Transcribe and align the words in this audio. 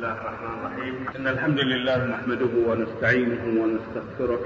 الله 0.00 0.20
الرحمن 0.20 0.54
الرحيم. 0.60 0.94
إن 1.16 1.26
الحمد 1.28 1.60
لله 1.60 2.06
نحمده 2.06 2.52
ونستعينه 2.68 3.42
ونستغفره 3.62 4.40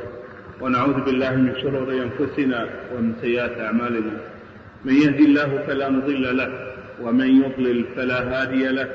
ونعوذ 0.61 1.05
بالله 1.05 1.37
من 1.37 1.55
شرور 1.63 1.93
أنفسنا 1.93 2.69
ومن 2.95 3.15
سيئات 3.21 3.61
أعمالنا. 3.61 4.13
من 4.85 4.95
يهدي 4.95 5.25
الله 5.25 5.63
فلا 5.67 5.89
مضل 5.89 6.37
له 6.37 6.51
ومن 7.03 7.43
يضلل 7.43 7.85
فلا 7.97 8.21
هادي 8.23 8.69
له. 8.69 8.89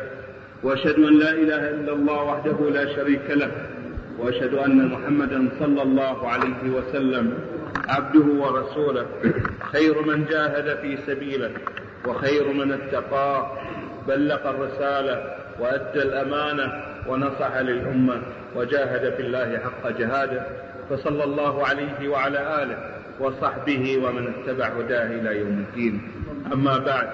وأشهد 0.63 0.99
أن 0.99 1.19
لا 1.19 1.31
إله 1.31 1.69
إلا 1.69 1.93
الله 1.93 2.23
وحده 2.23 2.70
لا 2.70 2.96
شريك 2.96 3.28
له. 3.30 3.52
وأشهد 4.20 4.54
أن 4.54 4.88
محمدا 4.88 5.50
صلى 5.60 5.82
الله 5.82 6.28
عليه 6.28 6.64
وسلم 6.76 7.34
عبده 7.88 8.28
ورسوله. 8.44 9.05
خير 9.71 10.02
من 10.02 10.26
جاهد 10.26 10.78
في 10.82 10.98
سبيله 11.07 11.52
وخير 12.05 12.54
من 12.54 12.71
اتقاه 12.71 13.52
بلغ 14.07 14.50
الرسالة 14.50 15.38
وأدى 15.60 16.02
الأمانة 16.02 16.84
ونصح 17.07 17.57
للأمة 17.57 18.22
وجاهد 18.55 19.13
في 19.16 19.22
الله 19.22 19.58
حق 19.59 19.90
جهاده 19.90 20.44
فصلى 20.90 21.23
الله 21.23 21.67
عليه 21.67 22.09
وعلى 22.09 22.63
آله 22.63 22.77
وصحبه 23.20 23.98
ومن 24.05 24.34
اتبع 24.34 24.66
هداه 24.66 25.05
إلى 25.08 25.40
يوم 25.40 25.66
الدين. 25.70 26.02
أما 26.53 26.77
بعد 26.77 27.08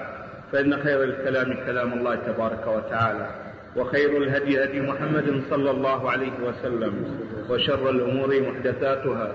فإن 0.52 0.82
خير 0.82 1.02
الكلام 1.02 1.54
كلام 1.66 1.92
الله 1.92 2.14
تبارك 2.14 2.66
وتعالى 2.66 3.30
وخير 3.76 4.22
الهدي 4.22 4.64
هدي 4.64 4.80
محمد 4.80 5.42
صلى 5.50 5.70
الله 5.70 6.10
عليه 6.10 6.32
وسلم 6.44 7.18
وشر 7.50 7.90
الأمور 7.90 8.40
محدثاتها 8.40 9.32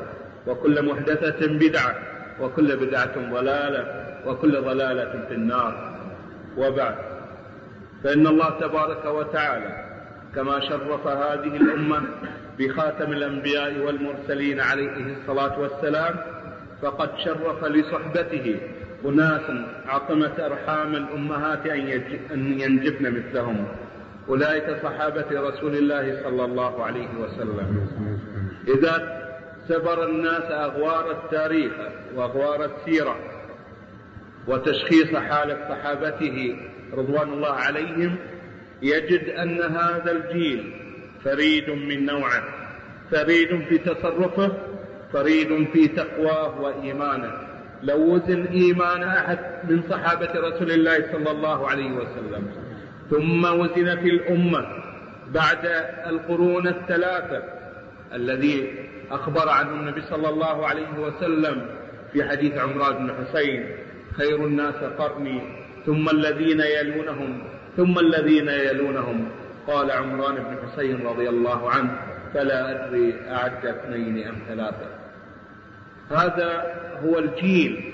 وكل 0.48 0.86
محدثة 0.86 1.48
بدعة 1.48 1.96
وكل 2.42 2.76
بدعة 2.76 3.32
ضلالة 3.32 4.06
وكل 4.26 4.62
ضلالة 4.62 5.26
في 5.28 5.34
النار. 5.34 5.92
وبعد 6.58 6.96
فإن 8.04 8.28
الله 8.28 8.50
تبارك 8.60 9.06
وتعالى 9.06 9.86
كما 10.36 10.60
شرف 10.60 11.08
هذه 11.08 11.56
الأمة 11.58 12.02
بخاتم 12.60 13.12
الأنبياء 13.12 13.80
والمرسلين 13.80 14.60
عليه 14.60 15.16
الصلاة 15.22 15.60
والسلام 15.60 16.16
فقد 16.82 17.10
شرف 17.26 17.66
لصحبته 17.66 18.60
أناسا 19.06 19.68
عظمت 19.88 20.40
أرحام 20.40 20.96
الأمهات 20.96 21.68
أن 22.32 22.60
ينجبن 22.60 23.12
مثلهم. 23.12 23.68
أولئك 24.30 24.84
صحابة 24.84 25.26
رسول 25.32 25.76
الله 25.76 26.24
صلى 26.24 26.46
الله 26.46 26.84
عليه 26.84 27.08
وسلم. 27.20 27.88
إذا 28.68 29.22
سبر 29.68 30.04
الناس 30.10 30.44
أغوار 30.52 31.12
التاريخ 31.12 31.72
وأغوار 32.16 32.66
السيرة 32.66 33.16
وتشخيص 34.48 35.16
حالة 35.16 35.58
صحابته 35.70 36.56
رضوان 36.94 37.34
الله 37.34 37.52
عليهم 37.52 38.16
يجد 38.82 39.30
أن 39.30 39.62
هذا 39.62 40.12
الجيل 40.12 40.74
فريد 41.24 41.70
من 41.70 42.06
نوعه 42.06 42.44
فريد 43.12 43.64
في 43.70 43.78
تصرفه 43.78 44.52
فريد 45.14 45.68
في 45.74 45.88
تقواه 45.88 46.62
وإيمانه. 46.62 47.32
لو 47.84 48.16
وزن 48.16 48.46
إيمان 48.46 49.04
أحد 49.04 49.40
من 49.70 49.84
صحابة 49.90 50.30
رسول 50.36 50.72
الله 50.72 51.12
صلى 51.12 51.32
الله 51.32 51.68
عليه 51.70 51.92
وسلم. 51.92 52.48
ثم 53.10 53.46
وزن 53.46 54.02
في 54.02 54.10
الأمة 54.10 54.68
بعد 55.34 55.66
القرون 56.08 56.68
الثلاثة 56.68 57.44
الذي 58.14 58.74
أخبر 59.12 59.50
عنه 59.50 59.72
النبي 59.72 60.02
صلى 60.02 60.30
الله 60.30 60.68
عليه 60.68 61.00
وسلم 61.00 61.66
في 62.14 62.24
حديث 62.24 62.58
عمران 62.58 63.08
بن 63.08 63.14
حسين 63.14 63.66
خير 64.18 64.36
الناس 64.36 64.76
قرني 64.76 65.42
ثم 65.86 66.10
الذين 66.10 66.62
يلونهم 66.62 67.44
ثم 67.78 68.00
الذين 68.00 68.48
يلونهم. 68.48 69.30
قال 69.68 69.92
عمران 69.92 70.36
بن 70.36 70.58
حسين 70.68 71.08
رضي 71.08 71.30
الله 71.30 71.70
عنه 71.70 71.98
فلا 72.34 72.88
أدري 72.88 73.16
أعد 73.30 73.66
اثنين 73.66 74.28
أم 74.28 74.36
ثلاثة. 74.48 74.88
هذا 76.10 76.76
هو 77.04 77.20
الجيل 77.20 77.94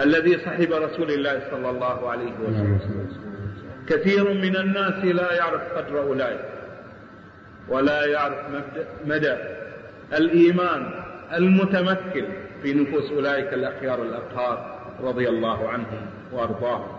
الذي 0.00 0.38
صحب 0.38 0.72
رسول 0.72 1.10
الله 1.10 1.42
صلى 1.50 1.70
الله 1.70 2.10
عليه 2.10 2.32
وسلم. 2.40 2.78
كثير 3.88 4.32
من 4.32 4.56
الناس 4.56 5.04
لا 5.04 5.34
يعرف 5.34 5.62
قدر 5.76 6.00
أولئك 6.02 6.44
ولا 7.68 8.06
يعرف 8.06 8.36
مدى 9.06 9.36
الإيمان 10.12 10.90
المتمكن 11.34 12.24
في 12.62 12.74
نفوس 12.74 13.12
أولئك 13.12 13.54
الأخيار 13.54 14.02
الأطهار 14.02 14.77
رضي 15.00 15.28
الله 15.28 15.68
عنهم 15.68 16.06
وأرضاهم 16.32 16.98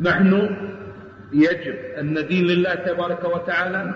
نحن 0.00 0.56
يجب 1.32 1.74
أن 1.98 2.18
ندين 2.18 2.46
لله 2.46 2.74
تبارك 2.74 3.24
وتعالى 3.24 3.94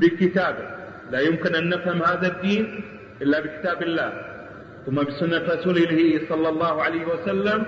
بكتابه. 0.00 0.76
لا 1.10 1.20
يمكن 1.20 1.54
أن 1.54 1.68
نفهم 1.68 2.02
هذا 2.02 2.26
الدين 2.26 2.84
إلا 3.22 3.40
بكتاب 3.40 3.82
الله. 3.82 4.12
ثم 4.86 5.02
بسنة 5.02 5.38
رسوله 5.38 6.20
صلى 6.28 6.48
الله 6.48 6.82
عليه 6.82 7.04
وسلم. 7.06 7.64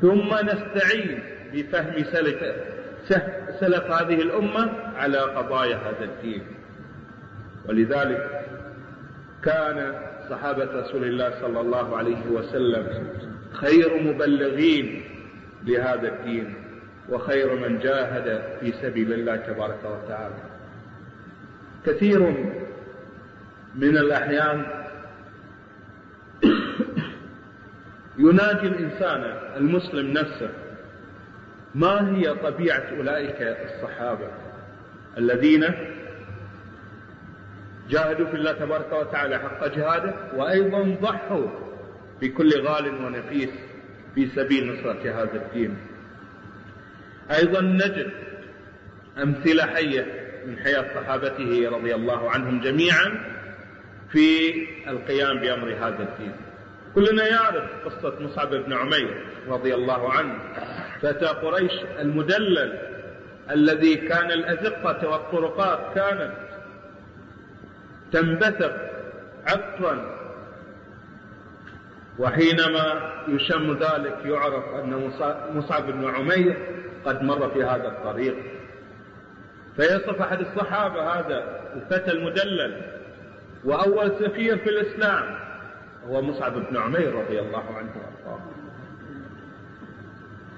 ثم 0.00 0.34
نستعين 0.34 1.22
بفهم 1.52 2.04
سلف 2.04 2.40
سلف 3.60 3.90
هذه 3.90 4.22
الأمة 4.22 4.70
على 4.96 5.18
قضايا 5.18 5.76
هذا 5.76 6.04
الدين. 6.04 6.42
ولذلك 7.68 8.44
كان 9.44 9.94
صحابة 10.30 10.64
رسول 10.64 11.04
الله 11.04 11.40
صلى 11.40 11.60
الله 11.60 11.96
عليه 11.96 12.26
وسلم 12.30 13.08
خير 13.52 14.02
مبلغين 14.02 15.04
لهذا 15.64 16.08
الدين 16.08 16.54
وخير 17.08 17.54
من 17.54 17.78
جاهد 17.78 18.42
في 18.60 18.72
سبيل 18.72 19.12
الله 19.12 19.36
تبارك 19.36 19.84
وتعالى. 19.84 20.34
كثير 21.86 22.20
من 23.74 23.96
الأحيان 23.96 24.66
يناجي 28.18 28.66
الإنسان 28.66 29.20
المسلم 29.56 30.12
نفسه 30.12 30.50
ما 31.74 32.16
هي 32.16 32.34
طبيعة 32.34 32.84
أولئك 32.98 33.42
الصحابة 33.42 34.28
الذين 35.18 35.64
جاهدوا 37.88 38.26
في 38.26 38.34
الله 38.34 38.52
تبارك 38.52 38.92
وتعالى 38.92 39.38
حق 39.38 39.66
جهاده 39.66 40.14
وأيضا 40.36 40.96
ضحوا 41.02 41.46
بكل 42.20 42.60
غال 42.60 43.04
ونفيس 43.04 43.50
في 44.14 44.28
سبيل 44.36 44.72
نصرة 44.72 45.22
هذا 45.22 45.46
الدين. 45.46 45.78
أيضا 47.30 47.60
نجد 47.60 48.10
أمثلة 49.22 49.66
حية 49.66 50.06
من 50.46 50.58
حياة 50.58 50.94
صحابته 50.94 51.68
رضي 51.68 51.94
الله 51.94 52.30
عنهم 52.30 52.60
جميعا 52.60 53.34
في 54.12 54.52
القيام 54.88 55.40
بأمر 55.40 55.72
هذا 55.72 56.02
الدين. 56.02 56.32
كلنا 56.94 57.26
يعرف 57.28 57.64
قصة 57.84 58.20
مصعب 58.20 58.54
بن 58.54 58.72
عمير 58.72 59.26
رضي 59.48 59.74
الله 59.74 60.12
عنه 60.12 60.38
فتى 61.02 61.26
قريش 61.26 61.72
المدلل 61.98 62.78
الذي 63.50 63.94
كان 63.94 64.30
الأزقة 64.30 65.08
والطرقات 65.08 65.94
كانت 65.94 66.32
تنبثق 68.12 68.76
عطرا 69.46 70.17
وحينما 72.18 73.12
يشم 73.28 73.72
ذلك 73.72 74.18
يعرف 74.24 74.64
أن 74.74 75.10
مصعب 75.54 75.86
بن 75.86 76.14
عمير 76.14 76.56
قد 77.04 77.22
مر 77.22 77.50
في 77.50 77.64
هذا 77.64 77.88
الطريق. 77.88 78.36
فيصف 79.76 80.22
أحد 80.22 80.40
الصحابة 80.40 81.18
هذا 81.18 81.60
الفتى 81.76 82.12
المدلل 82.12 82.82
وأول 83.64 84.12
سفير 84.20 84.58
في 84.58 84.68
الإسلام 84.68 85.38
هو 86.08 86.22
مصعب 86.22 86.52
بن 86.52 86.76
عمير 86.76 87.14
رضي 87.14 87.40
الله 87.40 87.64
عنه 87.76 87.90
وأرضاه. 87.96 88.40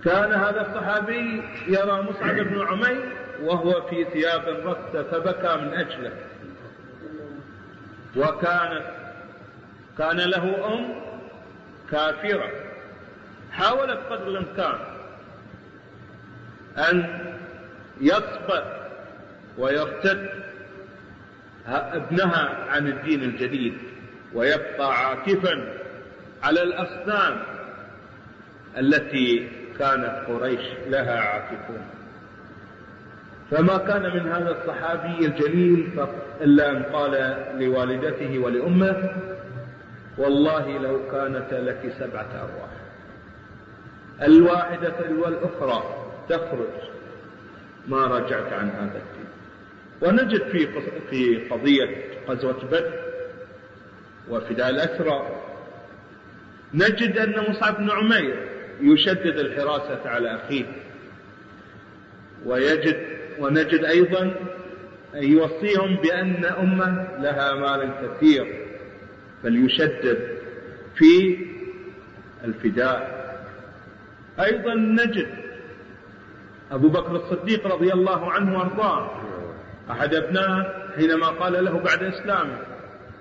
كان 0.04 0.32
هذا 0.32 0.60
الصحابي 0.60 1.43
يرى 1.69 2.03
مصعب 2.03 2.37
بن 2.37 2.60
عمير 2.60 3.12
وهو 3.43 3.82
في 3.82 4.04
ثياب 4.04 4.43
رثة 4.65 5.02
فبكى 5.02 5.56
من 5.56 5.75
أجله. 5.75 6.12
وكانت 8.17 8.84
كان 9.99 10.17
له 10.17 10.75
أم 10.75 11.09
كافرة. 11.92 12.50
حاولت 13.52 13.98
قدر 14.10 14.28
الإمكان 14.28 14.78
أن 16.78 17.20
يصبر 18.00 18.64
ويرتد 19.58 20.28
ابنها 21.69 22.48
عن 22.70 22.87
الدين 22.87 23.22
الجديد 23.22 23.78
ويبقى 24.34 25.06
عاكفا 25.06 25.72
على 26.42 26.62
الأصنام 26.62 27.42
التي 28.78 29.48
كانت 29.78 30.25
قريش 30.28 30.60
لها 30.88 31.20
عاكفون. 31.20 31.86
فما 33.50 33.78
كان 33.78 34.02
من 34.02 34.32
هذا 34.32 34.50
الصحابي 34.50 35.26
الجليل 35.26 35.88
إلا 36.40 36.70
أن 36.70 36.82
قال 36.82 37.36
لوالدته 37.58 38.38
ولأمه 38.38 39.10
والله 40.20 40.78
لو 40.78 41.11
كانت 41.12 41.52
لك 41.52 41.93
سبعة 41.99 42.28
أرواح. 42.34 42.70
الواحدة 44.22 44.88
تلو 44.88 45.28
الأخرى 45.28 45.82
تخرج. 46.28 46.90
ما 47.88 48.06
رجعت 48.06 48.52
عن 48.52 48.70
هذا 48.70 49.02
الدين. 49.02 49.31
ونجد 50.02 50.43
في 50.49 50.69
في 51.11 51.49
قضية 51.50 51.96
غزوة 52.28 52.64
بدر 52.64 52.93
وفداء 54.28 54.70
الأسرى. 54.70 55.28
نجد 56.75 57.19
أن 57.19 57.50
مصعب 57.50 57.76
بن 57.76 57.90
عمير 57.90 58.49
يشدد 58.81 59.38
الحراسة 59.38 60.08
على 60.08 60.34
أخيه. 60.34 60.64
ويجد 62.46 63.06
ونجد 63.38 63.84
أيضا 63.84 64.22
أن 65.14 65.22
يوصيهم 65.22 65.96
بأن 65.96 66.44
أمة 66.44 67.08
لها 67.19 67.55
مال 67.55 67.90
كثير. 68.02 68.69
فليشدد 69.42 70.19
في 70.94 71.38
الفداء. 72.44 73.20
أيضا 74.40 74.75
نجد 74.75 75.28
أبو 76.72 76.88
بكر 76.88 77.16
الصديق 77.16 77.66
رضي 77.66 77.92
الله 77.92 78.32
عنه 78.32 78.58
وأرضاه. 78.58 79.10
أحد 79.90 80.14
أبنائه 80.14 80.81
حينما 80.96 81.26
قال 81.26 81.64
له 81.64 81.78
بعد 81.78 82.02
إسلامه 82.02 82.58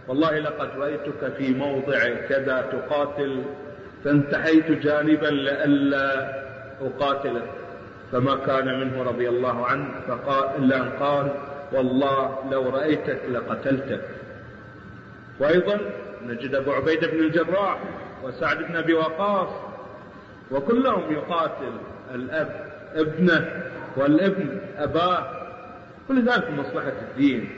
والله 0.07 0.39
لقد 0.39 0.69
رأيتك 0.77 1.33
في 1.38 1.54
موضع 1.54 2.00
كذا 2.30 2.62
تقاتل 2.62 3.44
فانتحيت 4.04 4.72
جانبا 4.72 5.27
لئلا 5.27 6.39
أقاتلك 6.81 7.50
فما 8.12 8.36
كان 8.36 8.80
منه 8.80 9.04
رضي 9.04 9.30
الله 9.30 9.65
عنه 9.65 9.88
فقال 10.07 10.63
إلا 10.63 10.81
أن 10.81 10.89
قال 10.89 11.31
والله 11.72 12.39
لو 12.51 12.69
رأيتك 12.69 13.19
لقتلتك. 13.31 14.01
وأيضا 15.39 15.80
نجد 16.27 16.56
أبو 16.56 16.71
عبيدة 16.71 17.07
بن 17.07 17.19
الجراح 17.19 17.80
وسعد 18.24 18.57
بن 18.57 18.75
أبي 18.75 18.94
وقاص 18.94 19.50
وكلهم 20.51 21.13
يقاتل 21.13 21.74
الأب 22.16 22.69
ابنه 22.95 23.63
والابن 23.95 24.62
أباه 24.77 25.39
كل 26.07 26.25
ذلك 26.25 26.50
مصلحة 26.50 26.94
الدين. 27.12 27.50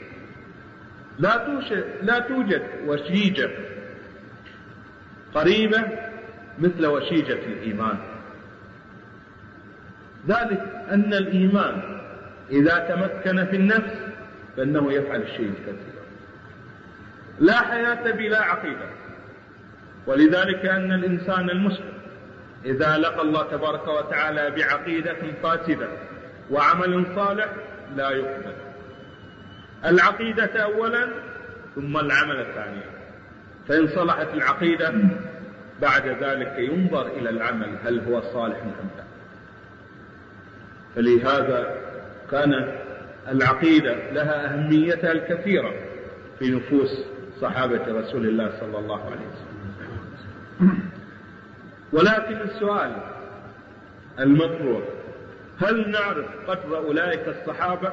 لا 1.18 1.36
توجد 1.36 1.84
لا 2.02 2.18
توجد 2.18 2.62
وشيجة 2.86 3.50
قريبة 5.34 5.82
مثل 6.58 6.86
وشيجة 6.86 7.38
الإيمان. 7.46 7.98
ذلك 10.28 10.84
أن 10.90 11.14
الإيمان 11.14 12.00
إذا 12.50 12.78
تمكن 12.78 13.44
في 13.44 13.56
النفس 13.56 13.94
فإنه 14.56 14.92
يفعل 14.92 15.22
الشيء 15.22 15.48
الكثير. 15.48 15.91
لا 17.42 17.60
حياة 17.60 18.10
بلا 18.10 18.42
عقيدة. 18.42 18.86
ولذلك 20.06 20.66
أن 20.66 20.92
الإنسان 20.92 21.50
المسلم 21.50 21.92
إذا 22.64 22.98
لقى 22.98 23.22
الله 23.22 23.42
تبارك 23.50 23.88
وتعالى 23.88 24.50
بعقيدة 24.50 25.16
فاسدة 25.42 25.88
وعمل 26.50 27.06
صالح 27.16 27.48
لا 27.96 28.10
يقبل. 28.10 28.52
العقيدة 29.84 30.62
أولا 30.62 31.08
ثم 31.74 31.96
العمل 31.96 32.40
الثاني 32.40 32.82
فإن 33.68 33.88
صلحت 33.88 34.28
العقيدة 34.34 34.94
بعد 35.82 36.06
ذلك 36.06 36.54
ينظر 36.58 37.06
إلى 37.06 37.30
العمل 37.30 37.76
هل 37.84 38.00
هو 38.00 38.20
صالح 38.20 38.56
أم 38.56 38.88
لا. 38.96 39.04
فلهذا 40.96 41.76
كانت 42.30 42.68
العقيدة 43.28 44.10
لها 44.12 44.54
أهميتها 44.54 45.12
الكثيرة 45.12 45.72
في 46.38 46.50
نفوس 46.50 47.11
صحابة 47.42 47.82
رسول 47.88 48.26
الله 48.26 48.52
صلى 48.60 48.78
الله 48.78 49.04
عليه 49.04 49.26
وسلم. 49.32 50.78
ولكن 51.92 52.36
السؤال 52.36 52.96
المطروح 54.18 54.84
هل 55.60 55.90
نعرف 55.90 56.26
قدر 56.50 56.76
أولئك 56.76 57.28
الصحابة؟ 57.28 57.92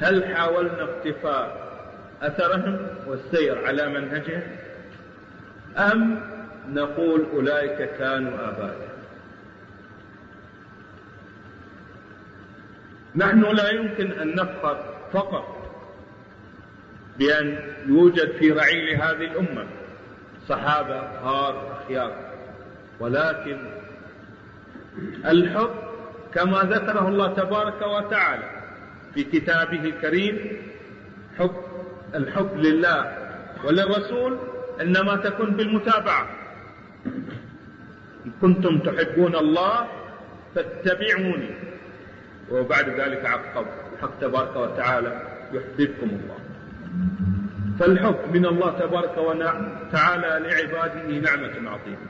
هل 0.00 0.36
حاولنا 0.36 0.82
اقتفاء 0.82 1.66
أثرهم 2.22 2.86
والسير 3.06 3.66
على 3.66 3.88
منهجهم؟ 3.88 4.42
أم 5.78 6.20
نقول 6.68 7.26
أولئك 7.34 7.90
كانوا 7.98 8.48
آبائنا 8.48 8.86
نحن 13.16 13.42
لا 13.42 13.70
يمكن 13.70 14.12
أن 14.12 14.34
نفخر 14.34 14.84
فقط 15.12 15.55
بأن 17.18 17.58
يوجد 17.86 18.30
في 18.30 18.50
رعيل 18.50 19.02
هذه 19.02 19.24
الأمة 19.32 19.66
صحابة 20.48 21.00
هار 21.00 21.78
أخيار 21.80 22.12
ولكن 23.00 23.58
الحب 25.26 25.70
كما 26.34 26.62
ذكره 26.62 27.08
الله 27.08 27.34
تبارك 27.34 27.82
وتعالى 27.82 28.50
في 29.14 29.24
كتابه 29.24 29.84
الكريم 29.84 30.62
حب 31.38 31.56
الحب 32.14 32.56
لله 32.56 33.18
وللرسول 33.64 34.38
إنما 34.80 35.16
تكون 35.16 35.50
بالمتابعة. 35.50 36.26
إن 38.26 38.32
كنتم 38.40 38.78
تحبون 38.78 39.36
الله 39.36 39.88
فاتبعوني. 40.54 41.50
وبعد 42.50 42.88
ذلك 42.88 43.24
عقب. 43.26 43.66
الحق 43.92 44.18
تبارك 44.20 44.56
وتعالى 44.56 45.22
يحببكم 45.52 46.08
الله. 46.08 46.38
فالحب 47.78 48.16
من 48.34 48.46
الله 48.46 48.78
تبارك 48.78 49.18
وتعالى 49.18 50.48
لعباده 50.48 51.02
نعمة 51.20 51.70
عظيمة. 51.70 52.06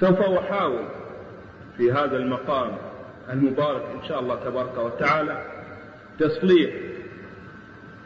سوف 0.00 0.20
أحاول 0.20 0.84
في 1.76 1.92
هذا 1.92 2.16
المقام 2.16 2.78
المبارك 3.30 3.82
إن 4.02 4.08
شاء 4.08 4.20
الله 4.20 4.44
تبارك 4.44 4.78
وتعالى 4.78 5.46
تسليط 6.18 6.70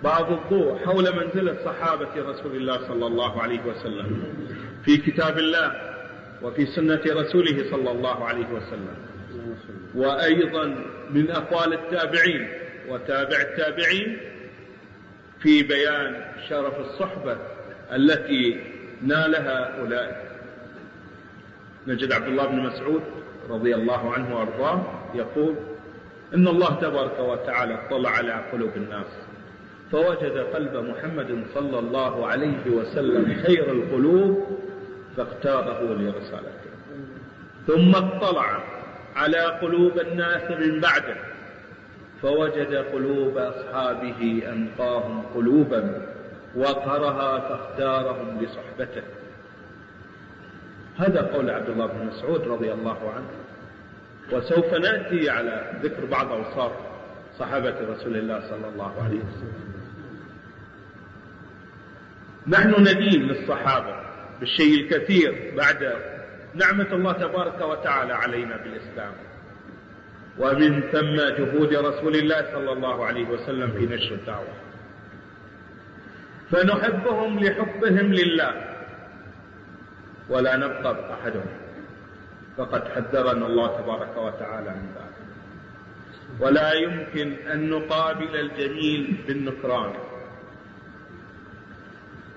بعض 0.05 0.33
الضوء 0.33 0.79
حول 0.79 1.05
منزلة 1.17 1.57
صحابة 1.65 2.09
رسول 2.17 2.57
الله 2.57 2.89
صلى 2.89 3.07
الله 3.07 3.43
عليه 3.43 3.61
وسلم 3.67 4.23
في 4.85 4.97
كتاب 4.97 5.39
الله 5.39 5.73
وفي 6.43 6.67
سنة 6.67 7.01
رسوله 7.07 7.71
صلى 7.71 7.91
الله 7.91 8.25
عليه 8.25 8.47
وسلم. 8.53 8.97
وأيضا 9.95 10.85
من 11.11 11.31
أقوال 11.31 11.73
التابعين 11.73 12.49
وتابع 12.89 13.37
التابعين 13.41 14.19
في 15.41 15.63
بيان 15.63 16.25
شرف 16.49 16.81
الصحبة 16.81 17.37
التي 17.93 18.61
نالها 19.03 19.81
أولئك. 19.81 20.17
نجد 21.87 22.13
عبد 22.13 22.27
الله 22.27 22.47
بن 22.47 22.59
مسعود 22.59 23.03
رضي 23.51 23.75
الله 23.75 24.13
عنه 24.13 24.37
وأرضاه 24.37 24.83
يقول 25.15 25.55
إن 26.35 26.49
الله 26.49 26.81
تبارك 26.81 27.19
وتعالى 27.21 27.75
اطلع 27.75 28.11
على 28.11 28.33
قلوب 28.53 28.71
الناس 28.77 29.07
فوجد 29.93 30.39
قلب 30.39 30.77
محمد 30.77 31.45
صلى 31.55 31.79
الله 31.79 32.27
عليه 32.27 32.67
وسلم 32.67 33.43
خير 33.47 33.73
القلوب 33.73 34.59
فاختاره 35.17 35.83
لرسالته. 35.83 36.69
ثم 37.67 37.95
اطلع 37.95 38.63
على 39.17 39.39
قلوب 39.39 40.01
الناس 40.01 40.51
من 40.51 40.81
بعده 40.81 41.17
فوجد 42.23 42.75
قلوب 42.75 43.39
أصحابه 43.39 44.43
أنقاهم 44.49 45.23
قلوبا 45.35 46.07
وقرها 46.57 47.39
فاختارهم 47.41 48.41
لصحبته. 48.41 49.03
هذا 50.99 51.21
قول 51.21 51.51
عبد 51.51 51.69
الله 51.69 51.87
بن 51.87 52.07
مسعود 52.07 52.49
رضي 52.49 52.73
الله 52.73 53.13
عنه. 53.17 53.29
وسوف 54.33 54.75
نأتي 54.75 55.31
على 55.31 55.73
ذكر 55.83 56.05
بعض 56.05 56.33
أوصاف 56.33 56.73
صحابة 57.39 57.75
رسول 57.81 58.17
الله 58.17 58.41
صلى 58.41 58.69
الله 58.69 59.03
عليه 59.03 59.19
وسلم. 59.19 59.69
نحن 62.47 62.81
ندين 62.81 63.23
للصحابة 63.23 63.97
بالشيء 64.41 64.85
الكثير 64.85 65.53
بعد 65.57 65.93
نعمة 66.55 66.93
الله 66.93 67.13
تبارك 67.13 67.61
وتعالى 67.61 68.13
علينا 68.13 68.57
بالإسلام. 68.57 69.13
ومن 70.39 70.81
ثم 70.81 71.17
جهود 71.17 71.75
رسول 71.75 72.17
الله 72.17 72.53
صلى 72.53 72.73
الله 72.73 73.07
عليه 73.07 73.29
وسلم 73.29 73.71
في 73.71 73.87
نشر 73.87 74.15
الدعوة. 74.15 74.55
فنحبهم 76.51 77.39
لحبهم 77.39 78.13
لله. 78.13 78.75
ولا 80.29 80.57
نبقى 80.57 81.15
أحدهم. 81.15 81.57
فقد 82.57 82.89
حذرنا 82.89 83.47
الله 83.47 83.81
تبارك 83.81 84.17
وتعالى 84.17 84.71
من 84.71 84.93
ذلك. 84.95 85.19
ولا 86.41 86.73
يمكن 86.73 87.33
أن 87.53 87.71
نقابل 87.71 88.37
الجميل 88.37 89.17
بالنكران. 89.27 89.93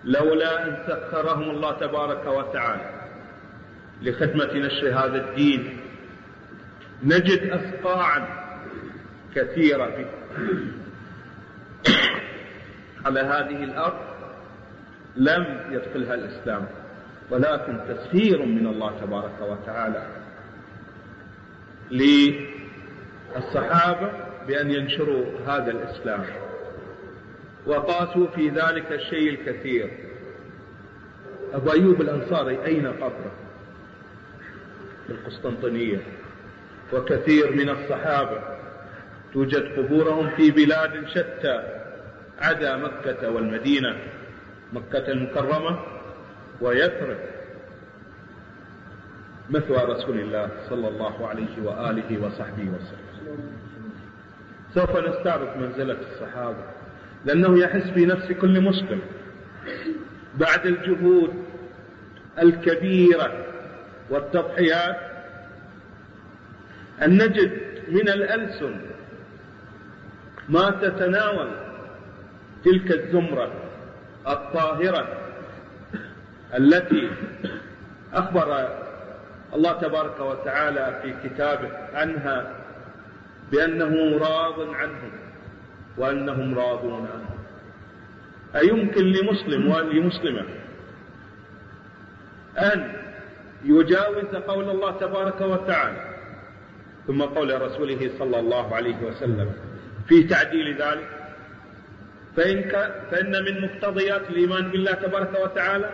لولا 0.05 0.67
أن 0.67 0.77
سخرهم 0.87 1.49
الله 1.49 1.71
تبارك 1.71 2.25
وتعالى 2.25 3.01
لخدمة 4.01 4.53
نشر 4.53 4.89
هذا 4.89 5.29
الدين 5.29 5.80
نجد 7.03 7.49
أسقاعا 7.49 8.27
كثيرة 9.35 10.05
على 13.05 13.19
هذه 13.19 13.63
الأرض 13.63 13.99
لم 15.15 15.59
يدخلها 15.71 16.13
الإسلام 16.13 16.67
ولكن 17.29 17.79
تسخير 17.87 18.45
من 18.45 18.67
الله 18.67 18.99
تبارك 18.99 19.41
وتعالى 19.41 20.07
للصحابة 23.35 24.11
بأن 24.47 24.71
ينشروا 24.71 25.25
هذا 25.47 25.71
الإسلام. 25.71 26.25
وقاسوا 27.65 28.27
في 28.27 28.49
ذلك 28.49 28.91
الشيء 28.91 29.29
الكثير. 29.29 29.89
أبو 31.53 31.71
أيوب 31.71 32.01
الأنصاري 32.01 32.65
أين 32.65 32.87
قبره؟ 32.87 33.31
في 35.07 35.13
القسطنطينية. 35.13 35.99
وكثير 36.93 37.51
من 37.55 37.69
الصحابة 37.69 38.41
توجد 39.33 39.63
قبورهم 39.77 40.29
في 40.29 40.51
بلاد 40.51 41.07
شتى 41.07 41.63
عدا 42.39 42.77
مكة 42.77 43.29
والمدينة 43.31 43.97
مكة 44.73 45.07
المكرمة 45.11 45.79
ويثرب 46.61 47.17
مثوى 49.49 49.77
رسول 49.77 50.19
الله 50.19 50.49
صلى 50.69 50.87
الله 50.87 51.27
عليه 51.27 51.61
وآله 51.63 52.25
وصحبه 52.25 52.63
وسلم. 52.63 53.41
سوف 54.75 54.97
نستعرض 54.97 55.57
منزلة 55.57 55.97
الصحابة 56.11 56.63
لأنه 57.25 57.59
يحس 57.59 57.89
في 57.89 58.05
نفس 58.05 58.31
كل 58.31 58.61
مسلم 58.61 59.01
بعد 60.35 60.65
الجهود 60.65 61.33
الكبيرة 62.41 63.45
والتضحيات 64.09 65.10
أن 67.01 67.13
نجد 67.13 67.51
من 67.87 68.09
الألسن 68.09 68.75
ما 70.49 70.69
تتناول 70.69 71.49
تلك 72.65 72.91
الزمرة 72.91 73.51
الطاهرة 74.27 75.07
التي 76.57 77.09
أخبر 78.13 78.69
الله 79.53 79.71
تبارك 79.73 80.19
وتعالى 80.19 80.99
في 81.01 81.29
كتابه 81.29 81.69
عنها 81.93 82.55
بأنه 83.51 84.17
راض 84.17 84.59
عنهم 84.75 85.11
وأنهم 85.97 86.59
راضون 86.59 87.07
عنه 87.13 87.29
أيمكن 88.55 89.03
لمسلم 89.03 89.71
ولمسلمة 89.71 90.45
أن 92.57 92.93
يجاوز 93.63 94.35
قول 94.35 94.69
الله 94.69 94.91
تبارك 94.91 95.41
وتعالى 95.41 96.10
ثم 97.07 97.21
قول 97.21 97.61
رسوله 97.61 98.11
صلى 98.19 98.39
الله 98.39 98.75
عليه 98.75 98.97
وسلم 99.03 99.51
في 100.07 100.23
تعديل 100.23 100.75
ذلك 100.81 101.21
فإن, 102.37 102.69
فإن 103.11 103.43
من 103.43 103.61
مقتضيات 103.61 104.29
الإيمان 104.29 104.71
بالله 104.71 104.91
تبارك 104.91 105.39
وتعالى 105.43 105.89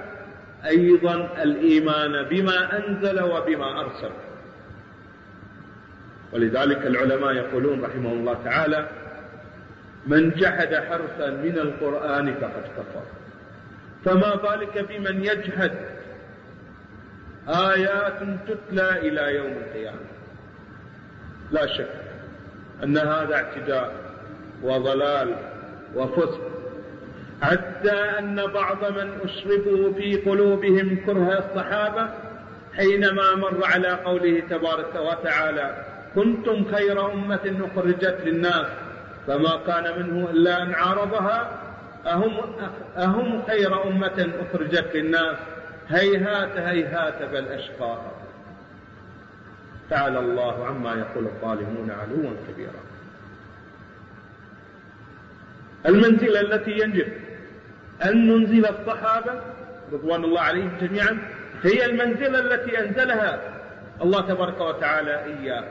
أيضا 0.66 1.44
الإيمان 1.44 2.24
بما 2.24 2.78
أنزل 2.78 3.24
وبما 3.24 3.80
أرسل. 3.80 4.12
ولذلك 6.34 6.86
العلماء 6.88 7.34
يقولون 7.34 7.82
رحمه 7.82 8.12
الله 8.12 8.44
تعالى 8.44 8.90
من 10.08 10.30
جحد 10.30 10.76
حرفا 10.76 11.30
من 11.30 11.58
القرآن 11.60 12.34
فقد 12.34 12.64
كفر. 12.78 13.04
فما 14.06 14.36
بالك 14.36 14.78
بمن 14.90 15.26
يجحد؟ 15.26 15.72
آيات 17.48 18.20
تتلى 18.48 18.90
إلى 18.98 19.36
يوم 19.36 19.52
القيامة. 19.52 20.17
لا 21.52 21.68
شك 21.78 21.90
أن 22.84 22.98
هذا 22.98 23.36
اعتداء 23.36 23.92
وضلال 24.64 25.36
وفسق. 25.96 26.42
حتى 27.42 27.92
أن 28.20 28.46
بعض 28.48 28.86
من 28.86 29.10
أشربوا 29.24 29.94
في 29.94 30.16
قلوبهم 30.16 30.98
كره 31.06 31.46
الصحابة 31.46 32.10
حينما 32.76 33.36
مر 33.36 33.66
على 33.66 33.88
قوله 33.88 34.40
تبارك 34.50 34.96
وتعالى 34.96 35.86
كنتم 36.16 36.66
خير 36.76 37.14
أمة 37.14 37.70
أخرجت 37.72 38.18
للناس 38.26 38.68
فما 39.28 39.60
كان 39.68 40.00
منه 40.00 40.30
إلا 40.30 40.64
أن 40.64 40.74
عارضها 40.74 41.50
أهم, 42.06 42.34
أهم 42.98 43.44
خير 43.48 43.88
أمة 43.88 44.30
أخرجت 44.40 44.96
للناس 44.96 45.36
هيهات 45.90 46.58
هيهات 46.58 47.24
بل 47.32 47.48
أشقى 47.48 47.98
تعالى 49.90 50.20
الله 50.20 50.66
عما 50.66 50.94
يقول 50.96 51.26
الظالمون 51.26 51.92
علوا 51.92 52.32
كبيرا. 52.48 52.82
المنزلة 55.86 56.42
التي 56.42 56.72
يجب 56.72 57.08
أن 58.06 58.28
ننزل 58.28 58.66
الصحابة 58.66 59.42
رضوان 59.94 60.24
الله 60.24 60.42
عليهم 60.42 60.72
جميعا 60.82 61.18
هي 61.64 61.86
المنزلة 61.86 62.40
التي 62.40 62.80
أنزلها 62.80 63.40
الله 64.02 64.22
تبارك 64.22 64.62
وتعالى 64.62 65.26
إياه 65.26 65.64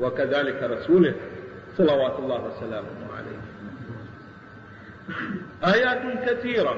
وكذلك 0.00 0.62
رسوله 0.62 1.14
صلوات 1.76 2.18
الله 2.18 2.44
وسلامه 2.44 2.86
عليه. 3.16 3.38
آيات 5.74 6.28
كثيرة 6.28 6.76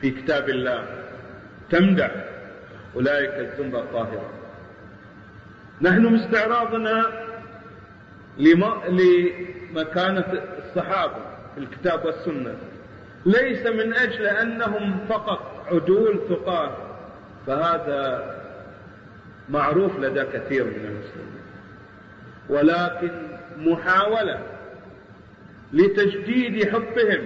في 0.00 0.10
كتاب 0.10 0.48
الله 0.48 0.84
تمدح 1.70 2.10
أولئك 2.96 3.34
الزمرة 3.34 3.78
الطاهرة. 3.78 4.43
نحن 5.80 6.06
مستعراضنا 6.06 7.04
لمكانة 8.38 10.24
الصحابة 10.58 11.16
في 11.54 11.60
الكتاب 11.60 12.04
والسنة. 12.04 12.54
ليس 13.26 13.66
من 13.66 13.94
أجل 13.94 14.26
أنهم 14.26 14.98
فقط 15.08 15.66
عدول 15.70 16.20
ثقات 16.28 16.76
فهذا 17.46 18.30
معروف 19.48 19.98
لدى 19.98 20.24
كثير 20.24 20.64
من 20.64 20.84
المسلمين. 20.84 21.44
ولكن 22.48 23.12
محاولة 23.58 24.38
لتجديد 25.72 26.72
حبهم 26.72 27.24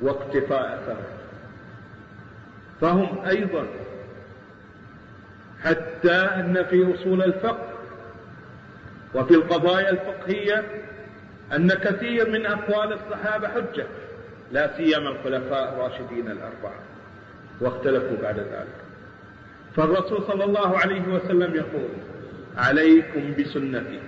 واقتفاء 0.00 0.74
اثرهم 0.74 1.14
فهم 2.80 3.24
أيضا 3.24 3.66
حتى 5.64 6.12
أن 6.12 6.64
في 6.70 6.94
أصول 6.94 7.22
الفقه 7.22 7.68
وفي 9.14 9.34
القضايا 9.34 9.90
الفقهية 9.90 10.64
أن 11.56 11.68
كثير 11.68 12.30
من 12.30 12.46
أقوال 12.46 12.92
الصحابة 12.92 13.48
حجة 13.48 13.86
لا 14.52 14.76
سيما 14.76 15.08
الخلفاء 15.10 15.72
الراشدين 15.72 16.30
الأربعة 16.30 16.80
واختلفوا 17.60 18.16
بعد 18.22 18.38
ذلك. 18.38 18.84
فالرسول 19.76 20.22
صلى 20.26 20.44
الله 20.44 20.78
عليه 20.78 21.02
وسلم 21.08 21.54
يقول 21.54 21.88
عليكم 22.56 23.34
بسنتي 23.38 24.00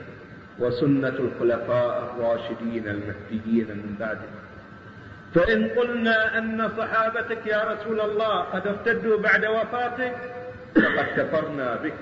وسنة 0.58 1.08
الخلفاء 1.08 2.14
الراشدين 2.14 2.88
المهديين 2.88 3.66
من 3.68 3.96
بعده. 4.00 4.28
فإن 5.34 5.68
قلنا 5.68 6.38
أن 6.38 6.70
صحابتك 6.78 7.46
يا 7.46 7.64
رسول 7.64 8.00
الله 8.00 8.40
قد 8.40 8.66
ارتدوا 8.66 9.18
بعد 9.18 9.44
وفاتك 9.44 10.16
فقد 10.76 11.06
كفرنا 11.16 11.76
بك 11.76 11.94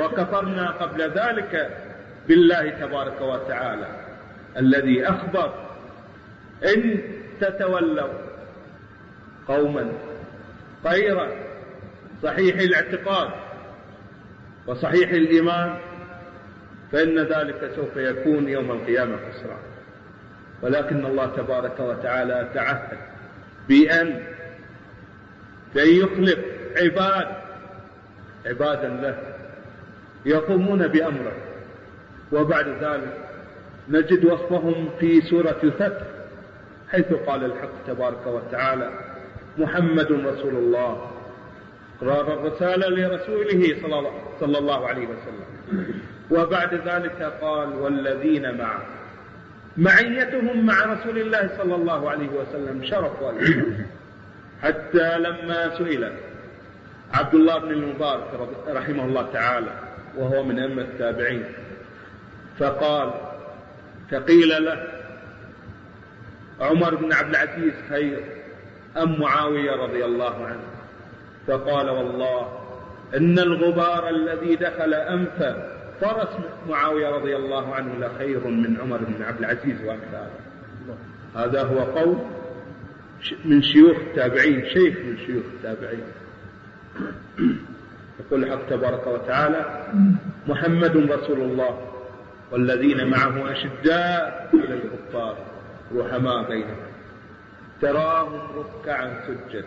وكفرنا 0.00 0.70
قبل 0.70 1.02
ذلك 1.02 1.70
بالله 2.28 2.70
تبارك 2.70 3.20
وتعالى 3.20 3.86
الذي 4.56 5.08
أخبر 5.08 5.54
إن 6.64 7.00
تتولوا 7.40 8.12
قوما 9.48 9.92
غير 10.84 11.28
صحيح 12.22 12.56
الاعتقاد 12.56 13.30
وصحيح 14.66 15.10
الإيمان 15.10 15.78
فإن 16.92 17.18
ذلك 17.18 17.72
سوف 17.76 17.96
يكون 17.96 18.48
يوم 18.48 18.70
القيامة 18.70 19.16
خسران. 19.16 19.58
ولكن 20.62 21.06
الله 21.06 21.26
تبارك 21.26 21.80
وتعالى 21.80 22.50
تعهد 22.54 22.98
بأن 23.68 24.22
بأن 25.74 25.88
يخلق 25.88 26.38
عباد 26.76 27.41
عبادا 28.46 28.88
له 28.88 29.18
يقومون 30.26 30.88
بأمره. 30.88 31.32
وبعد 32.32 32.68
ذلك 32.68 33.18
نجد 33.88 34.24
وصفهم 34.24 34.88
في 35.00 35.20
سورة 35.20 35.56
الفتح 35.64 36.06
حيث 36.90 37.12
قال 37.26 37.44
الحق 37.44 37.86
تبارك 37.86 38.26
وتعالى 38.26 38.90
محمد 39.58 40.12
رسول 40.12 40.54
الله. 40.54 41.10
إقرار 42.02 42.32
الرسالة 42.34 42.88
لرسوله 42.88 43.76
صلى 44.40 44.58
الله 44.58 44.86
عليه 44.88 45.06
وسلم. 45.06 45.46
وبعد 46.30 46.74
ذلك 46.74 47.32
قال 47.42 47.74
والذين 47.74 48.58
معه. 48.58 48.82
معيتهم 49.76 50.66
مع 50.66 50.84
رسول 50.84 51.18
الله 51.18 51.50
صلى 51.58 51.74
الله 51.74 52.10
عليه 52.10 52.28
وسلم 52.28 52.84
شرف 52.84 53.12
حتى 54.62 55.18
لما 55.18 55.78
سئل 55.78 56.12
عبد 57.12 57.34
الله 57.34 57.58
بن 57.58 57.70
المبارك 57.70 58.24
رحمه 58.68 59.04
الله 59.04 59.32
تعالى 59.32 59.72
وهو 60.16 60.44
من 60.44 60.58
أئمة 60.58 60.82
التابعين. 60.82 61.44
فقال 62.58 63.10
فقيل 64.10 64.64
له 64.64 64.88
عمر 66.60 66.94
بن 66.94 67.12
عبد 67.12 67.28
العزيز 67.28 67.72
خير 67.88 68.20
أم 68.96 69.20
معاوية 69.20 69.72
رضي 69.72 70.04
الله 70.04 70.46
عنه؟ 70.46 70.62
فقال 71.46 71.90
والله 71.90 72.58
إن 73.16 73.38
الغبار 73.38 74.08
الذي 74.08 74.56
دخل 74.56 74.94
أنف 74.94 75.56
فرس 76.00 76.28
معاوية 76.68 77.08
رضي 77.08 77.36
الله 77.36 77.74
عنه 77.74 78.06
لخير 78.06 78.46
من 78.46 78.80
عمر 78.80 78.98
بن 78.98 79.22
عبد 79.22 79.38
العزيز 79.38 79.84
وأمثاله 79.84 80.30
هذا 81.36 81.62
هو 81.62 81.78
قول 81.78 82.16
من 83.44 83.62
شيوخ 83.62 83.96
التابعين 83.96 84.64
شيخ 84.66 84.98
من 84.98 85.18
شيوخ 85.26 85.44
التابعين. 85.54 86.04
يقول 88.20 88.44
الحق 88.44 88.66
تبارك 88.66 89.06
وتعالى 89.06 89.86
محمد 90.46 90.96
رسول 90.96 91.40
الله 91.40 91.78
والذين 92.52 93.06
معه 93.10 93.52
أشداء 93.52 94.50
إلى 94.54 94.74
الكفار 94.74 95.36
رحماء 95.96 96.48
بينهم 96.48 96.76
تراهم 97.80 98.40
ركعا 98.56 99.14
سجدا 99.26 99.64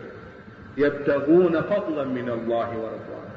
يبتغون 0.76 1.60
فضلا 1.60 2.04
من 2.04 2.28
الله 2.30 2.68
ورضوانه 2.68 3.36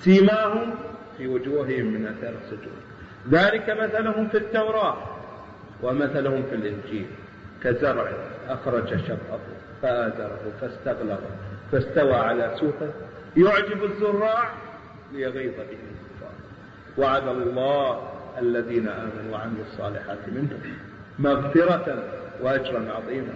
سيماهم 0.00 0.74
في 1.18 1.26
وجوههم 1.26 1.86
من 1.86 2.06
أثار 2.06 2.34
السجود. 2.44 2.86
ذلك 3.30 3.70
مثلهم 3.70 4.28
في 4.28 4.36
التوراة 4.38 4.96
ومثلهم 5.82 6.42
في 6.42 6.54
الإنجيل 6.54 7.06
كزرع 7.64 8.12
أخرج 8.48 8.88
شطه 8.88 9.38
فآزره 9.82 10.40
فاستغلظ 10.60 11.20
فاستوى 11.72 12.14
على 12.14 12.52
سوقه 12.60 12.90
يعجب 13.36 13.84
الزراع 13.84 14.50
ليغيظ 15.12 15.54
به 15.54 15.60
الكفار. 15.60 16.32
وعد 16.98 17.28
الله 17.28 18.10
الذين 18.38 18.88
آمنوا 18.88 19.32
وعملوا 19.32 19.64
الصالحات 19.72 20.18
منهم 20.28 20.60
مغفرة 21.18 22.04
وأجرا 22.42 22.92
عظيما. 22.92 23.34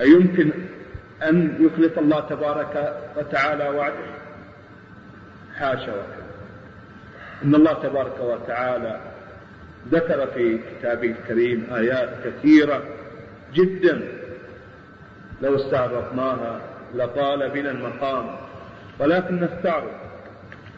أيمكن 0.00 0.50
أن 1.22 1.56
يخلف 1.60 1.98
الله 1.98 2.20
تبارك 2.20 2.96
وتعالى 3.16 3.68
وعده؟ 3.68 4.06
حاشا 5.54 5.92
وكذا. 5.92 6.26
إن 7.44 7.54
الله 7.54 7.72
تبارك 7.72 8.20
وتعالى 8.20 9.00
ذكر 9.90 10.26
في 10.26 10.58
كتابه 10.58 11.10
الكريم 11.10 11.66
آيات 11.74 12.08
كثيرة 12.24 12.82
جدا 13.54 14.08
لو 15.42 15.56
استعرضناها 15.56 16.60
لطال 16.94 17.50
بنا 17.50 17.70
المقام. 17.70 18.36
ولكن 18.98 19.40
نستعرض 19.40 19.92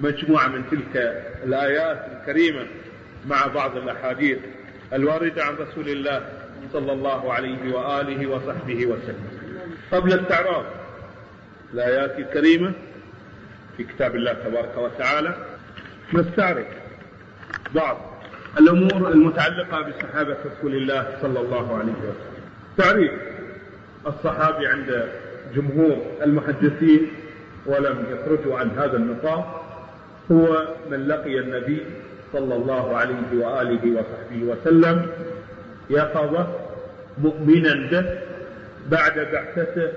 مجموعة 0.01 0.49
من 0.49 0.65
تلك 0.71 0.97
الآيات 1.45 2.07
الكريمة 2.13 2.67
مع 3.27 3.47
بعض 3.47 3.77
الأحاديث 3.77 4.39
الواردة 4.93 5.45
عن 5.45 5.55
رسول 5.55 5.89
الله 5.89 6.23
صلى 6.73 6.93
الله 6.93 7.33
عليه 7.33 7.75
وآله 7.75 8.27
وصحبه 8.27 8.87
وسلم. 8.87 9.29
قبل 9.93 10.13
استعراض 10.21 10.65
الآيات 11.75 12.19
الكريمة 12.19 12.73
في 13.77 13.85
كتاب 13.85 14.17
الله 14.17 14.33
تبارك 14.33 14.77
وتعالى 14.77 15.35
نستعرض 16.15 16.67
بعض 17.75 18.01
الأمور 18.59 19.09
المتعلقة 19.09 19.81
بصحابة 19.81 20.37
رسول 20.47 20.75
الله 20.75 21.19
صلى 21.23 21.41
الله 21.41 21.79
عليه 21.79 21.93
وسلم. 21.93 22.45
تعريف 22.79 23.13
الصحابي 24.07 24.67
عند 24.67 25.09
جمهور 25.55 25.97
المحدثين 26.23 27.07
ولم 27.67 28.05
يخرجوا 28.11 28.59
عن 28.59 28.71
هذا 28.71 28.97
النطاق 28.97 29.65
هو 30.33 30.69
من 30.91 31.09
لقي 31.09 31.39
النبي 31.39 31.83
صلى 32.33 32.55
الله 32.55 32.97
عليه 32.97 33.45
وآله 33.47 34.01
وصحبه 34.01 34.43
وسلم 34.43 35.07
يقظة 35.91 36.47
مؤمنا 37.19 37.91
به 37.91 38.19
بعد 38.91 39.19
بعثته 39.33 39.93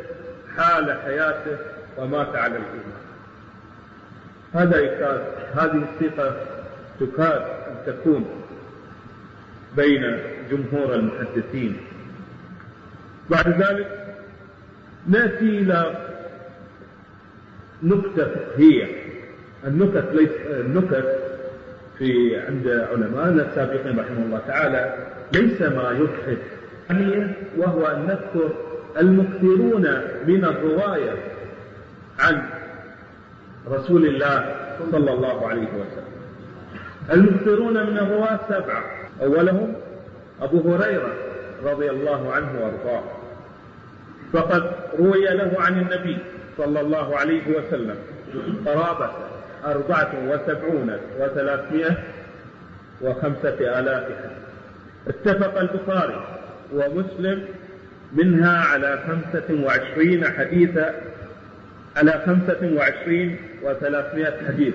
حال 0.57 0.97
حياته 1.05 1.57
ومات 1.97 2.35
على 2.35 2.55
الإيمان. 2.57 2.97
هذا 4.53 4.79
يكاد 4.79 5.21
هذه 5.53 5.83
الثقة 5.83 6.35
تكاد 6.99 7.41
أن 7.41 7.75
تكون 7.85 8.25
بين 9.75 10.19
جمهور 10.51 10.95
المحدثين. 10.95 11.77
بعد 13.29 13.61
ذلك 13.61 14.07
نأتي 15.07 15.45
إلى 15.45 15.95
نكتة 17.83 18.27
فقهية 18.27 18.85
النكت 19.67 20.05
ليس 20.13 20.29
النكت 20.49 21.19
في 21.97 22.39
عند 22.39 22.67
علمائنا 22.67 23.49
السابقين 23.49 23.99
رحمه 23.99 24.25
الله 24.25 24.41
تعالى 24.47 24.95
ليس 25.33 25.61
ما 25.61 25.91
يضحك 25.91 26.37
وهو 27.57 27.87
أن 27.87 28.01
نذكر 28.01 28.51
المكثرون 28.99 29.81
من 30.27 30.45
الرواية 30.45 31.13
عن 32.19 32.41
رسول 33.69 34.05
الله 34.05 34.55
صلى 34.91 35.13
الله 35.13 35.47
عليه 35.47 35.67
وسلم. 35.67 36.17
المكثرون 37.11 37.73
من 37.73 37.97
الرواة 37.97 38.39
سبعة. 38.49 38.83
أولهم 39.21 39.73
أبو 40.41 40.73
هريرة 40.73 41.13
رضي 41.63 41.89
الله 41.89 42.33
عنه 42.33 42.47
وأرضاه. 42.61 43.03
فقد 44.33 44.71
روي 44.99 45.25
له 45.25 45.51
عن 45.59 45.79
النبي 45.79 46.17
صلى 46.57 46.81
الله 46.81 47.17
عليه 47.17 47.41
وسلم 47.47 47.95
قرابة 48.65 49.11
أربعة 49.65 50.11
وسبعون 50.27 50.97
وثلاثمائة 51.19 51.97
وخمسة 53.01 53.79
آلاف. 53.79 54.03
اتفق 55.07 55.59
البخاري 55.59 56.25
ومسلم 56.73 57.45
منها 58.13 58.61
على 58.61 58.99
خمسة 59.07 59.63
وعشرين 59.65 60.25
حديثا 60.25 60.95
على 61.95 62.23
خمسة 62.25 62.73
وعشرين 62.77 63.37
وثلاثمائة 63.63 64.47
حديث. 64.47 64.73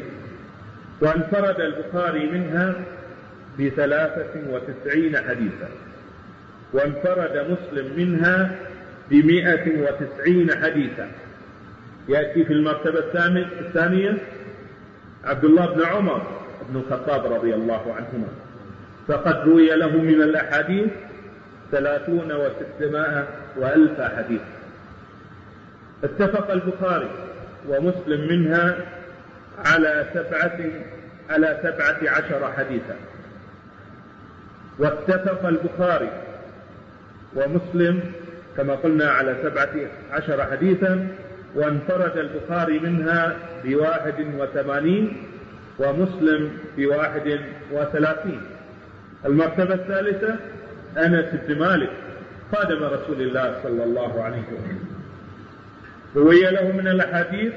وانفرد 1.00 1.60
البخاري 1.60 2.26
منها 2.30 2.74
بثلاثة 3.58 4.40
وتسعين 4.50 5.16
حديثا. 5.16 5.68
وانفرد 6.72 7.46
مسلم 7.50 7.92
منها 7.96 8.56
بمئة 9.10 9.82
وتسعين 9.82 10.50
حديثا. 10.62 11.10
يأتي 12.08 12.44
في 12.44 12.52
المرتبة 12.52 12.98
الثانية 13.60 14.18
عبد 15.24 15.44
الله 15.44 15.74
بن 15.74 15.84
عمر 15.84 16.22
بن 16.68 16.80
الخطاب 16.80 17.32
رضي 17.32 17.54
الله 17.54 17.94
عنهما. 17.94 18.28
فقد 19.08 19.48
روي 19.48 19.76
له 19.76 19.96
من 19.96 20.22
الأحاديث 20.22 20.90
ثلاثون 21.70 22.32
وستمائة 22.32 23.28
وألف 23.56 24.00
حديث. 24.00 24.40
اتفق 26.04 26.50
البخاري 26.50 27.10
ومسلم 27.68 28.28
منها 28.28 28.76
على 29.64 30.06
سبعة 30.14 30.60
على 31.30 31.60
سبعة 31.62 32.10
عشر 32.10 32.52
حديثا. 32.52 32.96
واتفق 34.78 35.46
البخاري 35.46 36.10
ومسلم 37.36 38.00
كما 38.56 38.74
قلنا 38.74 39.10
على 39.10 39.36
سبعة 39.42 39.74
عشر 40.10 40.44
حديثا 40.44 41.08
وانفرد 41.54 42.18
البخاري 42.18 42.78
منها 42.78 43.36
بواحد 43.64 44.14
وثمانين 44.38 45.16
ومسلم 45.78 46.50
بواحد 46.76 47.40
وثلاثين. 47.72 48.40
المرتبة 49.26 49.74
الثالثة 49.74 50.36
أنس 50.98 51.26
بن 51.48 51.58
مالك 51.58 51.90
خادم 52.52 52.84
رسول 52.84 53.20
الله 53.20 53.60
صلى 53.62 53.84
الله 53.84 54.22
عليه 54.22 54.42
وسلم. 54.42 54.88
روي 56.16 56.42
له 56.42 56.72
من 56.72 56.88
الأحاديث 56.88 57.52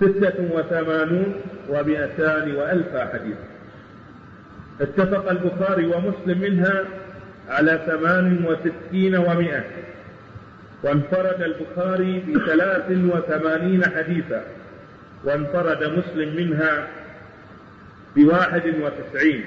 ستة 0.00 0.48
وثمانون 0.52 1.34
ومئتان 1.68 2.56
وألف 2.56 2.96
حديث. 2.96 3.36
اتفق 4.80 5.30
البخاري 5.30 5.86
ومسلم 5.86 6.40
منها 6.40 6.84
على 7.50 7.80
ثمان 7.86 8.44
وستين 8.44 9.16
ومئة 9.16 9.64
وانفرد 10.82 11.42
البخاري 11.42 12.20
بثلاث 12.20 12.90
وثمانين 12.90 13.84
حديثا. 13.84 14.44
وانفرد 15.24 15.84
مسلم 15.84 16.36
منها 16.36 16.86
بواحد 18.16 18.62
وتسعين. 18.66 19.44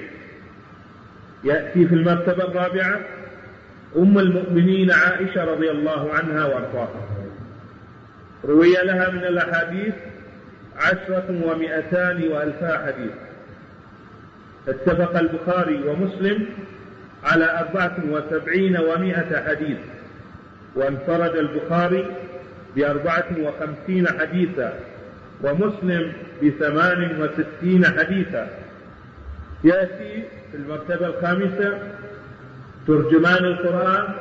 يأتي 1.44 1.86
في 1.86 1.94
المرتبة 1.94 2.44
الرابعة 2.44 3.00
أم 3.96 4.18
المؤمنين 4.18 4.90
عائشة 4.90 5.44
رضي 5.44 5.70
الله 5.70 6.12
عنها 6.12 6.44
وأرضاها. 6.44 7.08
روي 8.44 8.72
لها 8.72 9.10
من 9.10 9.24
الأحاديث 9.24 9.94
عشرة 10.76 11.42
ومئتان 11.44 12.28
وألفا 12.28 12.86
حديث. 12.86 13.12
اتفق 14.68 15.18
البخاري 15.18 15.82
ومسلم 15.88 16.46
على 17.24 17.58
أربعة 17.60 17.96
وسبعين 18.10 18.76
ومائة 18.76 19.48
حديث 19.48 19.78
وانفرد 20.74 21.36
البخاري 21.36 22.06
بأربعة 22.76 23.26
وخمسين 23.40 24.08
حديثا 24.08 24.72
ومسلم 25.42 26.12
بثمان 26.42 27.20
وستين 27.20 27.84
حديثا. 27.86 28.48
يأتي 29.64 30.24
في 30.50 30.56
المرتبة 30.56 31.06
الخامسة 31.06 31.78
ترجمان 32.86 33.44
القرآن 33.44 34.14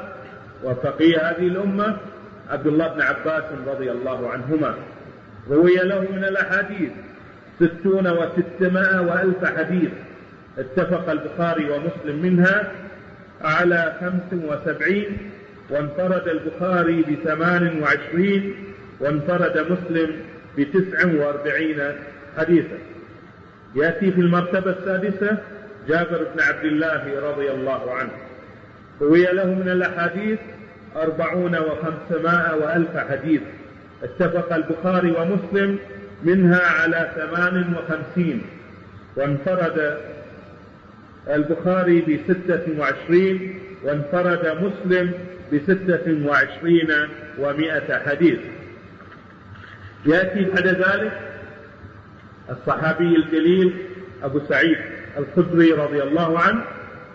وفقيه 0.64 1.18
هذه 1.18 1.48
الأمة 1.48 1.98
عبد 2.50 2.68
الله 2.68 2.88
بن 2.88 3.02
عباس 3.02 3.44
رضي 3.68 3.92
الله 3.92 4.30
عنهما. 4.30 4.76
روي 5.50 5.76
له 5.76 6.02
من 6.02 6.24
الأحاديث 6.24 6.92
ستون 7.60 8.08
وستمائة 8.08 9.02
وألف 9.02 9.46
حديث 9.58 9.92
اتفق 10.58 11.10
البخاري 11.10 11.70
ومسلم 11.70 12.22
منها. 12.22 12.72
على 13.44 13.94
خمس 14.02 14.44
وسبعين 14.44 15.18
وانفرد 15.70 16.28
البخاري 16.28 17.02
بثمان 17.02 17.82
وعشرين 17.82 18.56
وانفرد 19.00 19.66
مسلم 19.72 20.16
بتسع 20.58 21.06
وأربعين 21.06 21.82
حديثا. 22.38 22.78
يأتي 23.76 24.12
في 24.12 24.22
المرتبة 24.22 24.72
السادسة 24.72 25.38
جابر 25.88 26.28
بن 26.36 26.42
عبد 26.42 26.66
الله 26.66 27.20
رضي 27.30 27.52
الله 27.52 27.92
عنه. 27.92 28.12
روي 29.02 29.24
له 29.24 29.46
من 29.46 29.70
الأحاديث 29.70 30.40
أربعون 30.96 31.56
وخمسمائة 31.56 32.56
وألف 32.56 32.98
حديث. 32.98 33.42
اتفق 34.04 34.54
البخاري 34.54 35.12
ومسلم 35.12 35.80
منها 36.24 36.62
على 36.68 37.12
ثمان 37.16 37.74
وخمسين. 37.74 38.42
وانفرد 39.16 39.98
البخاري 41.30 42.02
بستة 42.02 42.80
وعشرين 42.80 43.60
وانفرد 43.84 44.58
مسلم 44.64 45.12
بستة 45.54 46.28
وعشرين 46.28 46.92
ومائة 47.40 48.00
حديث. 48.10 48.40
يأتي 50.06 50.44
بعد 50.44 50.68
ذلك 50.68 51.20
الصحابي 52.50 53.16
الجليل 53.16 53.74
أبو 54.24 54.40
سعيد 54.50 54.78
الخدري 55.18 55.72
رضي 55.72 56.04
الله 56.04 56.40
عنه 56.40 56.64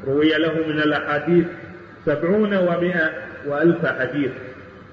روي 0.06 0.38
له 0.38 0.54
من 0.54 0.78
الأحاديث 0.78 1.46
سبعون 2.06 2.54
ومائة 2.56 3.10
وألف 3.46 3.86
حديث. 3.86 4.30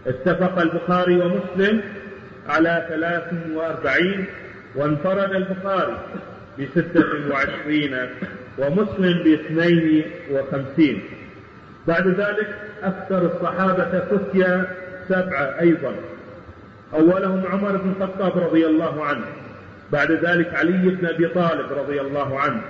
اتفق 0.08 0.60
البخاري 0.60 1.15
ومسلم 1.15 1.82
على 2.47 2.86
ثلاث 2.89 3.34
وأربعين 3.54 4.25
وانفرد 4.75 5.32
البخاري 5.32 5.97
بستة 6.60 7.32
وعشرين 7.32 7.97
ومسلم 8.57 9.23
باثنين 9.23 10.03
وخمسين. 10.31 11.01
بعد 11.87 12.07
ذلك 12.07 12.55
أكثر 12.83 13.25
الصحابة 13.25 13.99
فتيا 13.99 14.65
سبعة 15.09 15.59
أيضا. 15.59 15.95
أولهم 16.93 17.43
عمر 17.51 17.77
بن 17.77 17.93
الخطاب 17.97 18.37
رضي 18.37 18.65
الله 18.65 19.05
عنه. 19.05 19.25
بعد 19.91 20.11
ذلك 20.11 20.53
علي 20.53 20.89
بن 20.89 21.07
أبي 21.07 21.27
طالب 21.27 21.65
رضي 21.77 22.01
الله 22.01 22.39
عنه. 22.39 22.61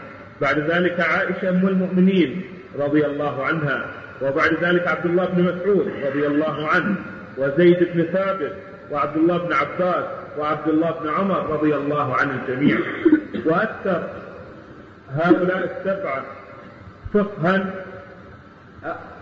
بعد 0.41 0.59
ذلك 0.59 0.99
عائشة 0.99 1.49
أم 1.49 1.67
المؤمنين 1.67 2.41
رضي 2.79 3.05
الله 3.05 3.45
عنها. 3.45 3.85
وبعد 4.21 4.53
ذلك 4.61 4.87
عبد 4.87 5.05
الله 5.05 5.25
بن 5.25 5.43
مسعود 5.43 5.91
رضي 6.05 6.27
الله 6.27 6.67
عنه. 6.67 6.95
وزيد 7.37 7.87
بن 7.93 8.03
ثابت 8.03 8.53
وعبد 8.91 9.17
الله 9.17 9.37
بن 9.37 9.53
عباس 9.53 10.05
وعبد 10.37 10.67
الله 10.67 10.91
بن 10.91 11.09
عمر 11.09 11.49
رضي 11.49 11.75
الله 11.75 12.15
عن 12.15 12.29
الجميع 12.29 12.77
وأكثر 13.45 14.09
هؤلاء 15.13 15.77
السبعة 15.77 16.25
فقها 17.13 17.73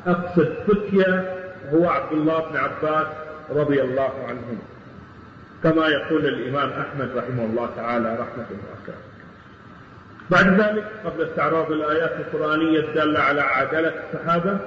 أقصد 0.08 0.54
فتية 0.67 1.36
هو 1.74 1.89
عبد 1.89 2.12
الله 2.12 2.50
بن 2.50 2.58
عباس 2.58 3.08
رضي 3.50 3.82
الله 3.82 4.12
عنهم 4.28 4.60
كما 5.63 5.88
يقول 5.88 6.26
الإمام 6.26 6.69
أحمد 6.69 7.10
رحمه 7.17 7.46
الله 7.46 7.69
تعالى 7.76 8.13
رحمة 8.13 8.46
واسعة 8.50 8.98
بعد 10.30 10.62
ذلك 10.62 10.84
قبل 11.06 11.24
استعراض 11.24 11.72
الآيات 11.72 12.12
القرآنية 12.19 12.80
الدالة 12.80 13.19
على 13.19 13.41
عدالة 13.41 13.93
الصحابة 14.04 14.58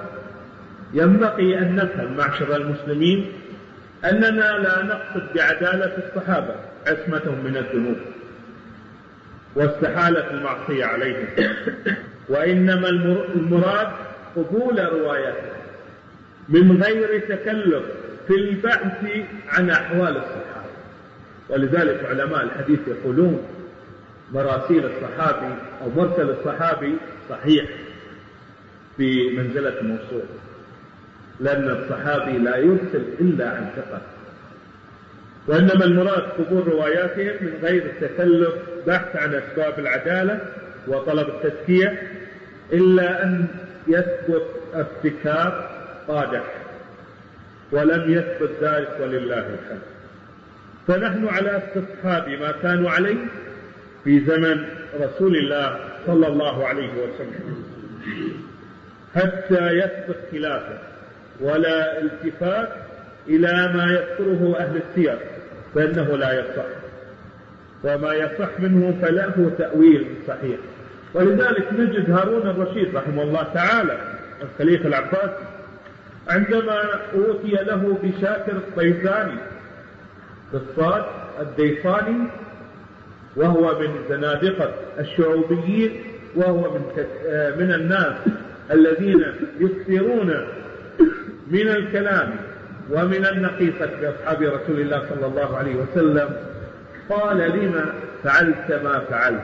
ينبغي 0.93 1.57
أن 1.59 1.75
نفهم 1.75 2.17
معشر 2.17 2.55
المسلمين 2.55 3.31
أننا 4.05 4.51
لا 4.51 4.83
نقصد 4.83 5.33
بعدالة 5.35 5.97
الصحابة 5.97 6.55
عصمتهم 6.87 7.43
من 7.43 7.57
الذنوب. 7.57 7.97
واستحالة 9.57 10.31
المعصية 10.31 10.85
عليهم. 10.85 11.27
وإنما 12.29 12.89
المراد 13.35 13.87
قبول 14.35 14.93
رواياتهم 14.93 15.57
من 16.49 16.83
غير 16.83 17.19
تكلف 17.19 17.83
في 18.27 18.33
البحث 18.33 19.05
عن 19.49 19.69
أحوال 19.69 20.17
الصحابة. 20.17 20.67
ولذلك 21.49 22.05
علماء 22.05 22.43
الحديث 22.43 22.79
يقولون 22.87 23.43
مراسيل 24.33 24.85
الصحابي 24.85 25.55
أو 25.81 25.89
مرسل 25.95 26.29
الصحابي 26.29 26.93
صحيح 27.29 27.65
في 28.97 29.29
منزلة 29.37 29.79
الموصول 29.79 30.23
لأن 31.39 31.69
الصحابي 31.69 32.37
لا 32.37 32.57
يرسل 32.57 33.03
إلا 33.19 33.49
عن 33.49 33.69
ثقة. 33.75 34.01
وإنما 35.47 35.85
المراد 35.85 36.21
قبول 36.21 36.67
رواياتهم 36.67 37.35
من 37.41 37.53
غير 37.63 37.83
التكلف 37.85 38.53
بحث 38.87 39.15
عن 39.15 39.33
أسباب 39.33 39.79
العدالة 39.79 40.41
وطلب 40.87 41.27
التزكية 41.29 42.01
إلا 42.73 43.23
أن 43.23 43.47
يثبت 43.87 44.45
ابتكار 44.73 45.69
قادح 46.07 46.43
ولم 47.71 48.13
يثبت 48.13 48.51
ذلك 48.61 48.97
ولله 49.01 49.39
الحمد. 49.39 49.81
فنحن 50.87 51.27
على 51.27 51.57
استصحاب 51.57 52.29
ما 52.29 52.51
كانوا 52.51 52.89
عليه 52.89 53.25
في 54.03 54.25
زمن 54.25 54.65
رسول 55.01 55.35
الله 55.35 55.79
صلى 56.07 56.27
الله 56.27 56.67
عليه 56.67 56.89
وسلم. 56.93 57.63
حتى 59.15 59.71
يثبت 59.71 60.17
خلافه 60.31 60.79
ولا 61.41 62.01
التفات 62.01 62.69
إلى 63.27 63.73
ما 63.73 63.91
يذكره 63.91 64.55
أهل 64.59 64.81
السير 64.89 65.19
فإنه 65.77 66.17
لا 66.17 66.39
يصح. 66.39 66.65
وما 67.83 68.13
يصح 68.13 68.59
منه 68.59 68.97
فله 69.01 69.51
تأويل 69.57 70.07
صحيح. 70.27 70.57
ولذلك 71.13 71.73
نجد 71.73 72.11
هارون 72.11 72.41
الرشيد 72.41 72.95
رحمه 72.95 73.23
الله 73.23 73.43
تعالى 73.43 73.97
الخليفة 74.41 74.87
العباسي 74.87 75.43
عندما 76.27 76.81
أوتي 77.13 77.51
له 77.51 77.97
بشاكر 78.03 78.51
الطيزاني 78.51 79.39
بالصاد 80.53 81.03
الديصاني 81.39 82.27
وهو 83.35 83.79
من 83.79 83.89
زنادقة 84.09 84.73
الشعوبيين 84.99 85.91
وهو 86.35 86.73
من 86.73 86.81
من 87.59 87.73
الناس 87.73 88.13
الذين 88.71 89.25
يكثرون 89.59 90.47
من 91.51 91.67
الكلام. 91.67 92.35
ومن 92.91 93.25
النقيصة 93.25 93.89
بأصحاب 94.01 94.41
رسول 94.41 94.81
الله 94.81 95.05
صلى 95.09 95.25
الله 95.25 95.57
عليه 95.57 95.75
وسلم 95.75 96.29
قال 97.09 97.37
لما 97.37 97.93
فعلت 98.23 98.81
ما 98.83 98.99
فعلت؟ 98.99 99.43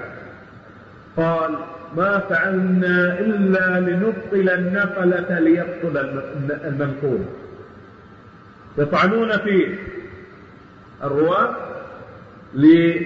قال 1.17 1.55
ما 1.97 2.19
فعلنا 2.19 3.19
إلا 3.19 3.79
لنبطل 3.79 4.49
النقلة 4.49 5.39
ليبطل 5.39 6.21
المنقول. 6.65 7.19
يطعنون 8.77 9.31
في 9.31 9.75
الرواة 11.03 11.55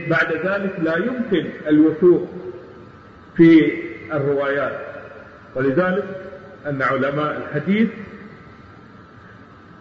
بعد 0.10 0.34
ذلك 0.46 0.74
لا 0.84 0.98
يمكن 0.98 1.46
الوثوق 1.68 2.28
في 3.38 3.72
الروايات. 4.14 4.80
ولذلك 5.56 6.04
أن 6.68 6.82
علماء 6.82 7.38
الحديث 7.38 7.90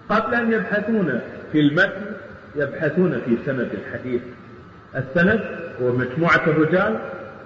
قبل 0.08 0.34
أن 0.34 0.52
يبحثون 0.52 1.20
في 1.52 1.60
المتن 1.60 2.02
يبحثون 2.56 3.20
في 3.26 3.36
سند 3.46 3.70
الحديث. 3.74 4.22
السند 4.96 5.40
هو 5.82 5.92
مجموعة 5.92 6.46
الرجال 6.46 6.98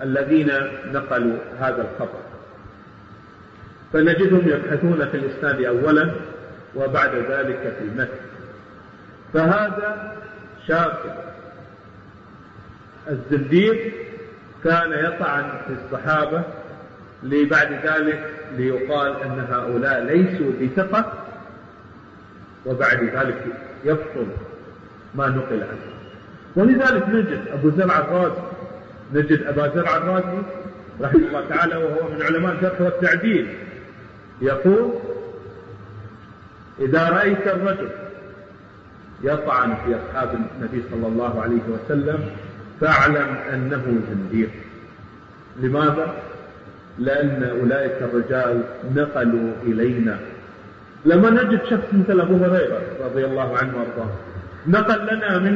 الذين 0.02 0.52
نقلوا 0.92 1.36
هذا 1.60 1.88
الخبر. 1.92 2.20
فنجدهم 3.92 4.48
يبحثون 4.48 5.08
في 5.08 5.16
الإسناد 5.16 5.64
أولا 5.64 6.10
وبعد 6.76 7.14
ذلك 7.14 7.74
في 7.78 7.84
المتن. 7.84 8.20
فهذا 9.32 10.16
شاكر 10.68 11.14
الزنديق 13.10 13.92
كان 14.64 14.92
يطعن 14.92 15.44
في 15.66 15.74
الصحابة 15.84 16.42
لبعد 17.22 17.72
ذلك 17.72 18.20
ليقال 18.56 19.22
أن 19.22 19.46
هؤلاء 19.50 20.04
ليسوا 20.04 20.52
بثقة 20.62 21.12
وبعد 22.66 23.04
ذلك 23.04 23.44
يبطل 23.84 24.26
ما 25.14 25.28
نقل 25.28 25.62
عنه 25.62 25.90
ولذلك 26.56 27.08
نجد 27.08 27.40
أبو 27.52 27.70
زرع 27.70 27.98
الرازي 27.98 28.42
نجد 29.14 29.42
أبا 29.42 29.74
زرع 29.74 29.96
الرازي 29.96 30.42
رحمه 31.00 31.26
الله 31.28 31.48
تعالى 31.48 31.76
وهو 31.76 32.08
من 32.08 32.22
علماء 32.22 32.52
الفقه 32.52 32.84
والتعديل 32.84 33.48
يقول 34.42 34.92
إذا 36.80 37.08
رأيت 37.08 37.46
الرجل 37.46 37.88
يطعن 39.22 39.74
في 39.74 39.96
أصحاب 39.96 40.34
النبي 40.34 40.82
صلى 40.90 41.06
الله 41.06 41.42
عليه 41.42 41.60
وسلم 41.68 42.30
فاعلم 42.80 43.36
أنه 43.52 44.00
زنديق 44.10 44.50
لماذا؟ 45.60 46.14
لأن 46.98 47.42
أولئك 47.60 48.02
الرجال 48.02 48.62
نقلوا 48.94 49.52
إلينا 49.62 50.18
لما 51.04 51.30
نجد 51.30 51.60
شخص 51.70 51.84
مثل 51.92 52.20
أبو 52.20 52.36
هريرة 52.44 52.80
رضي 53.04 53.24
الله 53.24 53.58
عنه 53.58 53.76
وأرضاه 53.76 54.10
نقل 54.66 55.14
لنا 55.16 55.38
من 55.38 55.54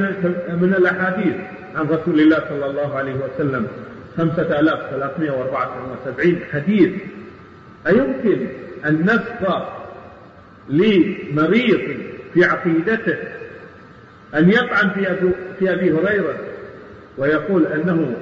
من 0.60 0.74
الأحاديث 0.74 1.34
عن 1.76 1.86
رسول 1.86 2.20
الله 2.20 2.38
صلى 2.48 2.66
الله 2.66 2.94
عليه 2.96 3.14
وسلم 3.14 3.66
خمسة 4.18 4.60
آلاف 4.60 4.90
ثلاثمائة 4.90 5.30
وأربعة 5.30 5.70
وسبعين 5.92 6.40
حديث. 6.52 6.92
أيمكن 7.86 8.46
أن 8.86 9.02
نسقى 9.02 9.68
لمريض 10.68 11.96
في 12.34 12.44
عقيدته 12.44 13.16
أن 14.34 14.50
يطعن 14.50 14.90
في 14.90 15.32
في 15.58 15.72
أبي 15.72 15.92
هريرة 15.92 16.34
ويقول 17.18 17.66
أنه 17.66 18.16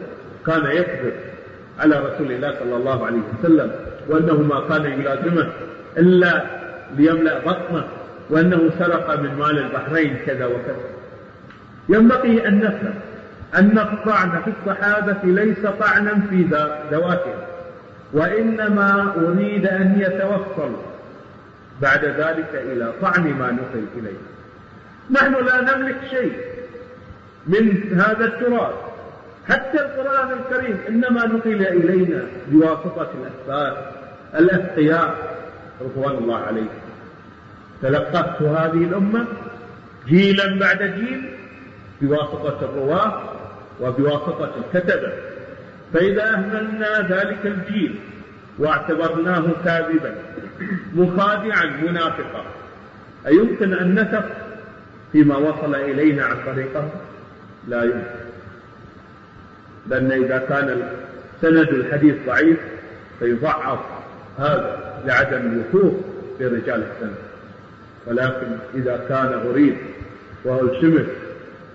كان 0.47 0.67
يكذب 0.67 1.13
على 1.79 1.99
رسول 2.01 2.33
الله 2.33 2.55
صلى 2.59 2.77
الله 2.77 3.07
عليه 3.07 3.21
وسلم 3.39 3.73
وأنه 4.09 4.43
ما 4.43 4.69
كان 4.69 5.01
يلازمه 5.01 5.49
إلا 5.99 6.62
ليملأ 6.97 7.39
بطنه 7.39 7.85
وأنه 8.31 8.71
سرق 8.79 9.21
من 9.21 9.35
مال 9.39 9.59
البحرين 9.59 10.17
كذا 10.27 10.47
وكذا. 10.47 10.77
ينبغي 11.89 12.49
أن 12.49 12.59
نفهم 12.59 12.95
أن 13.55 13.79
الطعن 13.79 14.43
في 14.43 14.53
الصحابة 14.61 15.17
ليس 15.25 15.67
طعنا 15.81 16.21
في 16.31 16.47
ذواتهم 16.91 17.39
وإنما 18.13 19.15
أريد 19.17 19.67
أن 19.67 20.01
يتوصل 20.01 20.73
بعد 21.83 22.05
ذلك 22.05 22.49
إلى 22.55 22.93
طعن 23.03 23.23
ما 23.23 23.51
نقل 23.51 23.85
إليه. 23.97 24.19
نحن 25.11 25.35
لا 25.45 25.61
نملك 25.61 25.97
شيء 26.11 26.33
من 27.47 27.93
هذا 28.01 28.25
التراث 28.25 28.75
حتى 29.49 29.81
القرآن 29.81 30.29
الكريم 30.33 30.79
إنما 30.89 31.27
نقل 31.27 31.67
إلينا 31.67 32.23
بواسطة 32.49 33.09
الأسباب 33.23 33.77
الأتقياء 34.39 35.15
رضوان 35.81 36.15
الله 36.15 36.39
عليهم. 36.39 36.82
تلقته 37.83 38.65
هذه 38.65 38.85
الأمة 38.85 39.27
جيلا 40.09 40.59
بعد 40.59 40.83
جيل 40.83 41.23
بواسطة 42.01 42.59
الرواة 42.63 43.23
وبواسطة 43.81 44.51
الكتبة. 44.59 45.13
فإذا 45.93 46.35
أهملنا 46.35 47.01
ذلك 47.01 47.47
الجيل 47.47 47.95
واعتبرناه 48.59 49.45
كاذبا 49.65 50.15
مخادعا 50.95 51.65
منافقا 51.65 52.45
أيمكن 53.27 53.73
أن 53.73 53.95
نثق 53.95 54.25
فيما 55.13 55.37
وصل 55.37 55.75
إلينا 55.75 56.25
عن 56.25 56.37
طريقه؟ 56.47 56.89
لا 57.69 57.85
يمكن. 57.85 58.23
لأن 59.89 60.13
إذا 60.13 60.39
كان 60.39 60.89
سند 61.43 61.69
الحديث 61.69 62.15
ضعيف 62.27 62.59
فيضعف 63.19 63.79
هذا 64.39 65.01
لعدم 65.07 65.41
الوثوق 65.41 66.01
في 66.39 66.47
رجال 66.47 66.83
السند. 66.83 67.32
ولكن 68.07 68.47
إذا 68.75 69.05
كان 69.09 69.41
أريد 69.51 69.77
وألتمس 70.45 71.07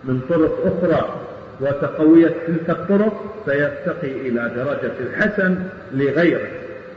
من 0.04 0.22
طرق 0.30 0.66
أخرى 0.66 1.22
وتقوية 1.62 2.36
تلك 2.48 2.70
الطرق 2.70 3.44
فيرتقي 3.46 4.12
إلى 4.12 4.52
درجة 4.56 4.92
الحسن 5.00 5.64
لغيره 5.94 6.48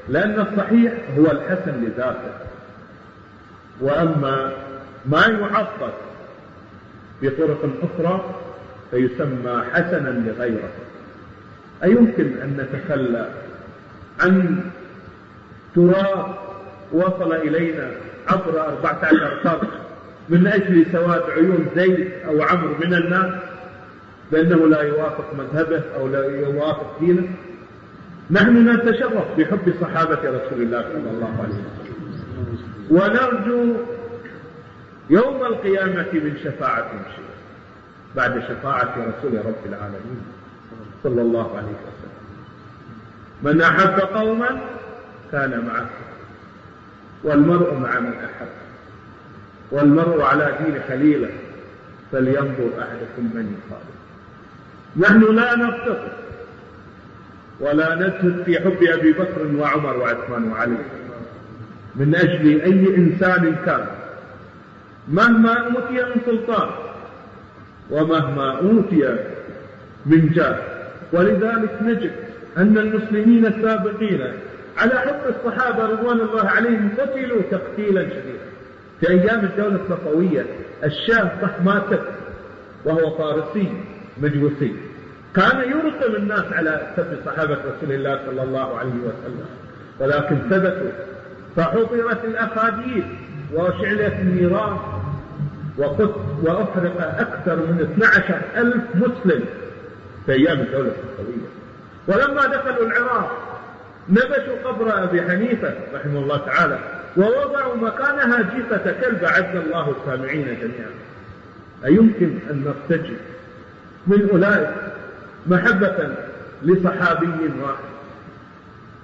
لأن 0.09 0.41
الصحيح 0.41 0.93
هو 1.19 1.27
الحسن 1.27 1.85
لذاته. 1.85 2.33
وأما 3.81 4.53
ما 5.07 5.27
يعطل 5.27 5.93
بطرق 7.23 7.71
أخرى 7.83 8.35
فيسمى 8.91 9.63
حسنا 9.73 10.09
لغيره. 10.09 10.71
أيمكن 11.85 12.33
أن 12.43 12.57
نتخلى 12.57 13.27
عن 14.21 14.61
تراث 15.75 16.27
وصل 16.93 17.33
إلينا 17.33 17.91
عبر 18.29 18.61
أربعة 18.67 18.99
عشر 19.03 19.41
قرن 19.45 19.69
من 20.29 20.47
أجل 20.47 20.87
سواد 20.93 21.23
عيون 21.31 21.67
زيد 21.77 22.13
أو 22.27 22.43
عمرو 22.43 22.75
من 22.85 22.95
الناس 22.95 23.35
بأنه 24.33 24.67
لا 24.69 24.83
يوافق 24.83 25.35
مذهبه 25.35 25.83
أو 25.97 26.09
لا 26.09 26.25
يوافق 26.25 27.01
دينه. 27.01 27.29
نحن 28.31 28.69
نتشرف 28.69 29.39
بحب 29.39 29.75
صحابة 29.81 30.19
رسول 30.19 30.63
الله 30.63 30.83
صلى 30.83 31.11
الله 31.11 31.35
عليه 31.43 31.55
وسلم. 31.55 32.01
ونرجو 32.91 33.75
يوم 35.11 35.43
القيامة 35.43 36.07
من 36.13 36.37
شفاعة 36.45 36.91
شيء 37.17 37.25
بعد 38.17 38.43
شفاعة 38.49 38.95
رسول 38.99 39.39
رب 39.47 39.67
العالمين 39.67 40.23
صلى 41.03 41.23
الله 41.23 41.57
عليه 41.57 41.77
وسلم. 41.87 42.11
من 43.43 43.61
أحب 43.61 44.01
قوما 44.01 44.61
كان 45.33 45.65
معه. 45.67 45.91
والمرء 47.25 47.75
مع 47.75 48.01
من 48.01 48.13
أحب 48.13 48.49
والمرء 49.71 50.23
على 50.23 50.55
دين 50.65 50.81
خليله 50.89 51.31
فلينظر 52.13 52.71
أحدكم 52.79 53.31
من 53.35 53.57
يخالف. 53.57 54.01
نحن 54.97 55.35
لا 55.35 55.57
نفتقر 55.57 56.13
ولا 57.61 57.95
نزهد 57.95 58.43
في 58.47 58.61
حب 58.61 58.83
أبي 58.83 59.13
بكر 59.13 59.47
وعمر 59.59 59.97
وعثمان 59.97 60.53
وعلي. 60.53 60.77
من 61.95 62.15
أجل 62.15 62.61
أي 62.61 62.97
إنسان 62.97 63.57
كان 63.67 63.87
مهما 65.09 65.55
أوتي 65.55 66.03
من 66.03 66.21
سلطان 66.27 66.69
ومهما 67.91 68.59
أوتي 68.59 69.17
من 70.07 70.31
جاه. 70.35 70.59
ولذلك 71.13 71.79
نجد 71.83 72.13
أن 72.57 72.79
المسلمين 72.79 73.47
السابقين 73.47 74.21
على 74.81 75.01
حب 75.01 75.35
الصحابة 75.37 75.87
رضوان 75.87 76.21
الله 76.21 76.49
عليهم 76.49 76.91
قتلوا 76.99 77.43
تقتيلا 77.51 78.03
شديدا. 78.03 78.51
في 79.01 79.09
أيام 79.11 79.45
الدولة 79.45 79.81
الصفوية 79.85 80.47
الشاه 80.85 81.31
طحماسك 81.43 82.03
وهو 82.85 83.17
فارسي 83.17 83.73
مجوسي. 84.19 84.75
كان 85.37 85.61
يرقم 85.71 86.15
الناس 86.17 86.45
على 86.53 86.93
سب 86.97 87.19
صحابة 87.27 87.55
رسول 87.55 87.93
الله 87.95 88.21
صلى 88.27 88.43
الله 88.43 88.79
عليه 88.79 88.91
وسلم 88.91 89.47
ولكن 90.01 90.37
ثبتوا. 90.51 90.91
فحضرت 91.57 92.25
الأخاديد 92.25 93.05
وشعلت 93.55 94.15
النيران 94.15 94.77
وأحرق 96.43 97.17
أكثر 97.19 97.57
من 97.57 97.89
12 97.95 98.41
ألف 98.57 98.85
مسلم 98.95 99.45
في 100.27 100.33
أيام 100.33 100.61
الدولة 100.61 100.93
الصفوية. 100.93 101.49
ولما 102.09 102.47
دخلوا 102.47 102.87
العراق 102.87 103.50
نبشوا 104.11 104.63
قبر 104.65 105.05
أبي 105.05 105.23
حنيفة 105.23 105.75
رحمه 105.95 106.19
الله 106.19 106.37
تعالى 106.37 106.79
ووضعوا 107.17 107.77
مكانها 107.77 108.43
جيفة 108.55 108.93
كلب 109.01 109.25
عز 109.25 109.57
الله 109.57 109.95
السامعين 110.01 110.45
جميعا. 110.45 110.91
أيمكن 111.85 112.39
أن 112.51 112.65
نرتجي 112.65 113.17
من 114.07 114.29
أولئك 114.33 114.71
محبة 115.47 116.09
لصحابي 116.63 117.29
واحد. 117.63 117.91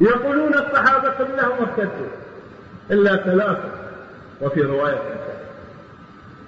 يقولون 0.01 0.55
الصحابة 0.55 1.11
كلهم 1.19 1.53
ارتدوا 1.61 2.09
إلا 2.91 3.17
ثلاثة 3.17 3.69
وفي 4.41 4.61
رواية 4.61 4.99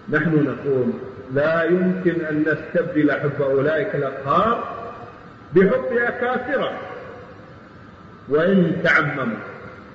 نحن 0.08 0.34
نقول 0.34 0.92
لا 1.34 1.62
يمكن 1.62 2.24
أن 2.24 2.44
نستبدل 2.46 3.12
حب 3.12 3.42
أولئك 3.42 3.94
الأطهار 3.94 4.64
بحب 5.54 5.96
أكاسرة 5.96 6.72
وإن 8.28 8.80
تعمموا 8.84 9.38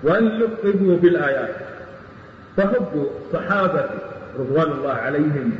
وإن 0.03 0.27
لقبوا 0.27 0.97
بالآيات. 0.97 1.55
فحب 2.57 3.07
صحابة 3.33 3.89
رضوان 4.39 4.71
الله 4.71 4.93
عليهم 4.93 5.51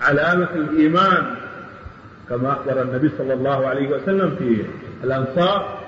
علامة 0.00 0.48
الإيمان 0.54 1.24
كما 2.28 2.52
أخبر 2.52 2.82
النبي 2.82 3.10
صلى 3.18 3.34
الله 3.34 3.66
عليه 3.68 3.88
وسلم 3.88 4.36
في 4.38 4.64
الأنصار. 5.04 5.78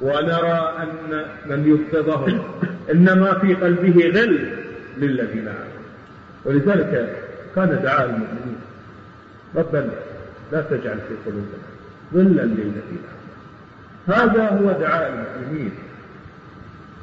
ونرى 0.00 0.74
أن 0.78 1.24
من 1.46 1.68
يبتضهم 1.68 2.42
إنما 2.90 3.38
في 3.38 3.54
قلبه 3.54 4.12
غل 4.14 4.48
للذين 4.96 5.48
آمنوا. 5.48 5.80
ولذلك 6.44 7.16
كان 7.56 7.80
دعاء 7.82 8.04
المؤمنين 8.04 8.56
ربنا 9.56 9.90
لا 10.52 10.60
تجعل 10.60 10.98
في 11.08 11.14
قلوبنا 11.26 11.70
ظلا 12.14 12.42
للذين 12.42 13.02
هذا 14.10 14.48
هو 14.48 14.72
دعاء 14.72 15.12
المسلمين 15.12 15.72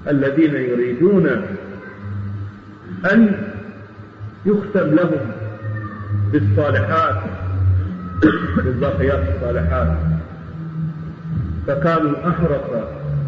الذين 0.07 0.55
يريدون 0.55 1.27
أن 3.11 3.49
يختم 4.45 4.95
لهم 4.95 5.31
بالصالحات 6.31 7.23
بالباقيات 8.57 9.35
الصالحات. 9.35 9.97
فكانوا 11.67 12.29
أحرص 12.29 12.83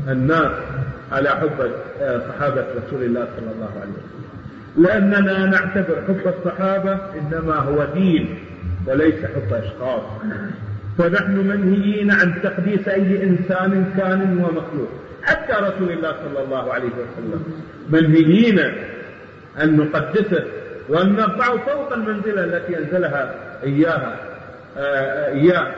الناس 0.07 0.51
على 1.11 1.29
حب 1.29 1.71
صحابة 2.29 2.65
رسول 2.85 3.03
الله 3.03 3.27
صلى 3.37 3.51
الله 3.55 3.71
عليه 3.81 3.91
وسلم. 3.91 4.19
لأننا 4.77 5.45
نعتبر 5.45 6.03
حب 6.07 6.33
الصحابة 6.37 6.93
إنما 6.93 7.55
هو 7.55 7.85
دين 7.93 8.39
وليس 8.87 9.25
حب 9.25 9.53
أشخاص. 9.53 10.03
فنحن 10.99 11.37
منهيين 11.37 12.11
عن 12.11 12.41
تقديس 12.43 12.87
أي 12.87 13.23
إنسان 13.23 13.93
كان 13.97 14.37
ومخلوق. 14.37 14.89
حتى 15.23 15.53
رسول 15.53 15.91
الله 15.91 16.11
صلى 16.11 16.43
الله 16.43 16.73
عليه 16.73 16.89
وسلم. 16.89 17.43
منهيين 17.89 18.59
أن 19.63 19.77
نقدسه 19.77 20.43
وأن 20.89 21.15
نرفعه 21.15 21.57
فوق 21.57 21.93
المنزلة 21.93 22.43
التي 22.43 22.77
أنزلها 22.77 23.35
إياها. 23.63 24.15
آه، 24.77 25.31
إياه. 25.31 25.71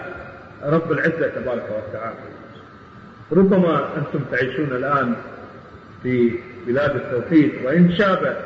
رب 0.64 0.92
العزة 0.92 1.28
تبارك 1.28 1.64
وتعالى. 1.90 2.18
ربما 3.32 3.88
أنتم 3.98 4.20
تعيشون 4.32 4.72
الآن 4.72 5.14
في 6.04 6.32
بلاد 6.68 6.96
التوحيد 6.96 7.52
وإن 7.66 7.96
شاب 7.98 8.38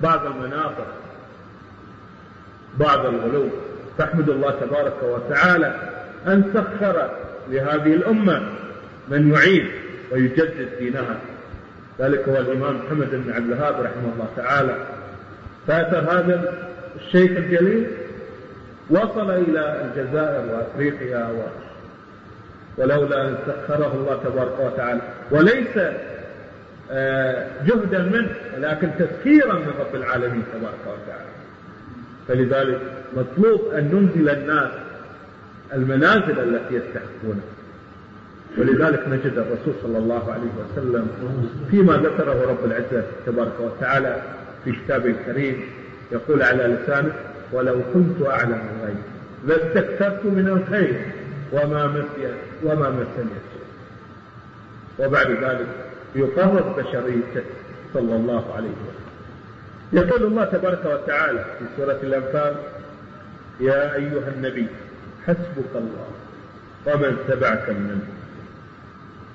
بعض 0.00 0.26
المناطق 0.26 0.86
بعض 2.80 3.06
الغلو 3.06 3.48
فاحمد 3.98 4.28
الله 4.28 4.50
تبارك 4.50 5.02
وتعالى 5.02 6.01
أن 6.26 6.44
سخر 6.54 7.10
لهذه 7.50 7.94
الأمة 7.94 8.42
من 9.08 9.32
يعيد 9.32 9.66
ويجدد 10.10 10.68
دينها. 10.78 11.16
ذلك 12.00 12.28
هو 12.28 12.36
الإمام 12.36 12.76
محمد 12.76 13.10
بن 13.10 13.32
عبد 13.32 13.52
الوهاب 13.52 13.74
رحمه 13.74 14.12
الله 14.14 14.28
تعالى. 14.36 14.76
فأثر 15.66 15.98
هذا 15.98 16.54
الشيخ 16.96 17.30
الجليل 17.30 17.86
وصل 18.90 19.30
إلى 19.30 19.84
الجزائر 19.84 20.54
وأفريقيا 20.54 21.26
و... 21.26 21.42
ولولا 22.78 23.28
أن 23.28 23.36
سخره 23.46 23.94
الله 23.94 24.20
تبارك 24.24 24.60
وتعالى. 24.60 25.00
وليس 25.30 25.92
آه، 26.90 27.46
جهدا 27.66 27.98
منه 27.98 28.28
ولكن 28.56 28.90
تسخيرا 28.98 29.54
من 29.54 29.72
رب 29.80 29.94
العالمين 29.94 30.42
تبارك 30.54 30.80
وتعالى. 30.86 31.32
فلذلك 32.28 32.80
مطلوب 33.16 33.74
أن 33.74 33.84
ننزل 33.84 34.28
الناس 34.28 34.70
المنازل 35.72 36.38
التي 36.40 36.74
يستحقونها. 36.74 37.44
ولذلك 38.58 39.08
نجد 39.08 39.38
الرسول 39.38 39.74
صلى 39.82 39.98
الله 39.98 40.32
عليه 40.32 40.50
وسلم 40.58 41.08
فيما 41.70 41.96
ذكره 41.96 42.46
رب 42.48 42.64
العزة 42.64 43.04
تبارك 43.26 43.60
وتعالى 43.60 44.22
في 44.64 44.72
كتابه 44.72 45.10
الكريم 45.10 45.60
يقول 46.12 46.42
على 46.42 46.62
لسانه 46.64 47.12
ولو 47.52 47.80
كنت 47.94 48.26
أعلم 48.26 48.60
الغيب 48.80 48.96
لاستكثرت 49.46 50.24
من 50.24 50.48
الخير 50.48 51.00
وما 51.52 51.86
مسي 51.86 52.34
وما 52.64 52.90
مسني 52.90 53.38
وبعد 54.98 55.30
ذلك 55.30 55.66
يقرر 56.14 56.74
بشريته 56.78 57.42
صلى 57.94 58.16
الله 58.16 58.54
عليه 58.54 58.68
وسلم. 58.68 59.02
يقول 59.92 60.22
الله 60.22 60.44
تبارك 60.44 60.84
وتعالى 60.84 61.44
في 61.58 61.64
سورة 61.76 61.98
الأنفال 62.02 62.54
يا 63.60 63.94
أيها 63.94 64.28
النبي 64.36 64.66
حسبك 65.26 65.72
الله 65.74 66.08
ومن 66.86 67.16
تبعك 67.28 67.70
من 67.70 67.76
المؤمنين. 67.76 68.22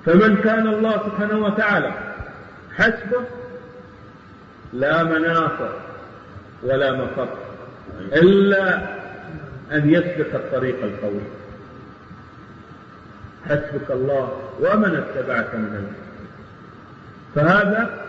فمن 0.06 0.42
كان 0.42 0.66
الله 0.66 0.92
سبحانه 0.92 1.38
وتعالى 1.38 1.92
حسبه 2.76 3.24
لا 4.72 5.02
مناص 5.02 5.70
ولا 6.62 6.92
مفر 6.92 7.28
إلا 7.98 8.74
أن 9.72 9.90
يسلك 9.90 10.34
الطريق 10.34 10.84
القوي. 10.84 11.20
حسبك 13.46 13.90
الله 13.90 14.42
ومن 14.60 14.96
اتبعك 14.96 15.54
من 15.54 15.64
المؤمنين. 15.64 15.94
فهذا 17.34 18.04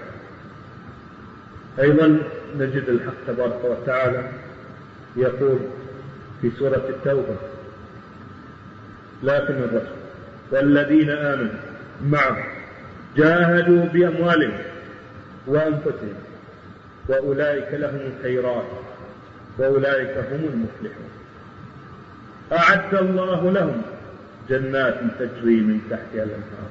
أيضا 1.80 2.18
نجد 2.58 2.88
الحق 2.88 3.14
تبارك 3.26 3.64
وتعالى 3.64 4.28
يقول 5.16 5.58
في 6.42 6.50
سورة 6.58 6.84
التوبة 6.88 7.37
لكن 9.22 9.54
الرسول 9.54 10.04
والذين 10.50 11.10
آمنوا 11.10 11.52
معه 12.02 12.44
جاهدوا 13.16 13.84
بأموالهم 13.84 14.58
وأنفسهم 15.46 16.14
وأولئك 17.08 17.68
لهم 17.72 18.00
الخيرات 18.16 18.64
وأولئك 19.58 20.18
هم 20.18 20.40
المفلحون. 20.54 21.10
أعد 22.52 22.94
الله 22.94 23.50
لهم 23.50 23.82
جنات 24.48 24.94
تجري 25.18 25.60
من 25.60 25.80
تحتها 25.90 26.24
الأنهار 26.24 26.70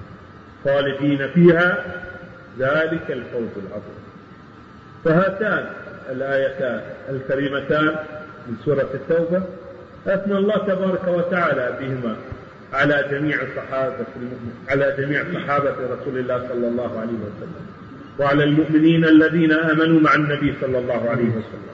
خالدين 0.63 1.27
فيها 1.27 1.85
ذلك 2.59 3.11
الفوز 3.11 3.63
العظيم. 3.67 4.12
فهاتان 5.05 5.65
الآيتان 6.11 6.81
الكريمتان 7.09 7.95
من 8.47 8.55
سورة 8.65 8.89
التوبة. 8.93 9.43
أثنى 10.07 10.37
الله 10.37 10.57
تبارك 10.57 11.07
وتعالى 11.07 11.77
بهما 11.79 12.15
على 12.73 13.05
جميع 13.11 13.37
صحابة 13.55 14.05
على 14.69 14.95
جميع 14.97 15.23
صحابة 15.33 15.71
رسول 15.71 16.17
الله 16.17 16.47
صلى 16.49 16.67
الله 16.67 16.99
عليه 16.99 17.13
وسلم. 17.13 17.65
وعلى 18.19 18.43
المؤمنين 18.43 19.05
الذين 19.05 19.51
آمنوا 19.51 19.99
مع 19.99 20.15
النبي 20.15 20.53
صلى 20.61 20.77
الله 20.77 21.09
عليه 21.09 21.29
وسلم. 21.29 21.73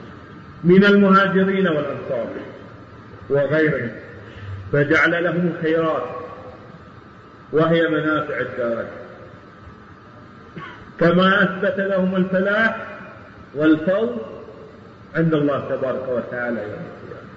من 0.64 0.84
المهاجرين 0.84 1.68
والأنصار 1.68 2.26
وغيرهم. 3.30 3.90
فجعل 4.72 5.24
لهم 5.24 5.52
الخيرات 5.56 6.02
وهي 7.52 7.88
منافع 7.88 8.40
الدارين 8.40 8.90
كما 11.00 11.42
أثبت 11.42 11.78
لهم 11.78 12.16
الفلاح 12.16 12.86
والفوز 13.54 14.08
عند 15.14 15.34
الله 15.34 15.68
تبارك 15.68 16.08
وتعالى 16.08 16.60
يوم 16.62 16.84
القيامة. 16.90 17.30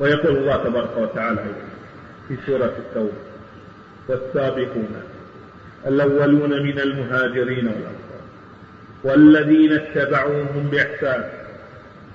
ويقول 0.00 0.36
الله 0.36 0.64
تبارك 0.64 0.96
وتعالى 0.96 1.44
في 2.28 2.36
سورة 2.46 2.74
التوبة 2.78 3.12
والسابقون 4.08 5.02
الأولون 5.86 6.62
من 6.62 6.78
المهاجرين 6.80 7.66
والأنصار 7.66 8.20
والذين 9.04 9.72
اتبعوهم 9.72 10.68
بإحسان 10.72 11.24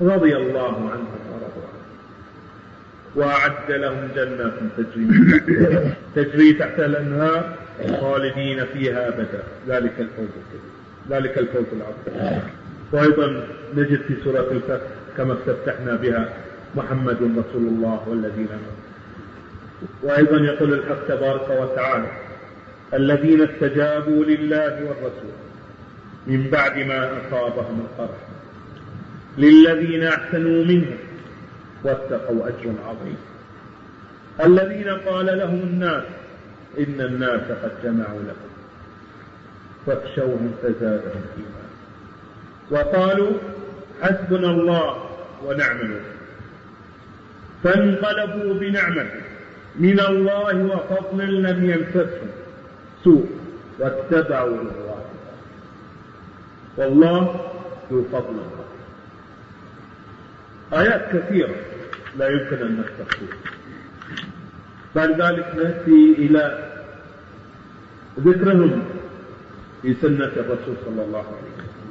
رضي 0.02 0.36
الله 0.36 0.90
عنهم 0.92 1.20
ورضوا 1.32 1.68
عنه. 1.68 1.86
وأعد 3.16 3.72
لهم 3.72 4.10
جنات 4.16 4.54
تجري 4.78 5.08
تجري 6.16 6.54
تحت 6.54 6.80
الأنهار 6.80 7.54
خالدين 8.02 8.66
فيها 8.66 9.08
أبدا. 9.08 9.44
ذلك 9.68 9.94
الفوز 10.00 10.28
ذلك 11.10 11.38
الفوز 11.38 11.66
العظيم. 11.74 12.42
وأيضا 12.96 13.48
نجد 13.76 14.02
في 14.02 14.16
سورة 14.24 14.52
الفتح 14.52 14.88
كما 15.18 15.34
استفتحنا 15.34 15.96
بها 15.96 16.30
محمد 16.76 17.18
رسول 17.22 17.68
الله 17.68 18.04
والذين 18.08 18.48
آمنوا 18.48 18.86
وأيضا 20.04 20.38
يقول 20.38 20.74
الحق 20.74 21.08
تبارك 21.08 21.50
وتعالى 21.50 22.12
الذين 22.94 23.42
استجابوا 23.42 24.26
لله 24.26 24.84
والرسول 24.84 25.36
من 26.28 26.50
بعد 26.52 26.78
ما 26.78 27.10
أصابهم 27.12 27.86
القرح 27.86 28.18
للذين 29.38 30.04
أحسنوا 30.04 30.66
منهم 30.66 30.98
واتقوا 31.84 32.48
أجر 32.48 32.74
عظيم. 32.88 33.18
الذين 34.44 34.90
قال 34.90 35.26
لهم 35.26 35.60
الناس 35.60 36.04
إن 36.80 37.02
الناس 37.02 37.42
قد 37.64 37.72
جمعوا 37.84 38.20
لكم 38.20 38.52
فاخشوهم 39.86 40.52
فزادهم 40.64 41.22
إيمانا. 41.38 41.65
وقالوا 42.72 43.32
حسبنا 44.02 44.50
الله 44.52 45.10
ونعم 45.46 45.78
الوكيل. 45.78 46.16
فانقلبوا 47.64 48.54
بنعمة 48.54 49.08
من 49.76 50.00
الله 50.00 50.56
وفضل 50.66 51.44
لم 51.44 51.70
يمسسهم 51.70 52.30
سوء 53.04 53.26
واتبعوا 53.80 54.58
رضوان 54.58 55.06
والله 56.78 57.50
ذو 57.92 58.04
فضل 58.12 58.36
آيات 60.74 61.16
كثيرة 61.16 61.56
لا 62.18 62.30
يمكن 62.30 62.56
أن 62.56 62.84
نستخدمها 62.84 63.38
بعد 64.96 65.22
ذلك 65.22 65.56
نأتي 65.56 66.16
إلى 66.18 66.72
ذكرهم 68.20 68.84
في 69.82 69.96
سنة 70.02 70.32
الرسول 70.38 70.76
صلى 70.86 71.04
الله 71.04 71.20
عليه 71.20 71.52
وسلم. 71.58 71.85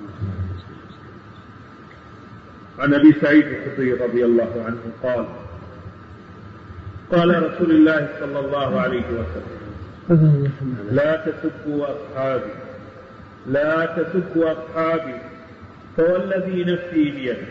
عن 2.79 2.95
أبي 2.95 3.15
سعيد 3.21 3.47
الخدري 3.47 3.93
رضي 3.93 4.25
الله 4.25 4.65
عنه 4.67 4.81
قال 5.03 5.27
قال 7.13 7.53
رسول 7.53 7.71
الله 7.71 8.09
صلى 8.21 8.41
الله 8.41 8.81
عليه 8.81 9.05
وسلم 9.07 10.51
لا 10.91 11.17
تسبوا 11.17 11.87
أصحابي 11.87 12.51
لا 13.47 13.87
تسبوا 13.87 14.53
أصحابي 14.53 15.15
فوالذي 15.97 16.65
نفسي 16.65 17.11
بيده 17.11 17.47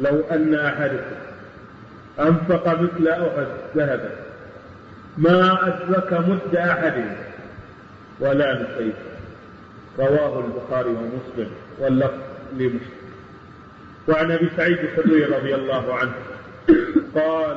لو 0.00 0.20
أن 0.30 0.54
أحدكم 0.54 1.16
أنفق 2.20 2.80
مثل 2.82 3.08
أحد 3.08 3.46
ذهبا 3.76 4.10
ما 5.18 5.68
أدرك 5.68 6.12
مد 6.12 6.56
أحد 6.56 7.04
ولا 8.20 8.62
نسيت. 8.62 8.94
رواه 9.98 10.44
البخاري 10.44 10.88
ومسلم 10.88 11.50
واللفظ 11.78 12.18
لمسلم. 12.52 12.95
وعن 14.08 14.30
أبي 14.30 14.48
سعيد 14.56 14.78
الخدري 14.78 15.24
رضي 15.24 15.54
الله 15.54 15.94
عنه. 15.94 16.12
قال 17.14 17.56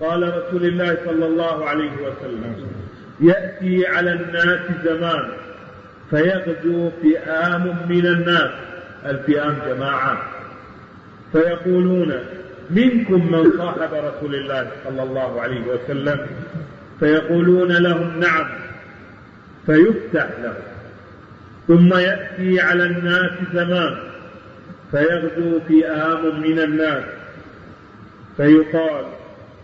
قال 0.00 0.22
رسول 0.38 0.64
الله 0.64 0.98
صلى 1.04 1.26
الله 1.26 1.68
عليه 1.68 1.92
وسلم 1.92 2.66
يأتي 3.20 3.86
على 3.86 4.12
الناس 4.12 4.60
زمان 4.84 5.28
فيغزو 6.10 6.90
فئام 7.02 7.76
من 7.88 8.06
الناس. 8.06 8.50
الفئام 9.06 9.58
جماعة. 9.66 10.22
فيقولون 11.32 12.12
منكم 12.70 13.32
من 13.32 13.52
صاحب 13.58 13.90
رسول 13.92 14.34
الله 14.34 14.70
صلى 14.84 15.02
الله 15.02 15.40
عليه 15.40 15.60
وسلم؟ 15.66 16.26
فيقولون 17.00 17.72
لهم 17.72 18.20
نعم 18.20 18.48
فيفتح 19.66 20.28
لهم. 20.42 20.54
ثم 21.68 21.98
يأتي 21.98 22.60
على 22.60 22.84
الناس 22.84 23.30
زمان 23.54 23.96
فيغزو 24.90 25.60
فئام 25.68 26.40
من 26.40 26.58
الناس. 26.58 27.04
فيقال 28.36 29.04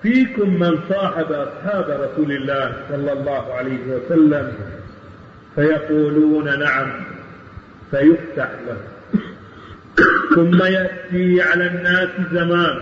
فيكم 0.03 0.61
من 0.61 0.79
صاحب 0.89 1.33
أصحاب 1.33 1.85
رسول 1.91 2.33
الله 2.33 2.73
صلى 2.89 3.13
الله 3.13 3.55
عليه 3.55 3.87
وسلم. 3.87 4.53
فيقولون 5.55 6.59
نعم 6.59 6.93
فيفتح 7.91 8.51
له. 8.67 8.77
ثم 10.35 10.63
يأتي 10.63 11.43
على 11.43 11.67
الناس 11.67 12.09
زمان. 12.33 12.81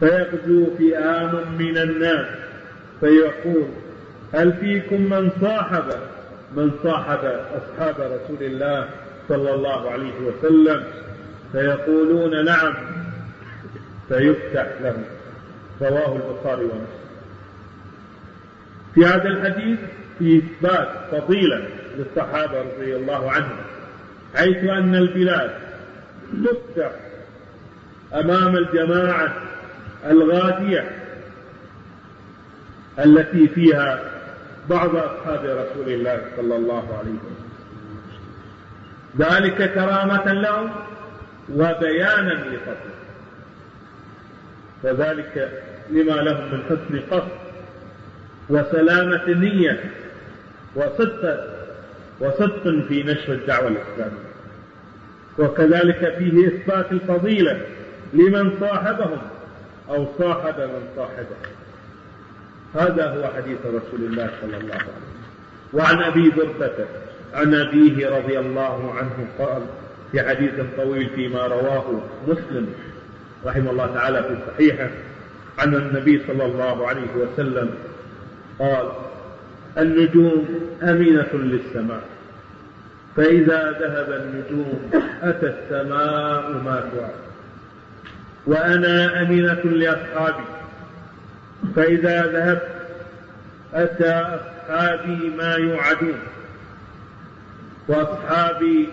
فيغزو 0.00 0.66
فئام 0.78 1.32
من 1.58 1.78
الناس. 1.78 2.26
فيقول 3.00 3.68
هل 4.34 4.52
فيكم 4.52 5.00
من 5.00 5.30
صاحب 5.40 5.84
من 6.56 6.70
صاحب 6.82 7.18
أصحاب 7.54 7.94
رسول 8.00 8.42
الله 8.42 8.88
صلى 9.28 9.54
الله 9.54 9.90
عليه 9.90 10.12
وسلم 10.20 10.84
فيقولون 11.52 12.44
نعم 12.44 12.74
فيفتح 14.08 14.66
لهم. 14.80 15.04
رواه 15.80 16.16
البخاري 16.16 16.64
ومسلم. 16.64 16.86
في 18.94 19.04
هذا 19.06 19.28
الحديث 19.28 19.78
في 20.18 20.38
إثبات 20.38 20.88
فضيلة 21.12 21.68
للصحابة 21.98 22.60
رضي 22.60 22.96
الله 22.96 23.30
عنهم 23.30 23.56
حيث 24.34 24.56
أن 24.56 24.94
البلاد 24.94 25.50
تفتح 26.44 26.92
أمام 28.14 28.56
الجماعة 28.56 29.34
الغادية 30.10 30.90
التي 32.98 33.48
فيها 33.48 34.00
بعض 34.70 34.96
أصحاب 34.96 35.44
رسول 35.44 35.92
الله 35.92 36.22
صلى 36.36 36.56
الله 36.56 36.98
عليه 36.98 37.10
وسلم. 37.10 37.41
ذلك 39.18 39.74
كرامة 39.74 40.32
لهم 40.32 40.70
وبيانا 41.54 42.32
لفضله. 42.32 42.92
وذلك 44.82 45.62
لما 45.90 46.12
لهم 46.12 46.52
من 46.52 46.62
حسن 46.64 47.00
قصد 47.10 47.28
وسلامة 48.48 49.28
نية 49.28 49.80
وصدق 50.74 51.44
وصدق 52.20 52.86
في 52.88 53.02
نشر 53.02 53.32
الدعوة 53.32 53.68
الإسلامية. 53.68 54.32
وكذلك 55.38 56.14
فيه 56.18 56.46
إثبات 56.48 56.92
الفضيلة 56.92 57.60
لمن 58.12 58.60
صاحبهم 58.60 59.22
أو 59.88 60.06
صاحب 60.18 60.60
من 60.60 60.88
صاحبهم 60.96 61.52
هذا 62.74 63.06
هو 63.10 63.30
حديث 63.36 63.58
رسول 63.66 64.00
الله 64.00 64.30
صلى 64.40 64.56
الله 64.56 64.74
عليه 64.74 64.84
وسلم. 64.84 65.12
وعن 65.72 66.02
أبي 66.02 66.30
بردة 66.30 66.86
عن 67.34 67.54
أبيه 67.54 68.08
رضي 68.08 68.38
الله 68.38 68.94
عنه 68.94 69.26
قال 69.38 69.62
في 70.12 70.22
حديث 70.28 70.52
طويل 70.76 71.10
فيما 71.14 71.46
رواه 71.46 72.00
مسلم 72.28 72.66
رحمه 73.46 73.70
الله 73.70 73.86
تعالى 73.94 74.22
في 74.22 74.36
صحيحه 74.46 74.90
عن 75.58 75.74
النبي 75.74 76.22
صلى 76.26 76.44
الله 76.44 76.88
عليه 76.88 77.14
وسلم 77.16 77.70
قال 78.58 78.88
النجوم 79.78 80.48
أمينة 80.82 81.28
للسماء 81.34 82.02
فإذا 83.16 83.70
ذهب 83.80 84.22
النجوم 84.22 84.90
أتى 85.22 85.46
السماء 85.46 86.50
ما 86.50 86.84
توعد 86.92 87.22
وأنا 88.46 89.22
أمينة 89.22 89.60
لأصحابي 89.64 90.44
فإذا 91.76 92.26
ذهبت 92.26 92.68
أتى 93.74 94.38
أصحابي 94.40 95.32
ما 95.38 95.54
يوعدون. 95.54 96.18
وأصحابي 97.88 98.88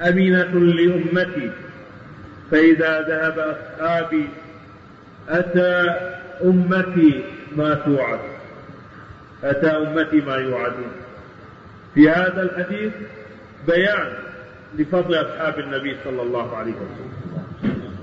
أمينة 0.00 0.54
لأمتي 0.54 1.50
فإذا 2.50 3.00
ذهب 3.00 3.38
أصحابي 3.38 4.28
أتى 5.28 5.94
أمتي 6.44 7.24
ما 7.56 7.74
توعد 7.74 8.20
أتى 9.44 9.66
أمتي 9.66 10.20
ما 10.20 10.36
يوعدون. 10.36 10.92
في 11.94 12.10
هذا 12.10 12.42
الحديث 12.42 12.92
بيان 13.66 14.12
لفضل 14.78 15.14
أصحاب 15.14 15.58
النبي 15.58 15.96
صلى 16.04 16.22
الله 16.22 16.56
عليه 16.56 16.72
وسلم 16.72 17.10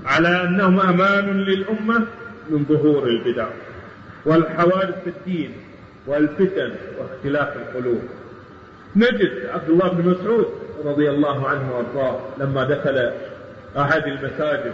على 0.04 0.42
أنهم 0.42 0.80
أمان 0.80 1.40
للأمة 1.40 2.06
من 2.50 2.64
ظهور 2.68 3.06
البدع 3.08 3.46
والحوادث 4.24 5.02
في 5.04 5.10
الدين 5.10 5.52
والفتن 6.06 6.72
واختلاف 6.98 7.56
القلوب. 7.56 8.02
نجد 8.98 9.46
عبد 9.54 9.68
الله 9.68 9.88
بن 9.88 10.10
مسعود 10.10 10.46
رضي 10.84 11.10
الله 11.10 11.48
عنه 11.48 11.76
وارضاه 11.76 12.20
لما 12.38 12.64
دخل 12.64 13.12
أحد 13.76 14.02
المساجد 14.06 14.72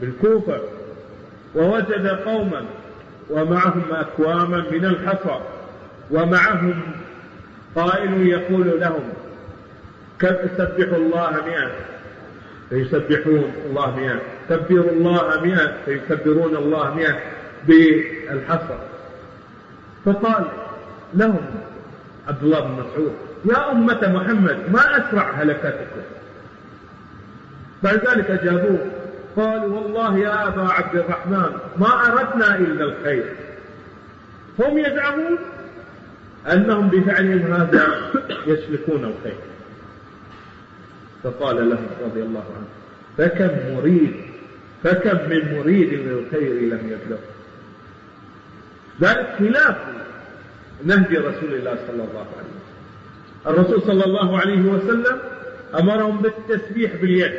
بالكوفة 0.00 0.60
ووجد 1.54 2.06
قوما 2.06 2.64
ومعهم 3.30 3.82
أكواما 3.90 4.64
من 4.70 4.84
الحصى 4.84 5.40
ومعهم 6.10 6.80
قائل 7.76 8.26
يقول 8.26 8.80
لهم 8.80 9.12
سبحوا 10.58 10.96
الله 10.96 11.30
مئة؟ 11.30 11.70
فيسبحون 12.70 13.52
الله 13.66 13.96
مئة. 13.96 14.20
كبروا 14.48 14.90
الله 14.90 15.40
مئة؟ 15.40 15.72
فيكبرون 15.84 16.56
الله 16.56 16.94
مئة 16.94 17.18
بالحصى. 17.66 18.78
فقال 20.04 20.44
لهم 21.14 21.46
عبد 22.28 22.42
الله 22.42 22.60
بن 22.60 22.72
مسعود 22.72 23.25
يا 23.44 23.72
أمة 23.72 24.00
محمد 24.08 24.56
ما 24.72 24.80
أسرع 24.80 25.30
هلكتكم. 25.30 26.00
فلذلك 27.82 28.30
أجابوه 28.30 28.78
قالوا 29.36 29.80
والله 29.80 30.18
يا 30.18 30.48
أبا 30.48 30.62
عبد 30.62 30.96
الرحمن 30.96 31.58
ما 31.76 32.06
أردنا 32.06 32.56
إلا 32.56 32.84
الخير. 32.84 33.32
هم 34.58 34.78
يزعمون 34.78 35.38
أنهم 36.52 36.88
بفعلهم 36.88 37.52
هذا 37.52 37.88
يسلكون 38.46 39.04
الخير. 39.04 39.40
فقال 41.22 41.70
لهم 41.70 41.86
رضي 42.04 42.22
الله 42.22 42.44
عنه 42.56 42.66
فكم 43.18 43.74
مريد 43.74 44.16
فكم 44.84 45.30
من 45.30 45.58
مريد 45.58 45.92
للخير 45.92 46.52
لم 46.52 46.80
يبلغ. 46.84 47.18
ذلك 49.00 49.36
خلاف 49.38 49.76
نهج 50.84 51.16
رسول 51.16 51.54
الله 51.54 51.78
صلى 51.86 52.02
الله 52.04 52.26
عليه 52.36 52.46
وسلم. 52.46 52.60
الرسول 53.46 53.82
صلى 53.82 54.04
الله 54.04 54.38
عليه 54.38 54.60
وسلم 54.60 55.18
أمرهم 55.78 56.18
بالتسبيح 56.18 56.96
باليد 56.96 57.32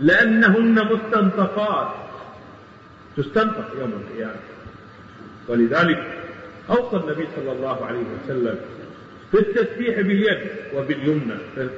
لأنهن 0.00 0.74
مستنطقات. 0.74 1.88
تستنطق 3.16 3.66
يوم 3.80 3.92
القيامة. 3.92 4.40
ولذلك 5.48 6.02
أوصى 6.70 6.96
النبي 6.96 7.26
صلى 7.36 7.52
الله 7.52 7.86
عليه 7.86 8.02
وسلم 8.24 8.58
في 9.32 9.38
التسبيح 9.38 10.00
باليد 10.00 10.38
وباليمنى. 10.74 11.34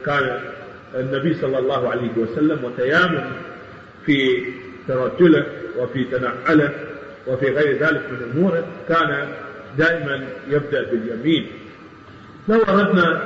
كان 0.07 0.41
النبي 0.95 1.34
صلى 1.34 1.59
الله 1.59 1.89
عليه 1.89 2.11
وسلم 2.16 2.64
وتيامن 2.64 3.32
في 4.07 4.45
ترجله 4.89 5.47
وفي 5.78 6.05
تنعله 6.05 6.70
وفي 7.26 7.47
غير 7.47 7.78
ذلك 7.78 8.03
من 8.11 8.30
أموره 8.34 8.66
كان 8.89 9.28
دائما 9.78 10.26
يبدأ 10.49 10.82
باليمين. 10.91 11.47
لو 12.49 12.62
أردنا 12.62 13.24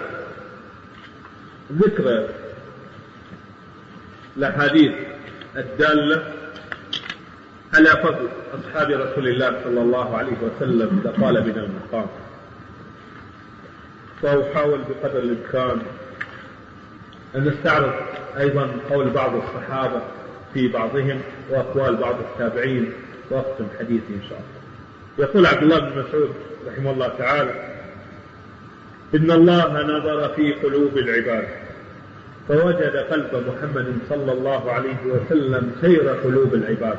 ذكر 1.72 2.28
الأحاديث 4.36 4.92
الدالة 5.56 6.22
على 7.74 7.88
فضل 7.90 8.28
أصحاب 8.54 8.90
رسول 8.90 9.28
الله 9.28 9.60
صلى 9.64 9.80
الله 9.80 10.16
عليه 10.16 10.32
وسلم 10.42 11.02
لطال 11.04 11.42
بنا 11.42 11.64
المقام. 11.64 12.06
وأحاول 14.22 14.80
بقدر 14.88 15.18
الإمكان 15.18 15.82
أن 17.36 17.44
نستعرض 17.44 17.92
أيضا 18.38 18.70
قول 18.90 19.10
بعض 19.10 19.34
الصحابة 19.34 20.00
في 20.54 20.68
بعضهم 20.68 21.20
وأقوال 21.50 21.96
بعض 21.96 22.14
التابعين 22.20 22.92
وأختم 23.30 23.66
حديثي 23.78 24.14
إن 24.14 24.22
شاء 24.28 24.38
الله. 24.38 25.28
يقول 25.28 25.46
عبد 25.46 25.62
الله 25.62 25.78
بن 25.78 25.98
مسعود 25.98 26.34
رحمه 26.68 26.90
الله 26.90 27.08
تعالى 27.08 27.71
إن 29.14 29.30
الله 29.30 29.82
نظر 29.82 30.28
في 30.28 30.52
قلوب 30.52 30.98
العباد 30.98 31.48
فوجد 32.48 32.96
قلب 32.96 33.44
محمد 33.48 33.94
صلى 34.08 34.32
الله 34.32 34.72
عليه 34.72 34.96
وسلم 35.06 35.72
سير 35.80 36.08
قلوب 36.08 36.54
العباد 36.54 36.98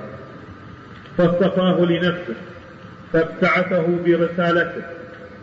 فاصطفاه 1.18 1.86
لنفسه 1.86 2.36
فابتعثه 3.14 3.88
برسالته 4.06 4.84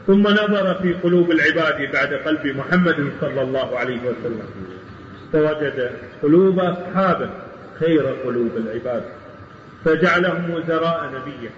ثم 0.06 0.22
نظر 0.22 0.74
في 0.82 0.92
قلوب 0.92 1.30
العباد 1.30 1.92
بعد 1.92 2.14
قلب 2.14 2.46
محمد 2.46 3.12
صلى 3.20 3.42
الله 3.42 3.78
عليه 3.78 3.98
وسلم 4.00 4.48
فوجد 5.32 5.90
قلوب 6.22 6.58
أصحابه 6.58 7.30
خير 7.80 8.06
قلوب 8.06 8.50
العباد 8.56 9.02
فجعلهم 9.84 10.50
وزراء 10.50 11.10
نبيه 11.14 11.50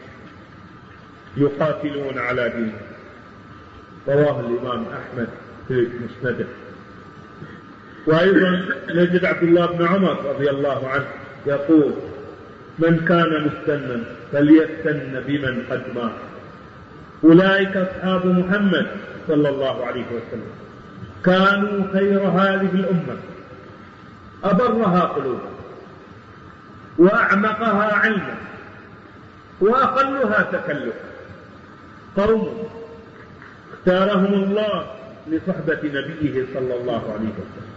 يقاتلون 1.37 2.19
على 2.19 2.49
دينه. 2.49 2.92
رواه 4.09 4.41
الإمام 4.41 4.85
أحمد 4.85 5.29
في 5.69 5.89
مسنده. 6.01 6.47
وأيضا 8.07 8.65
نجد 8.91 9.25
عبد 9.25 9.43
الله 9.43 9.67
بن 9.67 9.87
عمر 9.87 10.25
رضي 10.25 10.51
الله 10.51 10.89
عنه 10.89 11.07
يقول 11.47 11.93
من 12.79 13.05
كان 13.09 13.47
مستنا 13.47 14.05
فليستن 14.33 15.23
بمن 15.27 15.63
قد 15.71 15.83
مات. 15.95 16.13
أولئك 17.25 17.77
أصحاب 17.77 18.27
محمد 18.27 18.87
صلى 19.29 19.49
الله 19.49 19.87
عليه 19.87 20.07
وسلم. 20.07 20.53
كانوا 21.25 21.93
خير 21.93 22.21
هذه 22.21 22.71
الأمة. 22.75 23.17
أبرها 24.45 25.01
قلوبا 25.01 25.51
وأعمقها 26.99 27.95
علما. 27.95 28.35
وأقلها 29.61 30.43
تكلفا. 30.43 31.13
قوم 32.17 32.69
اختارهم 33.87 34.35
الله 34.35 34.87
لصحبة 35.29 35.79
نبيه 35.85 36.45
صلى 36.55 36.75
الله 36.81 37.13
عليه 37.13 37.33
وسلم. 37.39 37.73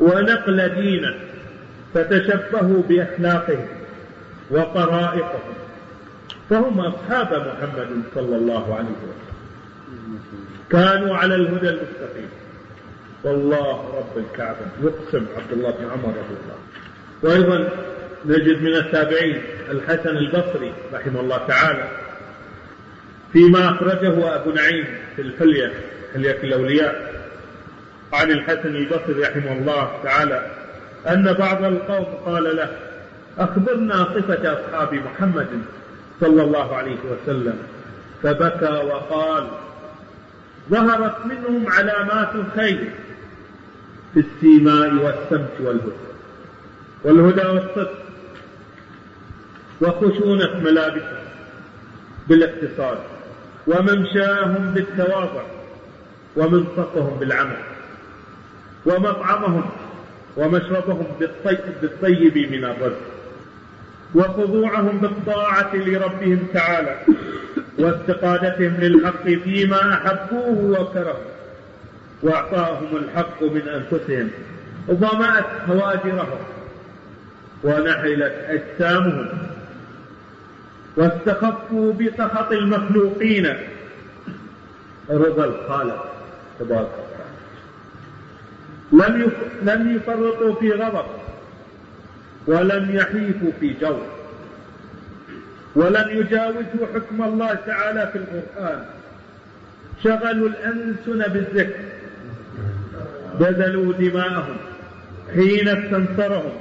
ونقل 0.00 0.68
دينه 0.68 1.14
فتشبهوا 1.94 2.82
بأخلاقهم 2.88 3.68
وطرائقهم 4.50 5.54
فهم 6.50 6.80
أصحاب 6.80 7.32
محمد 7.32 8.02
صلى 8.14 8.36
الله 8.36 8.74
عليه 8.74 8.84
وسلم. 8.84 9.24
كانوا 10.70 11.16
على 11.16 11.34
الهدى 11.34 11.68
المستقيم. 11.68 12.28
والله 13.24 13.94
رب 13.98 14.24
الكعبة. 14.24 14.66
يقسم 14.82 15.26
عبد 15.36 15.52
الله 15.52 15.70
بن 15.70 15.84
عمر 15.84 16.08
رضي 16.08 16.36
الله 16.44 16.58
وأيضا 17.22 17.68
نجد 18.24 18.62
من 18.62 18.74
التابعين 18.74 19.42
الحسن 19.70 20.16
البصري 20.16 20.72
رحمه 20.92 21.20
الله 21.20 21.38
تعالى. 21.46 22.03
فيما 23.34 23.70
أخرجه 23.70 24.34
أبو 24.34 24.50
نعيم 24.50 24.84
في 25.16 25.22
الحلية 25.22 25.72
حلية 26.14 26.38
الأولياء 26.42 27.14
عن 28.12 28.30
الحسن 28.30 28.76
البصري 28.76 29.22
رحمه 29.22 29.52
الله 29.52 29.90
تعالى 30.04 30.50
أن 31.08 31.32
بعض 31.32 31.64
القوم 31.64 32.04
قال 32.04 32.56
له 32.56 32.70
أخبرنا 33.38 34.04
صفة 34.04 34.52
أصحاب 34.52 34.94
محمد 34.94 35.48
صلى 36.20 36.42
الله 36.42 36.76
عليه 36.76 36.96
وسلم 37.10 37.58
فبكى 38.22 38.86
وقال 38.86 39.46
ظهرت 40.70 41.26
منهم 41.26 41.72
علامات 41.72 42.34
الخير 42.34 42.90
في 44.14 44.20
السيماء 44.20 44.94
والسمت 44.94 45.60
والهدى 45.60 45.92
والهدى 47.04 47.46
والصدق 47.46 48.04
وخشونة 49.80 50.60
ملابسهم 50.60 51.24
بالاقتصاد. 52.28 52.98
وممشاهم 53.66 54.70
بالتواضع 54.74 55.42
ومنطقهم 56.36 57.18
بالعمل 57.20 57.56
ومطعمهم 58.86 59.64
ومشربهم 60.36 61.06
بالطيب, 61.80 62.38
من 62.52 62.64
الرزق 62.64 63.00
وخضوعهم 64.14 64.98
بالطاعة 64.98 65.76
لربهم 65.76 66.38
تعالى 66.54 66.96
واستقادتهم 67.78 68.76
للحق 68.80 69.24
فيما 69.24 69.94
أحبوه 69.94 70.80
وكرهوا 70.80 71.34
وأعطاهم 72.22 72.96
الحق 72.96 73.42
من 73.42 73.68
أنفسهم 73.68 74.30
ضمأت 74.90 75.44
هواجرهم 75.68 76.38
ونحلت 77.64 78.34
أجسامهم 78.48 79.28
واستخفوا 80.96 81.92
بسخط 81.92 82.52
المخلوقين. 82.52 83.54
رضا 85.10 85.44
الخالق 85.44 86.06
تبارك 86.60 86.88
لم 88.92 89.30
لم 89.62 89.96
يفرطوا 89.96 90.54
في 90.54 90.72
غضب 90.72 91.06
ولم 92.46 92.90
يحيفوا 92.94 93.50
في 93.60 93.74
جو 93.80 93.96
ولم 95.76 96.10
يجاوزوا 96.10 96.86
حكم 96.94 97.22
الله 97.24 97.54
تعالى 97.54 98.10
في 98.12 98.18
القرآن. 98.18 98.84
شغلوا 100.04 100.48
الألسن 100.48 101.32
بالذكر 101.32 101.80
بذلوا 103.40 103.92
دماءهم 103.92 104.56
حين 105.34 105.68
استنصرهم 105.68 106.52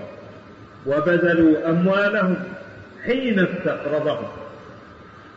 وبذلوا 0.85 1.69
أموالهم. 1.69 2.35
حين 3.05 3.39
استقرضهم 3.39 4.27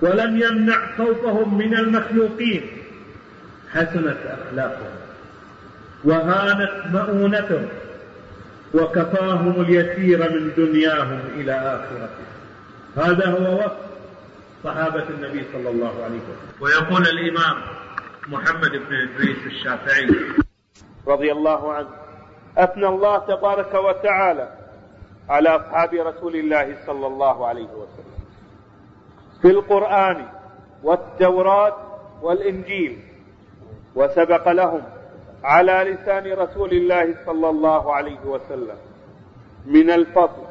ولم 0.02 0.42
يمنع 0.42 0.96
خوفهم 0.96 1.58
من 1.58 1.74
المخلوقين 1.74 2.62
حسنت 3.72 4.16
أخلاقهم 4.26 4.96
وهانت 6.04 6.72
مؤونتهم 6.92 7.68
وكفاهم 8.74 9.60
اليسير 9.60 10.18
من 10.32 10.52
دنياهم 10.56 11.20
إلى 11.34 11.52
آخرتهم. 11.52 12.26
هذا 12.96 13.26
هو 13.26 13.58
وصف 13.58 13.76
صحابة 14.64 15.04
النبي 15.10 15.44
صلى 15.52 15.70
الله 15.70 16.04
عليه 16.04 16.16
وسلم. 16.18 16.60
ويقول 16.60 17.02
الإمام 17.02 17.56
محمد 18.28 18.70
بن 18.70 18.94
إدريس 18.94 19.38
الشافعي 19.46 20.08
رضي 21.06 21.32
الله 21.32 21.72
عنه 21.72 21.88
أثنى 22.58 22.86
الله 22.86 23.18
تبارك 23.18 23.74
وتعالى 23.74 24.48
على 25.28 25.48
أصحاب 25.48 25.94
رسول 25.94 26.36
الله 26.36 26.76
صلى 26.86 27.06
الله 27.06 27.46
عليه 27.46 27.68
وسلم. 27.68 28.16
في 29.42 29.48
القرآن 29.48 30.26
والتوراة 30.82 31.76
والإنجيل 32.22 32.98
وسبق 33.94 34.48
لهم 34.48 34.82
على 35.44 35.72
لسان 35.72 36.32
رسول 36.32 36.70
الله 36.70 37.14
صلى 37.26 37.48
الله 37.48 37.94
عليه 37.94 38.20
وسلم 38.26 38.76
من 39.66 39.90
الفضل 39.90 40.42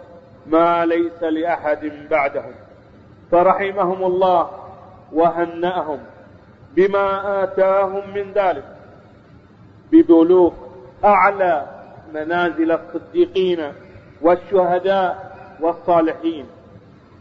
ما 0.47 0.85
ليس 0.85 1.23
لأحد 1.23 1.91
بعدهم 2.09 2.53
فرحمهم 3.31 4.03
الله 4.03 4.49
وهنأهم 5.13 5.99
بما 6.75 7.43
آتاهم 7.43 8.13
من 8.13 8.31
ذلك. 8.31 8.75
ببلوغ 9.91 10.53
أعلى 11.05 11.65
منازل 12.13 12.71
الصديقين 12.71 13.73
والشهداء 14.21 15.35
والصالحين. 15.61 16.45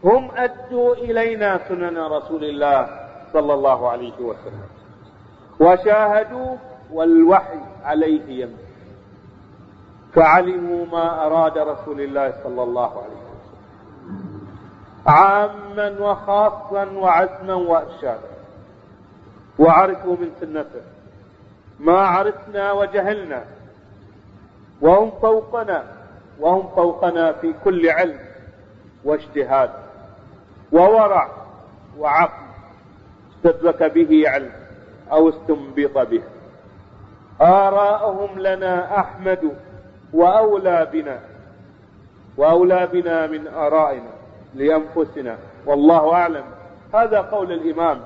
هم 0.05 0.31
أدوا 0.37 0.95
إلينا 0.95 1.69
سنن 1.69 1.99
رسول 1.99 2.45
الله 2.45 2.89
صلى 3.33 3.55
الله 3.55 3.91
عليه 3.91 4.21
وسلم. 4.21 4.69
وشاهدوا 5.61 6.57
والوحي 6.93 7.61
عليه 7.85 8.43
يمشي. 8.43 8.65
فعلموا 10.15 10.87
ما 10.87 11.27
أراد 11.27 11.59
رسول 11.59 12.01
الله 12.01 12.35
صلى 12.45 12.63
الله 12.63 12.91
عليه 12.91 13.25
وسلم. 13.33 13.45
عاما 15.07 15.97
وخاصا 16.01 16.85
وعزما 16.85 17.55
وإرشادا. 17.55 18.35
وعرفوا 19.59 20.17
من 20.17 20.31
سنته. 20.41 20.83
ما 21.81 21.99
عرفنا 21.99 22.73
وجهلنا. 22.73 23.45
وهم 24.81 25.11
فوقنا. 25.11 25.85
وهم 26.41 26.69
فوقنا 26.77 27.33
في 27.33 27.55
كل 27.65 27.91
علم 27.91 28.19
واجتهاد 29.05 29.71
وورع 30.73 31.31
وعقل 31.99 32.45
استدرك 33.37 33.83
به 33.83 34.23
علم 34.27 34.51
أو 35.13 35.29
استنبط 35.29 35.99
به. 35.99 36.23
آراءهم 37.41 38.39
لنا 38.39 39.01
أحمد 39.01 39.57
وأولى 40.13 40.89
بنا 40.93 41.21
وأولى 42.37 42.89
بنا 42.93 43.27
من 43.27 43.49
آرائنا 43.49 44.11
لأنفسنا 44.55 45.39
والله 45.67 46.13
أعلم. 46.13 46.45
هذا 46.95 47.21
قول 47.21 47.53
الإمام 47.53 48.01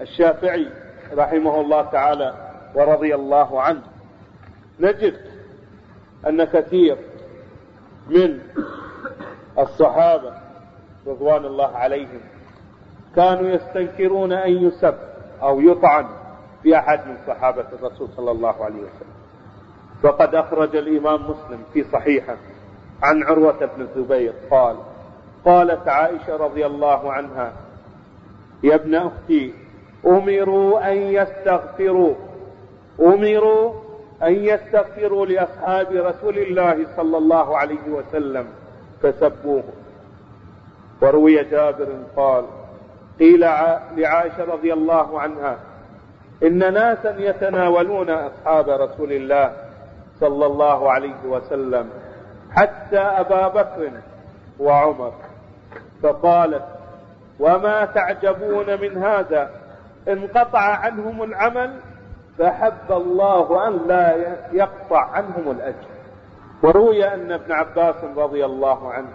الشافعي 0.00 0.68
رحمه 1.14 1.60
الله 1.60 1.82
تعالى 1.82 2.34
ورضي 2.74 3.14
الله 3.14 3.62
عنه. 3.62 3.82
نجد 4.80 5.16
أن 6.28 6.44
كثير 6.44 6.96
من 8.10 8.38
الصحابة 9.58 10.32
رضوان 11.06 11.44
الله 11.44 11.76
عليهم 11.76 12.20
كانوا 13.16 13.50
يستنكرون 13.50 14.32
أن 14.32 14.50
يسب 14.52 14.94
أو 15.42 15.60
يطعن 15.60 16.06
في 16.62 16.78
أحد 16.78 17.06
من 17.06 17.16
صحابة 17.26 17.64
الرسول 17.72 18.08
صلى 18.16 18.30
الله 18.30 18.64
عليه 18.64 18.76
وسلم. 18.78 19.12
فقد 20.02 20.34
أخرج 20.34 20.76
الإمام 20.76 21.30
مسلم 21.30 21.58
في 21.72 21.84
صحيحه 21.84 22.36
عن 23.02 23.22
عروة 23.22 23.66
بن 23.76 23.82
الزبير 23.82 24.32
قال 24.50 24.76
قالت 25.44 25.88
عائشة 25.88 26.36
رضي 26.36 26.66
الله 26.66 27.12
عنها 27.12 27.52
يا 28.62 28.74
ابن 28.74 28.94
أختي 28.94 29.54
أمروا 30.06 30.92
أن 30.92 30.96
يستغفروا 30.96 32.14
أمروا 33.00 33.81
أن 34.22 34.32
يستغفروا 34.32 35.26
لأصحاب 35.26 35.86
رسول 35.92 36.38
الله 36.38 36.86
صلى 36.96 37.18
الله 37.18 37.58
عليه 37.58 37.88
وسلم 37.88 38.46
فسبوه. 39.02 39.62
وروي 41.02 41.44
جابر 41.44 41.88
قال 42.16 42.44
قيل 43.18 43.40
لعائشة 43.96 44.44
رضي 44.44 44.72
الله 44.72 45.20
عنها 45.20 45.58
إن 46.42 46.72
ناسا 46.72 47.16
يتناولون 47.18 48.10
أصحاب 48.10 48.68
رسول 48.68 49.12
الله 49.12 49.52
صلى 50.20 50.46
الله 50.46 50.92
عليه 50.92 51.24
وسلم 51.24 51.90
حتى 52.50 52.98
أبا 52.98 53.48
بكر 53.48 53.90
وعمر. 54.58 55.12
فقالت 56.02 56.64
وما 57.40 57.84
تعجبون 57.84 58.80
من 58.80 59.02
هذا؟ 59.02 59.50
انقطع 60.08 60.60
عنهم 60.60 61.22
العمل 61.22 61.70
فحب 62.42 62.92
الله 62.92 63.68
أن 63.68 63.88
لا 63.88 64.16
يقطع 64.52 65.10
عنهم 65.10 65.50
الأجر. 65.50 65.88
وروي 66.62 67.14
أن 67.14 67.32
ابن 67.32 67.52
عباس 67.52 68.04
رضي 68.16 68.44
الله 68.44 68.92
عنه 68.92 69.08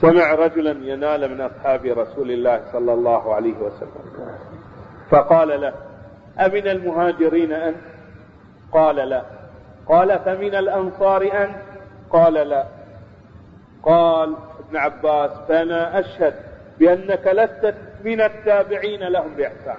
سمع 0.00 0.34
رجلا 0.34 0.70
ينال 0.70 1.34
من 1.34 1.40
أصحاب 1.40 1.84
رسول 1.84 2.30
الله 2.30 2.62
صلى 2.72 2.92
الله 2.92 3.34
عليه 3.34 3.58
وسلم. 3.58 4.28
فقال 5.10 5.60
له 5.60 5.74
أمن 6.38 6.68
المهاجرين 6.68 7.52
أنت؟ 7.52 7.76
قال 8.72 8.96
لا. 8.96 9.22
قال 9.88 10.18
فمن 10.18 10.54
الأنصار 10.54 11.22
أنت؟ 11.22 11.62
قال 12.10 12.34
لا. 12.34 12.66
قال 13.82 14.36
ابن 14.68 14.76
عباس 14.76 15.30
فأنا 15.48 16.00
أشهد 16.00 16.34
بأنك 16.78 17.26
لست 17.26 17.74
من 18.04 18.20
التابعين 18.20 19.00
لهم 19.00 19.34
بإحسان. 19.34 19.78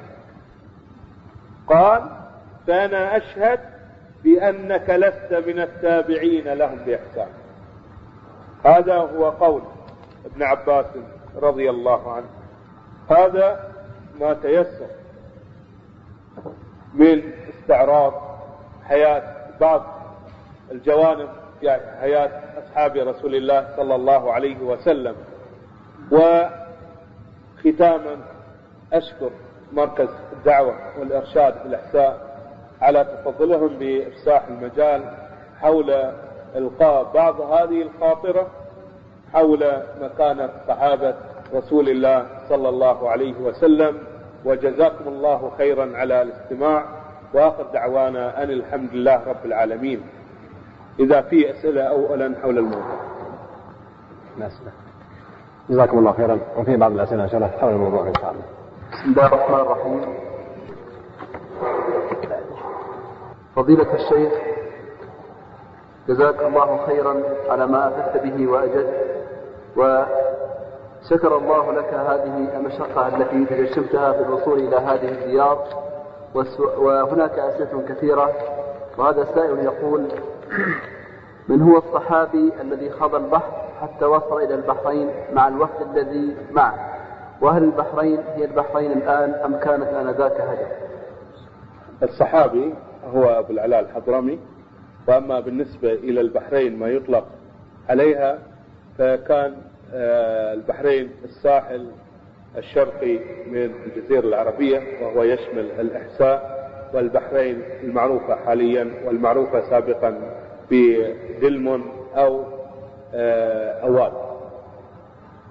قال 1.68 2.27
فأنا 2.68 3.18
أشهد 3.18 3.60
بأنك 4.24 4.90
لست 4.90 5.34
من 5.48 5.60
التابعين 5.60 6.54
لهم 6.54 6.78
بإحسان. 6.86 7.28
هذا 8.66 8.96
هو 8.96 9.30
قول 9.30 9.62
ابن 10.26 10.44
عباس 10.44 10.86
رضي 11.36 11.70
الله 11.70 12.12
عنه. 12.12 12.30
هذا 13.10 13.74
ما 14.20 14.34
تيسر 14.34 14.88
من 16.94 17.32
استعراض 17.50 18.14
حياة 18.84 19.24
بعض 19.60 19.84
الجوانب 20.72 21.30
في 21.60 21.80
حياة 22.00 22.42
أصحاب 22.58 22.96
رسول 22.96 23.36
الله 23.36 23.74
صلى 23.78 23.96
الله 23.96 24.34
عليه 24.34 24.60
وسلم. 24.60 25.16
وختاما 26.12 28.18
أشكر 28.94 29.32
مركز 29.74 30.10
الدعوة 30.34 31.00
والإرشاد 31.00 31.64
بالإحساء 31.64 32.27
على 32.82 33.04
تفضلهم 33.04 33.68
بإفساح 33.80 34.48
المجال 34.48 35.12
حول 35.60 35.92
إلقاء 36.56 37.12
بعض 37.14 37.42
هذه 37.42 37.82
الخاطرة 37.82 38.48
حول 39.34 39.72
مكانة 40.02 40.50
صحابة 40.68 41.16
رسول 41.54 41.90
الله 41.90 42.26
صلى 42.50 42.70
الله 42.70 43.10
عليه 43.10 43.38
وسلم 43.42 43.98
وجزاكم 44.46 45.08
الله 45.08 45.52
خيرا 45.58 45.98
على 45.98 46.22
الاستماع 46.22 46.86
وآخر 47.34 47.64
دعوانا 47.74 48.44
أن 48.44 48.50
الحمد 48.50 48.94
لله 48.94 49.24
رب 49.28 49.46
العالمين. 49.46 50.02
إذا 51.00 51.22
في 51.22 51.52
أسئلة 51.52 51.82
اولا 51.82 52.36
حول 52.42 52.58
الموضوع. 52.58 53.00
أسئلة. 54.38 54.72
جزاكم 55.70 56.00
الله 56.00 56.12
خيرا 56.12 56.40
وفي 56.58 56.78
بعض 56.78 56.92
الأسئلة 56.92 57.24
إن 57.24 57.30
شاء 57.30 57.38
الله 57.38 57.48
حول 57.58 57.72
الموضوع 57.72 58.08
إن 58.08 58.14
شاء 58.14 58.32
الله. 58.32 58.44
بسم 58.92 59.10
الله 59.10 59.28
الرحمن 59.28 59.60
الرحيم. 59.60 60.28
فضيلة 63.58 63.94
الشيخ 63.94 64.34
جزاك 66.08 66.44
الله 66.44 66.86
خيرا 66.86 67.24
على 67.50 67.68
ما 67.68 67.88
افدت 67.88 68.24
به 68.24 68.48
واجدت 68.48 68.94
وشكر 69.76 71.38
الله 71.38 71.72
لك 71.72 71.94
هذه 71.94 72.58
المشقة 72.58 73.08
التي 73.08 73.46
تجشمتها 73.46 74.12
في 74.12 74.22
الوصول 74.22 74.60
إلى 74.60 74.76
هذه 74.76 75.10
الديار 75.10 75.64
وهناك 76.78 77.40
أسئلة 77.40 77.84
كثيرة 77.90 78.34
وهذا 78.98 79.24
سائل 79.36 79.60
يقول 79.60 80.08
من 81.48 81.62
هو 81.62 81.78
الصحابي 81.78 82.54
الذي 82.62 82.90
خاض 82.90 83.16
البحر 83.16 83.52
حتى 83.82 84.06
وصل 84.06 84.38
إلى 84.38 84.56
البحرين 84.56 85.10
مع 85.34 85.48
الوفد 85.48 85.98
الذي 85.98 86.38
معه؟ 86.52 86.76
وهل 87.42 87.64
البحرين 87.64 88.24
هي 88.36 88.46
البحرين 88.46 88.92
الآن 88.92 89.34
أم 89.34 89.56
كانت 89.60 89.88
آنذاك 89.88 90.42
هدف 90.42 90.72
الصحابي 92.04 92.76
هو 93.08 93.40
أبو 93.40 93.54
العلاء 93.54 93.80
الحضرمي 93.80 94.40
وأما 95.08 95.40
بالنسبة 95.40 95.94
إلى 95.94 96.22
البحرين 96.22 96.80
ما 96.80 96.88
يطلق 96.88 97.26
عليها 97.90 98.40
فكان 98.98 99.56
آه، 99.94 100.54
البحرين 100.54 101.10
الساحل 101.24 101.88
الشرقي 102.58 103.20
من 103.52 103.72
الجزيرة 103.86 104.28
العربية 104.28 104.82
وهو 105.02 105.24
يشمل 105.24 105.72
الإحساء 105.80 106.58
والبحرين 106.94 107.62
المعروفة 107.84 108.36
حاليا 108.36 108.92
والمعروفة 109.06 109.70
سابقا 109.70 110.20
بدلمون 110.72 111.84
أو 112.16 112.44
آه، 113.14 113.72
أواد 113.84 114.12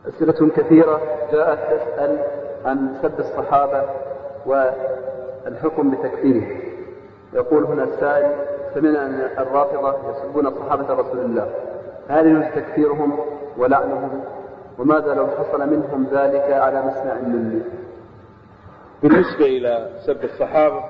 أسئلة 0.08 0.50
كثيرة 0.56 1.00
جاءت 1.32 1.58
تسأل 1.58 2.18
عن 2.64 2.94
سب 3.02 3.20
الصحابة 3.20 3.82
والحكم 4.46 5.90
بتكفيرهم. 5.90 6.60
يقول 7.32 7.64
هنا 7.64 7.84
السائل 7.84 8.32
سمعنا 8.74 9.06
أن 9.06 9.30
الرافضة 9.38 9.94
يسبون 10.10 10.50
صحابة 10.50 10.94
رسول 10.94 11.18
الله. 11.18 11.50
هل 12.08 12.26
يجوز 12.26 12.44
تكفيرهم 12.54 13.18
ولعنهم؟ 13.58 14.24
وماذا 14.78 15.14
لو 15.14 15.26
حصل 15.26 15.70
منهم 15.70 16.06
ذلك 16.12 16.50
على 16.52 16.82
مسمع 16.82 17.14
مني؟ 17.14 17.62
بالنسبة 19.02 19.46
إلى 19.46 19.90
سب 20.06 20.24
الصحابة 20.24 20.84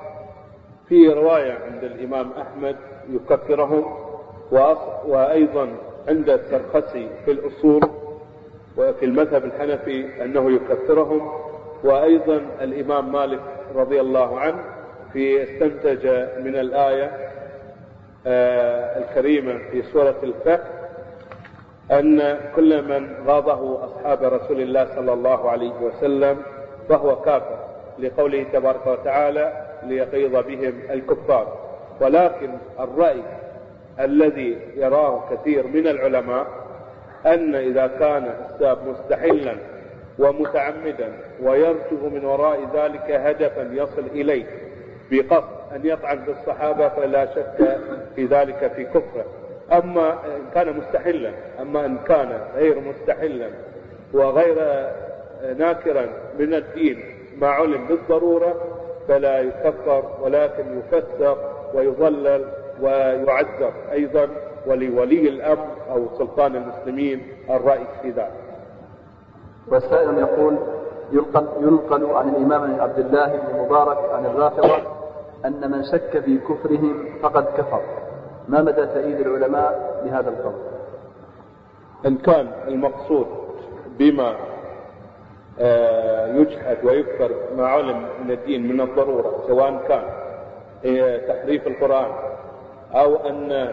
في 0.89 1.09
رواية 1.13 1.53
عند 1.53 1.83
الإمام 1.83 2.31
أحمد 2.41 2.75
يكفرهم 3.09 3.85
وأيضا 5.07 5.69
عند 6.07 6.29
السرخسي 6.29 7.09
في 7.25 7.31
الأصول 7.31 7.81
وفي 8.77 9.05
المذهب 9.05 9.45
الحنفي 9.45 10.23
أنه 10.23 10.51
يكفرهم 10.51 11.31
وأيضا 11.83 12.41
الإمام 12.61 13.11
مالك 13.11 13.39
رضي 13.75 14.01
الله 14.01 14.39
عنه 14.39 14.63
في 15.13 15.43
استنتج 15.43 16.07
من 16.43 16.55
الآية 16.55 17.11
آه، 18.27 18.99
الكريمة 18.99 19.57
في 19.71 19.81
سورة 19.81 20.15
الفتح 20.23 20.67
أن 21.91 22.39
كل 22.55 22.81
من 22.81 23.27
غاضه 23.27 23.85
أصحاب 23.85 24.23
رسول 24.23 24.61
الله 24.61 24.87
صلى 24.95 25.13
الله 25.13 25.49
عليه 25.49 25.73
وسلم 25.81 26.37
فهو 26.89 27.21
كافر 27.21 27.57
لقوله 27.99 28.45
تبارك 28.53 28.87
وتعالى 28.87 29.65
ليغيظ 29.83 30.35
بهم 30.35 30.73
الكفار. 30.89 31.57
ولكن 32.01 32.49
الرأي 32.79 33.23
الذي 33.99 34.57
يراه 34.75 35.23
كثير 35.31 35.67
من 35.67 35.87
العلماء 35.87 36.47
أن 37.25 37.55
إذا 37.55 37.87
كان 37.87 38.33
الساب 38.49 38.77
مستحلا 38.87 39.55
ومتعمدا 40.19 41.13
ويرجو 41.41 42.09
من 42.13 42.25
وراء 42.25 42.59
ذلك 42.73 43.11
هدفا 43.11 43.69
يصل 43.73 44.05
إليه 44.11 44.45
بقصد 45.11 45.43
أن 45.75 45.81
يطعن 45.85 46.23
في 46.23 46.31
الصحابة 46.31 46.89
فلا 46.89 47.25
شك 47.35 47.77
في 48.15 48.25
ذلك 48.25 48.71
في 48.75 48.83
كفره. 48.85 49.25
أما 49.71 50.09
إن 50.11 50.41
كان 50.53 50.77
مستحلا 50.77 51.31
أما 51.61 51.85
إن 51.85 51.97
كان 51.97 52.39
غير 52.55 52.79
مستحلا 52.79 53.49
وغير 54.13 54.55
ناكرا 55.57 56.05
من 56.39 56.53
الدين 56.53 57.03
ما 57.41 57.47
علم 57.47 57.87
بالضرورة 57.87 58.55
فلا 59.07 59.39
يكفر 59.39 60.03
ولكن 60.21 60.63
يفسق 60.79 61.37
ويضلل 61.73 62.45
ويعذر 62.81 63.71
أيضا 63.91 64.27
ولولي 64.65 65.29
الأمر 65.29 65.67
أو 65.91 66.07
سلطان 66.17 66.55
المسلمين 66.55 67.21
الرأي 67.49 67.83
في 68.01 68.09
ذلك. 68.09 68.31
والسائل 69.67 70.17
يقول 70.17 70.57
ينقل 71.61 72.05
عن 72.05 72.29
الإمام 72.29 72.81
عبد 72.81 72.99
الله 72.99 73.27
بن 73.27 73.59
مبارك 73.59 73.97
عن 74.13 74.25
الرافضة 74.25 74.96
أن 75.45 75.71
من 75.71 75.83
شك 75.83 76.19
في 76.19 76.37
كفرهم 76.37 77.05
فقد 77.21 77.45
كفر 77.57 77.81
ما 78.47 78.61
مدى 78.61 78.85
تأييد 78.85 79.19
العلماء 79.19 80.01
لهذا 80.05 80.29
القول؟ 80.29 80.53
إن 82.05 82.17
كان 82.17 82.51
المقصود 82.67 83.27
بما 83.99 84.35
آه، 85.59 86.27
يجحد 86.27 86.77
ويكفر 86.83 87.31
ما 87.57 87.67
علم 87.67 88.05
من 88.23 88.31
الدين 88.31 88.67
من 88.67 88.81
الضرورة 88.81 89.43
سواء 89.47 89.83
كان 89.87 90.03
تحريف 91.27 91.67
القرآن 91.67 92.11
أو 92.93 93.15
أن 93.15 93.71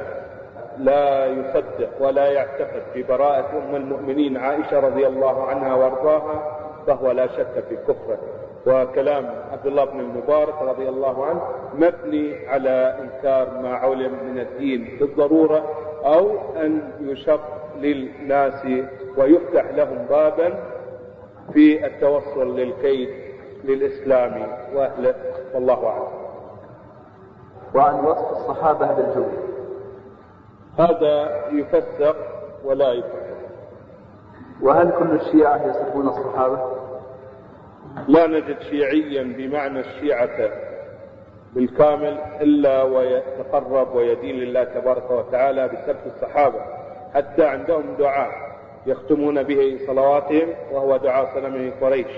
لا 0.78 1.26
يصدق 1.26 1.90
ولا 2.00 2.26
يعتقد 2.26 2.82
ببراءة 2.94 3.58
أم 3.58 3.76
المؤمنين 3.76 4.36
عائشة 4.36 4.80
رضي 4.80 5.06
الله 5.06 5.46
عنها 5.46 5.74
وأرضاها 5.74 6.58
فهو 6.86 7.10
لا 7.10 7.26
شك 7.26 7.64
في 7.68 7.76
كفره 7.76 8.18
وكلام 8.66 9.30
عبد 9.52 9.66
الله 9.66 9.84
بن 9.84 10.00
المبارك 10.00 10.62
رضي 10.62 10.88
الله 10.88 11.26
عنه 11.26 11.40
مبني 11.74 12.48
على 12.48 12.98
إنكار 13.00 13.60
ما 13.62 13.74
علم 13.74 14.12
من 14.24 14.38
الدين 14.38 14.96
بالضرورة 15.00 15.64
أو 16.04 16.30
أن 16.56 16.92
يشق 17.00 17.40
للناس 17.80 18.66
ويفتح 19.16 19.64
لهم 19.74 20.06
بابا 20.10 20.54
في 21.52 21.86
التوصل 21.86 22.56
للكيد 22.56 23.08
للإسلام 23.64 24.46
وأهله 24.74 25.14
والله 25.54 25.86
أعلم. 25.88 26.08
وعن 27.74 28.04
وصف 28.04 28.30
الصحابة 28.32 28.92
بالجبن. 28.92 29.36
هذا 30.78 31.44
يفسر 31.52 32.16
ولا 32.64 32.92
يفسر. 32.92 33.34
وهل 34.62 34.92
كل 34.98 35.10
الشيعة 35.14 35.66
يسبون 35.66 36.08
الصحابة؟ 36.08 36.83
لا 38.08 38.26
نجد 38.26 38.56
شيعيا 38.70 39.22
بمعنى 39.22 39.80
الشيعة 39.80 40.50
بالكامل 41.52 42.18
إلا 42.40 42.82
ويتقرب 42.82 43.94
ويدين 43.94 44.34
لله 44.36 44.64
تبارك 44.64 45.10
وتعالى 45.10 45.68
بسب 45.68 45.96
الصحابة. 46.06 46.60
حتى 47.14 47.44
عندهم 47.44 47.94
دعاء 47.98 48.30
يختمون 48.86 49.42
به 49.42 49.78
صلواتهم 49.86 50.48
وهو 50.72 50.96
دعاء 50.96 51.34
صنم 51.34 51.72
قريش. 51.80 52.12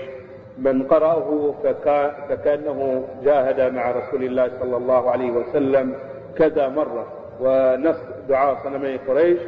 من 0.57 0.83
قرأه 0.83 1.53
فكأنه 2.29 3.07
جاهد 3.23 3.73
مع 3.73 3.91
رسول 3.91 4.23
الله 4.23 4.51
صلى 4.59 4.77
الله 4.77 5.11
عليه 5.11 5.31
وسلم 5.31 5.95
كذا 6.37 6.69
مرة. 6.69 7.07
ونص 7.41 7.97
دعاء 8.29 8.57
صنمي 8.63 8.97
قريش 8.97 9.39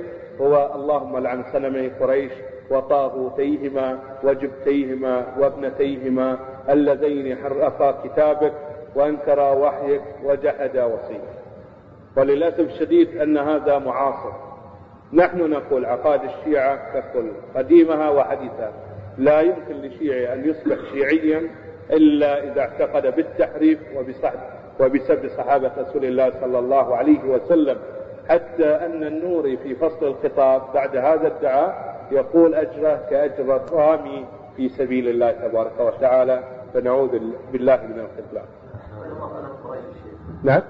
هو 0.42 0.72
اللهم 0.76 1.18
لعن 1.18 1.44
صنمي 1.54 1.88
قريش 1.88 2.32
وطاغوتيهما 2.70 4.00
وجبتيهما 4.24 5.26
وابنتيهما 5.40 6.40
اللذين 6.70 7.38
حرفا 7.38 7.92
كتابك 7.92 8.54
وأنكرا 8.96 9.52
وحيك 9.52 10.02
وجحدا 10.24 10.84
وصيك 10.84 11.22
وللأسف 12.18 12.60
الشديد 12.60 13.18
أن 13.18 13.38
هذا 13.38 13.78
معاصر. 13.78 14.32
نحن 15.14 15.50
نقول 15.50 15.86
عقائد 15.86 16.22
الشيعة 16.24 16.94
ككل 16.94 17.32
قديمها 17.56 18.10
وحديثها. 18.10 18.72
لا 19.18 19.42
يمكن 19.42 19.76
لشيعي 19.82 20.34
أن 20.34 20.50
يصبح 20.50 20.78
شيعيا 20.94 21.50
إلا 21.92 22.44
إذا 22.44 22.62
اعتقد 22.62 23.16
بالتحريف 23.16 23.80
وبسب 24.80 25.30
صحابة 25.38 25.72
رسول 25.78 26.06
الله 26.06 26.32
صلى 26.42 26.60
الله 26.60 26.96
عليه 26.96 27.24
وسلم. 27.24 27.78
حتى 28.30 28.66
أن 28.66 29.04
النوري 29.04 29.58
في 29.58 29.76
فصل 29.76 30.08
الخطاب 30.08 30.62
بعد 30.74 30.98
هذا 30.98 31.28
الدعاء 31.28 31.89
يقول 32.12 32.54
أجره 32.54 33.06
كأجر 33.10 33.56
الرامي 33.56 34.26
في 34.58 34.70
سبيل 34.70 35.08
الله 35.08 35.32
تبارك 35.32 35.80
وتعالى 35.80 36.44
فنعوذ 36.74 37.20
بالله 37.52 37.76
من 37.76 38.00
الخذلان 38.00 38.46
نعم؟ 40.44 40.62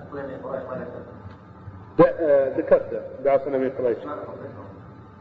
ذكرت 2.58 3.02
بعثنا 3.26 3.58
من 3.58 3.70
قريش. 3.70 3.98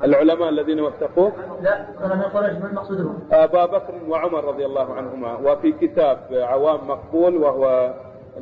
العلماء 0.05 0.49
الذين 0.49 0.81
وثقوه؟ 0.81 1.33
لا 1.63 1.87
من 2.15 2.23
قريش 2.23 2.53
من 2.53 2.75
مقصودهم 2.75 3.19
أبا 3.33 3.67
بكر 3.67 3.95
وعمر 4.09 4.45
رضي 4.45 4.67
الله 4.67 4.95
عنهما 4.95 5.37
وفي 5.37 5.73
كتاب 5.73 6.19
عوام 6.33 6.89
مقبول 6.89 7.37
وهو 7.37 7.95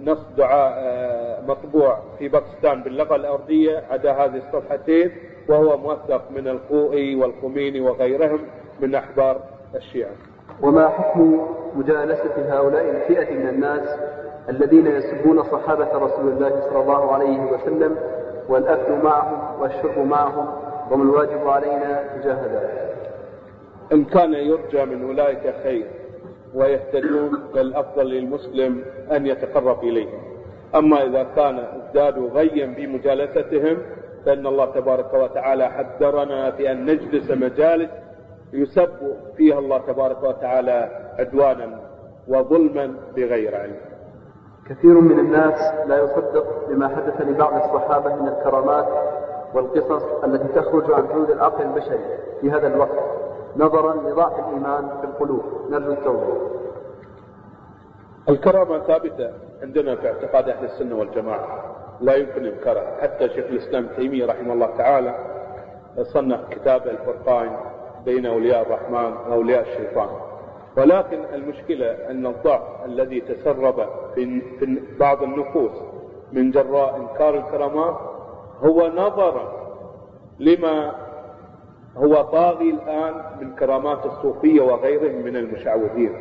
نص 0.05 0.19
دعاء 0.37 0.73
آه، 0.79 1.41
مطبوع 1.49 1.99
في 2.19 2.29
باكستان 2.29 2.83
باللغة 2.83 3.17
الأرضية 3.17 3.83
عدا 3.91 4.13
هذه 4.13 4.37
الصفحتين 4.37 5.11
وهو 5.49 5.77
موثق 5.77 6.23
من 6.31 6.49
الخوئي 6.49 7.15
والخميني 7.17 7.81
وغيرهم 7.81 8.41
من 8.81 8.95
أحبار 8.95 9.41
الشيعة. 9.75 10.11
وما 10.63 10.89
حكم 10.89 11.47
مجالسة 11.77 12.35
هؤلاء 12.59 12.91
الفئة 12.91 13.35
من 13.35 13.49
الناس 13.49 13.99
الذين 14.49 14.87
يسبون 14.87 15.43
صحابة 15.43 15.89
رسول 15.93 16.29
الله 16.29 16.61
صلى 16.61 16.81
الله 16.81 17.13
عليه 17.13 17.53
وسلم 17.53 17.97
والأكل 18.49 18.93
معهم 19.05 19.61
والشرب 19.61 19.99
معهم 19.99 20.47
وما 20.91 21.03
الواجب 21.03 21.49
علينا 21.49 22.03
تجاه 22.17 22.47
ذلك؟ 22.47 22.97
إن 23.93 24.05
كان 24.05 24.35
يرجى 24.35 24.85
من 24.85 25.05
أولئك 25.09 25.55
خير. 25.63 25.87
ويهتدون 26.57 27.31
فالأفضل 27.55 28.07
للمسلم 28.07 28.85
أن 29.13 29.27
يتقرب 29.27 29.85
إليهم 29.85 30.21
أما 30.75 31.05
إذا 31.05 31.23
كان 31.37 31.59
ازدادوا 31.59 32.29
غيا 32.31 32.67
بمجالستهم 32.67 33.79
فإن 34.27 34.47
الله 34.47 34.67
تبارك 34.67 35.15
وتعالى 35.15 35.71
حذرنا 35.71 36.51
في 36.51 36.73
أن 36.73 36.85
نجلس 36.87 37.31
مجالس 37.31 37.91
يسب 38.53 39.17
فيها 39.37 39.59
الله 39.59 39.79
تبارك 39.79 40.23
وتعالى 40.23 40.91
عدوانا 41.19 41.81
وظلما 42.29 42.95
بغير 43.17 43.57
علم. 43.57 43.77
كثير 44.71 45.01
من 45.01 45.19
الناس 45.19 45.61
لا 45.87 45.99
يصدق 45.99 46.69
بما 46.69 46.89
حدث 46.89 47.21
لبعض 47.21 47.55
الصحابة 47.55 48.15
من 48.15 48.29
الكرامات 48.29 48.87
والقصص 49.55 50.03
التي 50.25 50.49
تخرج 50.61 50.93
عن 50.93 51.09
حدود 51.09 51.31
العقل 51.31 51.65
البشري 51.65 52.05
في 52.41 52.51
هذا 52.51 52.67
الوقت. 52.67 53.26
نظرا 53.57 53.95
لضعف 53.95 54.39
الإيمان 54.39 54.89
في 55.01 55.07
القلوب 55.07 55.43
نرجو 55.71 55.93
التوبة. 55.93 56.51
الكرامة 58.29 58.79
ثابتة 58.79 59.33
عندنا 59.63 59.97
في 59.97 60.09
اعتقاد 60.09 60.49
أهل 60.49 60.65
السنة 60.65 60.99
والجماعة. 60.99 61.63
لا 62.01 62.15
يمكن 62.15 62.45
إنكارها. 62.47 63.03
حتى 63.03 63.29
شيخ 63.29 63.45
الإسلام 63.47 63.87
تيمية 63.97 64.27
رحمه 64.27 64.53
الله 64.53 64.67
تعالى 64.67 65.15
صنف 66.03 66.41
كتاب 66.51 66.87
الفرقان 66.87 67.57
بين 68.05 68.27
أولياء 68.27 68.63
الرحمن 68.63 69.13
وأولياء 69.29 69.61
الشيطان. 69.61 70.09
ولكن 70.77 71.25
المشكلة 71.35 71.91
أن 72.11 72.27
الضعف 72.27 72.85
الذي 72.85 73.21
تسرب 73.21 73.87
في 74.15 74.43
بعض 75.01 75.23
النفوس 75.23 75.73
من 76.33 76.51
جراء 76.51 76.97
إنكار 76.97 77.35
الكرامات 77.35 77.97
هو 78.63 78.89
نظرا 78.89 79.53
لما 80.39 81.06
هو 81.97 82.23
طاغي 82.23 82.71
الآن 82.71 83.15
من 83.41 83.55
كرامات 83.55 84.07
الصوفية 84.07 84.61
وغيرهم 84.61 85.23
من 85.25 85.37
المشعوذين. 85.37 86.13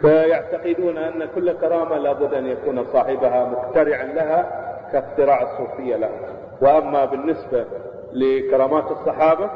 فيعتقدون 0.00 0.98
أن 0.98 1.28
كل 1.34 1.52
كرامة 1.52 1.98
لابد 1.98 2.34
أن 2.34 2.46
يكون 2.46 2.84
صاحبها 2.84 3.44
مخترعا 3.44 4.04
لها 4.04 4.68
كاختراع 4.92 5.42
الصوفية 5.42 5.96
له. 5.96 6.10
وأما 6.60 7.04
بالنسبة 7.04 7.64
لكرامات 8.12 8.90
الصحابة 8.90 9.50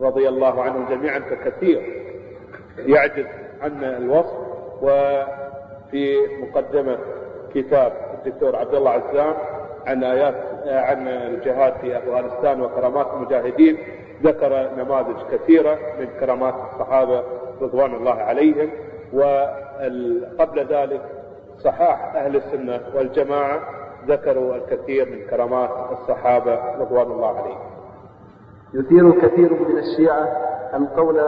رضي 0.00 0.28
الله 0.28 0.62
عنهم 0.62 0.88
جميعا 0.88 1.18
فكثير 1.18 2.02
يعجز 2.78 3.26
عن 3.62 3.84
الوصف. 3.84 4.52
وفي 4.82 6.16
مقدمة 6.42 6.98
كتاب 7.54 7.92
الدكتور 8.14 8.56
عبد 8.56 8.74
الله 8.74 8.90
عزام 8.90 9.34
عن 9.86 10.04
آيات 10.04 10.34
عن 10.66 11.08
الجهاد 11.08 11.72
في 11.80 11.96
أفغانستان 11.98 12.60
وكرامات 12.60 13.06
المجاهدين 13.14 13.78
ذكر 14.22 14.70
نماذج 14.76 15.16
كثيرة 15.32 15.78
من 15.98 16.06
كرامات 16.20 16.54
الصحابة 16.72 17.22
رضوان 17.62 17.94
الله 17.94 18.14
عليهم 18.14 18.70
وقبل 19.12 20.66
ذلك 20.66 21.02
صحاح 21.64 22.14
أهل 22.16 22.36
السنة 22.36 22.80
والجماعة 22.96 23.60
ذكروا 24.08 24.54
الكثير 24.54 25.10
من 25.10 25.26
كرامات 25.30 25.70
الصحابة 25.92 26.58
رضوان 26.80 27.06
الله 27.06 27.38
عليهم. 27.38 27.58
يثير 28.74 29.10
كثير 29.20 29.52
من 29.52 29.78
الشيعة 29.78 30.36
القول 30.74 31.20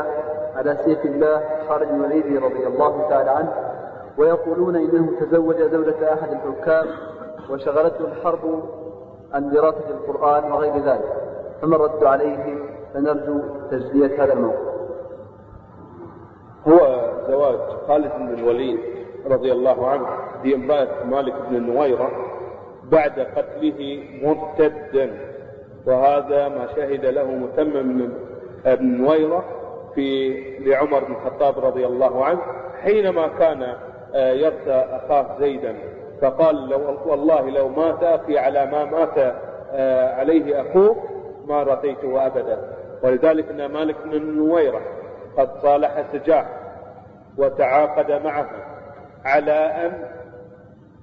على 0.57 0.79
سيف 0.85 1.05
الله 1.05 1.43
خالد 1.69 1.91
الوليد 1.91 2.45
رضي 2.45 2.67
الله 2.67 3.09
تعالى 3.09 3.31
عنه 3.31 3.53
ويقولون 4.19 4.77
إنه 4.77 5.09
تزوج 5.21 5.57
زوجة 5.57 6.13
أحد 6.15 6.29
الحكام 6.33 6.87
وشغلته 7.51 8.05
الحرب 8.05 8.63
عن 9.33 9.51
دراسة 9.51 9.91
القرآن 9.91 10.53
وغير 10.53 10.79
ذلك 10.79 11.13
فما 11.63 11.77
الرد 11.77 12.05
عليهم 12.05 12.54
فنرجو 12.95 13.41
تجزية 13.71 14.25
هذا 14.25 14.33
الموقف. 14.33 14.75
هو 16.69 17.11
زواج 17.29 17.59
خالد 17.89 18.13
بن 18.19 18.35
الوليد 18.35 18.79
رضي 19.27 19.53
الله 19.53 19.89
عنه 19.89 20.07
بامرأة 20.43 21.05
مالك 21.05 21.35
بن 21.51 21.57
النويرة 21.57 22.11
بعد 22.85 23.21
قتله 23.21 24.03
مرتدا 24.23 25.11
وهذا 25.87 26.49
ما 26.49 26.67
شهد 26.77 27.05
له 27.05 27.25
متمم 27.25 28.09
بن 28.65 28.85
نويرة 28.85 29.45
في 29.95 30.35
لعمر 30.61 31.05
بن 31.05 31.15
الخطاب 31.15 31.65
رضي 31.65 31.87
الله 31.87 32.25
عنه 32.25 32.41
حينما 32.83 33.29
كان 33.29 33.75
آه، 34.15 34.33
يرثى 34.33 34.73
أخاه 34.91 35.39
زيدا. 35.41 35.75
فقال 36.23 36.69
لو 36.69 36.81
والله 37.07 37.51
لو 37.51 37.69
مات 37.69 38.03
أخي 38.03 38.39
على 38.39 38.67
ما 38.67 38.85
مات 38.85 39.35
آه، 39.73 40.15
عليه 40.15 40.61
أخوه 40.61 40.97
ما 41.49 41.63
رثيته 41.63 42.27
أبدا. 42.27 42.59
ولذلك 43.05 43.49
أن 43.49 43.67
مالك 43.67 43.97
بن 44.05 44.13
النويرة 44.13 44.81
قد 45.39 45.51
صالح 45.63 46.05
سجاح 46.13 46.47
وتعاقد 47.39 48.11
معه 48.25 48.51
على 49.25 49.53
أن 49.53 49.93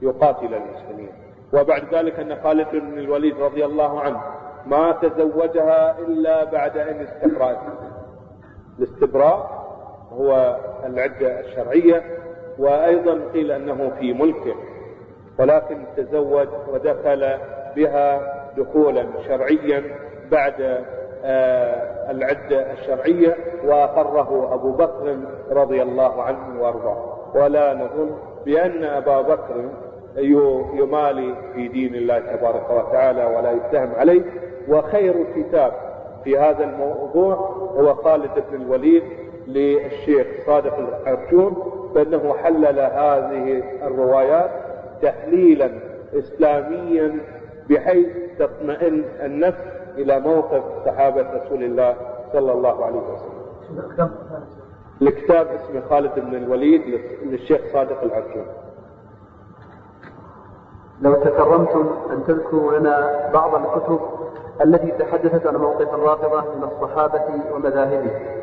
يقاتل 0.01 0.53
المسلمين. 0.53 1.11
وبعد 1.53 1.95
ذلك 1.95 2.19
أن 2.19 2.35
خالد 2.43 2.67
بن 2.71 2.99
الوليد 2.99 3.41
رضي 3.41 3.65
الله 3.65 4.01
عنه 4.01 4.21
ما 4.65 4.91
تزوجها 4.91 5.99
إلا 5.99 6.43
بعد 6.43 6.77
أن 6.77 6.99
استبرأت 6.99 7.57
الاستبراء 8.79 9.61
هو 10.11 10.57
العدة 10.85 11.39
الشرعية 11.39 12.03
وأيضا 12.59 13.21
قيل 13.33 13.51
أنه 13.51 13.91
في 13.99 14.13
ملكه 14.13 14.55
ولكن 15.39 15.85
تزوج 15.97 16.47
ودخل 16.67 17.37
بها 17.75 18.21
دخولا 18.57 19.05
شرعيا 19.27 19.83
بعد 20.31 20.85
العدة 22.09 22.71
الشرعية 22.71 23.35
وأقره 23.65 24.53
أبو 24.53 24.71
بكر 24.71 25.17
رضي 25.51 25.81
الله 25.81 26.23
عنه 26.23 26.61
وأرضاه. 26.61 27.17
ولا 27.35 27.73
نظن 27.73 28.11
بأن 28.45 28.83
أبا 28.83 29.21
بكر 29.21 29.69
يمالي 30.73 31.35
في 31.53 31.67
دين 31.67 31.95
الله 31.95 32.19
تبارك 32.19 32.69
وتعالى 32.69 33.25
ولا 33.25 33.51
يتهم 33.51 33.91
عليه. 33.95 34.21
وخير 34.67 35.13
كتاب 35.35 35.71
في 36.23 36.37
هذا 36.37 36.63
الموضوع 36.63 37.35
هو 37.77 37.93
خالد 37.93 38.31
بن 38.51 38.61
الوليد 38.61 39.03
للشيخ 39.47 40.27
صادق 40.45 40.77
العرجون 40.77 41.55
فانه 41.95 42.33
حلل 42.43 42.79
هذه 42.79 43.63
الروايات 43.83 44.49
تحليلا 45.01 45.71
اسلاميا 46.13 47.17
بحيث 47.69 48.07
تطمئن 48.39 49.03
النفس 49.23 49.63
إلى 50.01 50.19
موقف 50.19 50.63
صحابة 50.85 51.21
رسول 51.21 51.63
الله 51.63 51.95
صلى 52.33 52.51
الله 52.51 52.85
عليه 52.85 52.99
وسلم. 52.99 54.11
الكتاب 55.01 55.47
اسمه 55.47 55.81
خالد 55.89 56.11
بن 56.19 56.35
الوليد 56.35 56.81
للشيخ 57.23 57.61
صادق 57.73 58.03
العرجون. 58.03 58.45
لو 61.01 61.13
تكرمتم 61.13 61.89
أن 62.11 62.23
تذكروا 62.27 62.77
لنا 62.79 63.29
بعض 63.33 63.55
الكتب 63.55 63.99
التي 64.65 64.91
تحدثت 64.91 65.47
عن 65.47 65.55
موقف 65.55 65.93
الرافضة 65.93 66.41
من 66.41 66.63
الصحابة 66.63 67.21
ومذاهبهم 67.53 68.41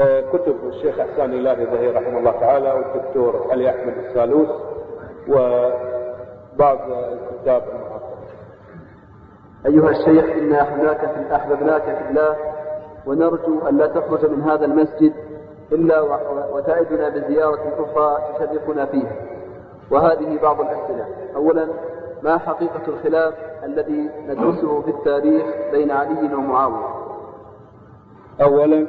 آه، 0.00 0.20
كتب 0.20 0.56
الشيخ 0.68 0.98
أحسان 1.00 1.32
الله 1.32 1.64
ظهير 1.64 1.96
رحمه 1.96 2.18
الله 2.18 2.30
تعالى 2.30 2.72
والدكتور 2.72 3.46
علي 3.50 3.70
أحمد 3.70 3.94
السالوس 3.98 4.48
وبعض 5.28 6.78
الكتاب 6.90 7.62
أيها 9.66 9.90
الشيخ 9.90 10.24
انا 10.24 10.62
احببناك 10.62 11.00
في 11.00 11.36
أحببناك 11.36 11.82
في 11.82 12.10
الله 12.10 12.36
ونرجو 13.06 13.68
أن 13.68 13.78
لا 13.78 13.86
تخرج 13.86 14.26
من 14.30 14.42
هذا 14.42 14.64
المسجد 14.64 15.12
إلا 15.72 16.00
وتعدنا 16.52 17.08
بزيارة 17.08 17.60
أخرى 17.78 18.18
تشرفنا 18.38 18.86
فيها. 18.86 19.12
وهذه 19.90 20.38
بعض 20.42 20.60
الأسئلة. 20.60 21.06
اولا 21.36 21.66
ما 22.22 22.38
حقيقة 22.38 22.82
الخلاف 22.88 23.34
الذي 23.64 24.10
ندرسه 24.28 24.82
في 24.82 24.90
التاريخ 24.90 25.46
بين 25.72 25.90
علي 25.90 26.34
ومعاوية؟ 26.34 26.94
اولا 28.42 28.86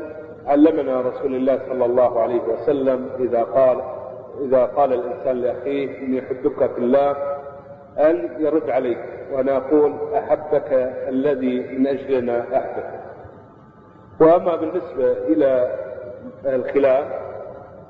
علمنا 0.48 1.02
رسول 1.02 1.36
الله 1.36 1.60
صلى 1.70 1.86
الله 1.86 2.20
عليه 2.22 2.42
وسلم 2.54 3.10
إذا 3.20 3.44
قال 3.44 3.82
إذا 4.42 4.66
قال 4.66 4.94
الإنسان 4.94 5.36
لأخيه 5.38 6.00
إني 6.00 6.20
أحبك 6.20 6.72
في 6.72 6.78
الله 6.78 7.16
أن 8.00 8.30
يرد 8.40 8.70
عليك 8.70 8.98
وأنا 9.34 9.58
أقول 9.58 9.94
أحبك 10.18 10.94
الذي 11.10 11.60
من 11.78 11.88
أجلنا 11.88 12.40
أحبك. 12.54 12.90
وأما 14.20 14.56
بالنسبة 14.56 15.12
إلى 15.28 15.72
الخلاف 16.46 17.06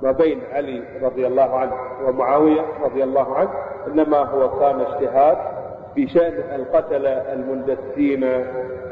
ما 0.02 0.12
بين 0.12 0.42
علي 0.54 0.84
رضي 1.02 1.28
الله 1.28 1.60
عنه 1.60 1.74
ومعاوية 2.06 2.62
رضي 2.84 3.04
الله 3.04 3.36
عنه 3.36 3.50
إنما 3.88 4.18
هو 4.18 4.60
كان 4.60 4.82
اجتهاد 4.82 5.38
في 5.96 6.08
شأن 6.08 6.34
القتلة 6.56 7.10
المندسين 7.34 8.44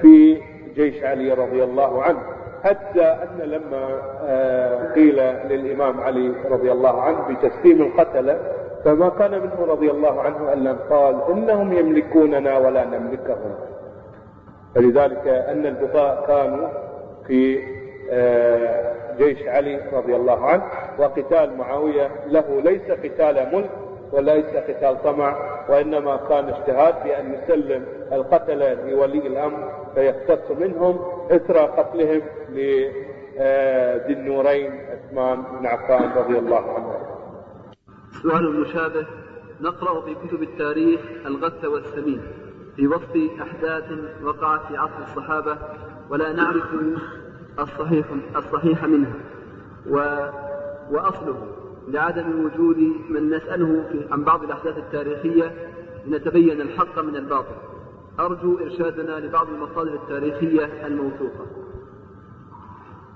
في 0.01 0.41
جيش 0.75 1.03
علي 1.03 1.33
رضي 1.33 1.63
الله 1.63 2.03
عنه. 2.03 2.19
حتى 2.63 3.01
أن 3.03 3.39
لما 3.41 4.01
آه، 4.23 4.93
قيل 4.93 5.15
للإمام 5.49 6.01
علي 6.01 6.31
رضي 6.49 6.71
الله 6.71 7.01
عنه 7.01 7.17
بتسليم 7.29 7.81
القتلة 7.81 8.39
فما 8.85 9.09
كان 9.09 9.31
منه 9.31 9.65
رضي 9.71 9.91
الله 9.91 10.21
عنه 10.21 10.53
ألا 10.53 10.73
قال 10.89 11.21
إنهم 11.31 11.73
يملكوننا 11.73 12.57
ولا 12.57 12.85
نملكهم. 12.85 13.55
فلذلك 14.75 15.27
أن 15.27 15.65
البغاء 15.65 16.25
كانوا 16.27 16.67
في 17.27 17.59
آه، 18.11 18.95
جيش 19.17 19.47
علي 19.47 19.79
رضي 19.93 20.15
الله 20.15 20.45
عنه 20.45 20.63
وقتال 20.99 21.57
معاوية 21.57 22.09
له 22.27 22.61
ليس 22.63 22.91
قتال 22.91 23.55
ملك 23.55 23.69
وليس 24.11 24.45
قتال 24.45 25.03
طمع 25.03 25.35
وإنما 25.69 26.19
كان 26.29 26.49
اجتهاد 26.49 27.03
بأن 27.03 27.33
يسلم 27.33 27.85
القتلة 28.11 28.73
لولي 28.73 29.27
الأمر 29.27 29.71
فيختص 29.95 30.51
منهم 30.59 30.99
إثر 31.31 31.57
قتلهم 31.57 32.21
لذي 32.49 34.13
النورين 34.13 34.71
عثمان 34.91 35.43
بن 35.59 35.65
عفان 35.65 36.11
رضي 36.17 36.37
الله 36.37 36.73
عنه. 36.75 37.04
سؤال 38.23 38.59
مشابه 38.59 39.05
نقرأ 39.61 40.01
في 40.01 40.15
كتب 40.27 40.43
التاريخ 40.43 40.99
الغث 41.25 41.65
والسمين 41.65 42.21
في 42.75 42.87
وصف 42.87 43.17
أحداث 43.41 43.83
وقعت 44.23 44.67
في 44.67 44.77
عصر 44.77 44.99
الصحابة 44.99 45.57
ولا 46.09 46.33
نعرف 46.33 46.63
الصحيح 47.59 48.05
الصحيح 48.35 48.83
منها 48.83 49.13
و 49.89 49.97
وأصله 50.91 51.47
لعدم 51.87 52.45
وجود 52.45 52.77
من 53.09 53.29
نسأله 53.29 53.85
عن 54.11 54.23
بعض 54.23 54.43
الأحداث 54.43 54.77
التاريخية 54.77 55.71
لنتبين 56.05 56.61
الحق 56.61 56.99
من 56.99 57.15
الباطل. 57.15 57.55
أرجو 58.19 58.59
إرشادنا 58.59 59.19
لبعض 59.19 59.49
المصادر 59.49 59.93
التاريخية 59.93 60.87
الموثوقة. 60.87 61.45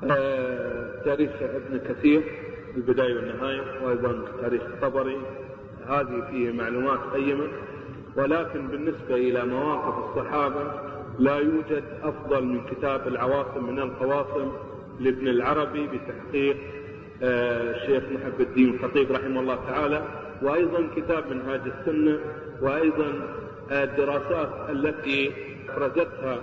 آه، 0.04 1.04
تاريخ 1.06 1.32
ابن 1.42 1.78
كثير. 1.78 2.49
البداية 2.78 3.16
والنهاية 3.16 3.62
وأيضا 3.84 4.26
تاريخ 4.42 4.62
الطبري. 4.62 5.18
هذه 5.88 6.28
فيه 6.32 6.52
معلومات 6.52 7.00
قيمة 7.14 7.48
ولكن 8.16 8.68
بالنسبة 8.68 9.16
إلى 9.16 9.46
مواقف 9.46 10.10
الصحابة 10.10 10.72
لا 11.20 11.36
يوجد 11.38 11.84
أفضل 12.04 12.44
من 12.46 12.62
كتاب 12.72 13.08
العواصم 13.08 13.64
من 13.70 13.80
القواصم 13.80 14.52
لابن 15.00 15.28
العربي 15.28 15.88
بتحقيق 15.88 16.58
آه، 17.24 17.72
الشيخ 17.76 18.04
محب 18.04 18.42
الدين 18.42 18.70
الخطيب 18.74 19.12
رحمه 19.12 19.40
الله 19.40 19.60
تعالى 19.70 20.04
وأيضا 20.42 20.88
كتاب 20.96 21.24
منهاج 21.32 21.62
السنة 21.80 22.20
وأيضا 22.62 23.14
الدراسات 23.72 24.50
التي 24.70 25.32
أفرزتها 25.70 26.34
آه، 26.34 26.40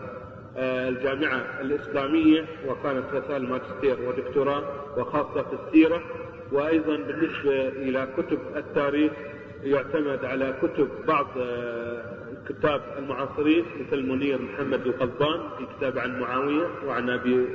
الجامعة 0.59 1.61
الإسلامية 1.61 2.44
وكانت 2.68 3.04
رسائل 3.12 3.48
ماجستير 3.48 4.09
ودكتوراه 4.09 4.62
وخاصة 4.98 5.42
في 5.42 5.57
السيرة. 5.66 6.02
وأيضا 6.52 6.96
بالنسبة 6.96 7.68
إلى 7.68 8.09
كتب 8.16 8.38
التاريخ 8.57 9.12
يعتمد 9.62 10.24
على 10.24 10.54
كتب 10.62 10.88
بعض 11.07 11.26
الكتاب 11.36 12.80
آه، 12.80 12.98
المعاصرين 12.98 13.64
مثل 13.80 14.02
منير 14.02 14.42
محمد 14.42 14.86
القضبان 14.86 15.40
في 15.59 15.66
كتاب 15.76 15.98
عن 15.98 16.20
معاوية 16.20 16.66
وعن 16.86 17.11
أبي 17.11 17.46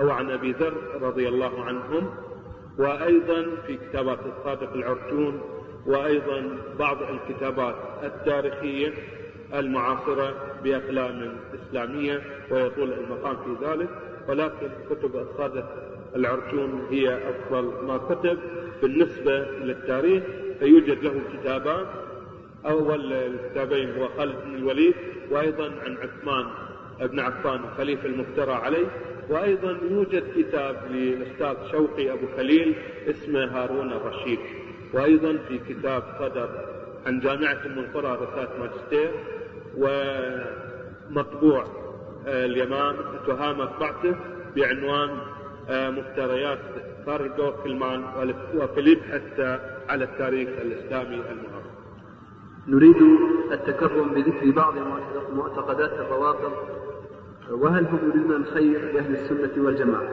أو 0.00 0.10
عن 0.10 0.30
أبي 0.30 0.52
ذر 0.52 0.74
رضي 1.02 1.28
الله 1.28 1.64
عنهم. 1.64 2.14
وأيضا 2.78 3.46
في 3.66 3.76
كتابات 3.76 4.18
الصادق 4.26 4.72
العرجون 4.72 5.40
وأيضا 5.86 6.56
بعض 6.78 6.96
الكتابات 7.02 7.74
التاريخية. 8.02 8.92
المعاصرة 9.54 10.34
بأقلام 10.64 11.36
إسلامية 11.54 12.22
ويطول 12.50 12.92
المقام 12.92 13.36
في 13.36 13.66
ذلك 13.66 13.88
ولكن 14.28 14.68
كتب 14.90 15.16
الصادق 15.16 15.64
العرجون 16.16 16.86
هي 16.90 17.18
أفضل 17.30 17.86
ما 17.86 17.98
كتب 17.98 18.38
بالنسبة 18.82 19.38
للتاريخ 19.40 20.22
فيوجد 20.58 21.04
له 21.04 21.20
كتابان. 21.34 21.86
أول 22.66 23.12
الكتابين 23.12 23.94
هو 23.94 24.08
خالد 24.08 24.34
بن 24.44 24.54
الوليد 24.54 24.94
وأيضا 25.30 25.64
عن 25.64 25.96
عثمان 25.96 26.46
بن 27.00 27.20
عفان 27.20 27.60
خليفة 27.78 28.06
المفترى 28.06 28.52
عليه 28.52 28.86
وأيضا 29.28 29.78
يوجد 29.90 30.24
كتاب 30.36 30.76
للأستاذ 30.90 31.70
شوقي 31.72 32.12
أبو 32.12 32.26
خليل 32.36 32.74
اسمه 33.10 33.44
هارون 33.44 33.92
الرشيد 33.92 34.38
وأيضا 34.92 35.38
في 35.48 35.58
كتاب 35.68 36.02
صدر 36.18 36.48
عن 37.06 37.20
جامعة 37.20 37.58
أم 37.66 37.78
القرى 37.78 38.18
رسالة 38.26 38.50
ماجستير. 38.60 39.10
ومطبوع 39.76 41.64
آه، 42.26 42.46
اليمام 42.46 42.96
تهامة 43.26 43.64
مطبعته 43.64 44.16
بعنوان 44.56 45.10
آه، 45.68 45.90
مفتريات 45.90 46.58
كارل 47.06 47.52
كلمان 47.64 48.04
وفيليب 48.54 48.98
حتى 49.12 49.58
على 49.88 50.04
التاريخ 50.04 50.48
الإسلامي 50.48 51.14
المعاصر 51.14 51.70
نريد 52.68 52.96
التكرم 53.52 54.08
بذكر 54.08 54.50
بعض 54.50 54.74
معتقدات 55.32 55.92
الروافض 55.92 56.52
وهل 57.50 57.86
هم 57.86 57.98
يريدون 58.08 58.36
الخير 58.36 58.92
لأهل 58.92 59.14
السنة 59.14 59.64
والجماعة؟ 59.64 60.08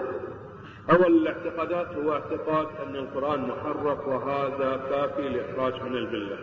أول 0.92 1.18
الاعتقادات 1.18 1.88
هو 1.88 2.14
اعتقاد 2.14 2.68
أن 2.88 2.96
القرآن 2.96 3.42
محرف 3.42 4.08
وهذا 4.08 4.82
كافي 4.90 5.30
لإخراج 5.30 5.84
من 5.84 5.96
الملة 5.96 6.38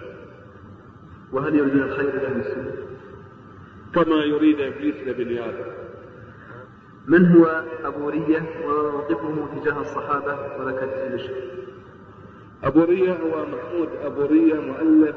وهل 1.33 1.55
يريدون 1.55 1.83
الخير 1.83 2.15
لأهل 2.15 2.41
السنة؟ 2.41 2.73
كما 3.95 4.17
يريد 4.17 4.61
إبليس 4.61 4.95
لبني 5.07 5.41
آدم. 5.41 5.65
من 7.07 7.27
هو 7.27 7.65
أبو 7.85 8.09
رية 8.09 8.43
وموقفه 8.65 9.49
تجاه 9.61 9.81
الصحابة 9.81 10.39
ولك 10.59 10.83
الشيخ 10.83 11.37
أبو 12.65 12.85
رية 12.85 13.13
هو 13.13 13.47
محمود 13.47 13.89
أبو 14.05 14.23
رية 14.23 14.55
مؤلف 14.55 15.17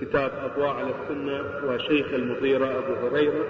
كتاب 0.00 0.30
أضواء 0.44 0.70
على 0.70 0.90
السنة 0.90 1.40
وشيخ 1.66 2.06
المغيرة 2.12 2.66
أبو 2.78 3.06
هريرة. 3.06 3.44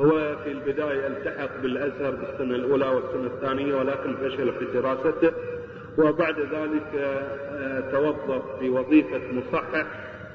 هو 0.00 0.36
في 0.44 0.52
البداية 0.52 1.06
التحق 1.06 1.62
بالأزهر 1.62 2.10
بالسنة 2.10 2.54
الأولى 2.54 2.88
والسنة 2.88 3.26
الثانية 3.26 3.74
ولكن 3.74 4.16
فشل 4.16 4.52
في 4.52 4.64
دراسته. 4.74 5.32
وبعد 5.98 6.40
ذلك 6.40 6.94
آه، 6.96 7.80
توظف 7.90 8.58
في 8.58 8.70
وظيفة 8.70 9.20
مصحح 9.32 9.86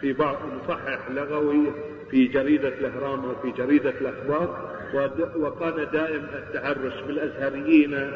في 0.02 0.14
بعض 0.14 0.38
مصحح 0.64 1.12
لغوي 1.12 1.72
في 2.12 2.28
جريدة 2.28 2.68
الأهرام 2.68 3.26
وفي 3.26 3.52
جريدة 3.52 3.90
الأخبار 3.90 4.70
وكان 5.36 5.88
دائم 5.94 6.26
التعرش 6.36 7.02
بالأزهريين 7.08 8.12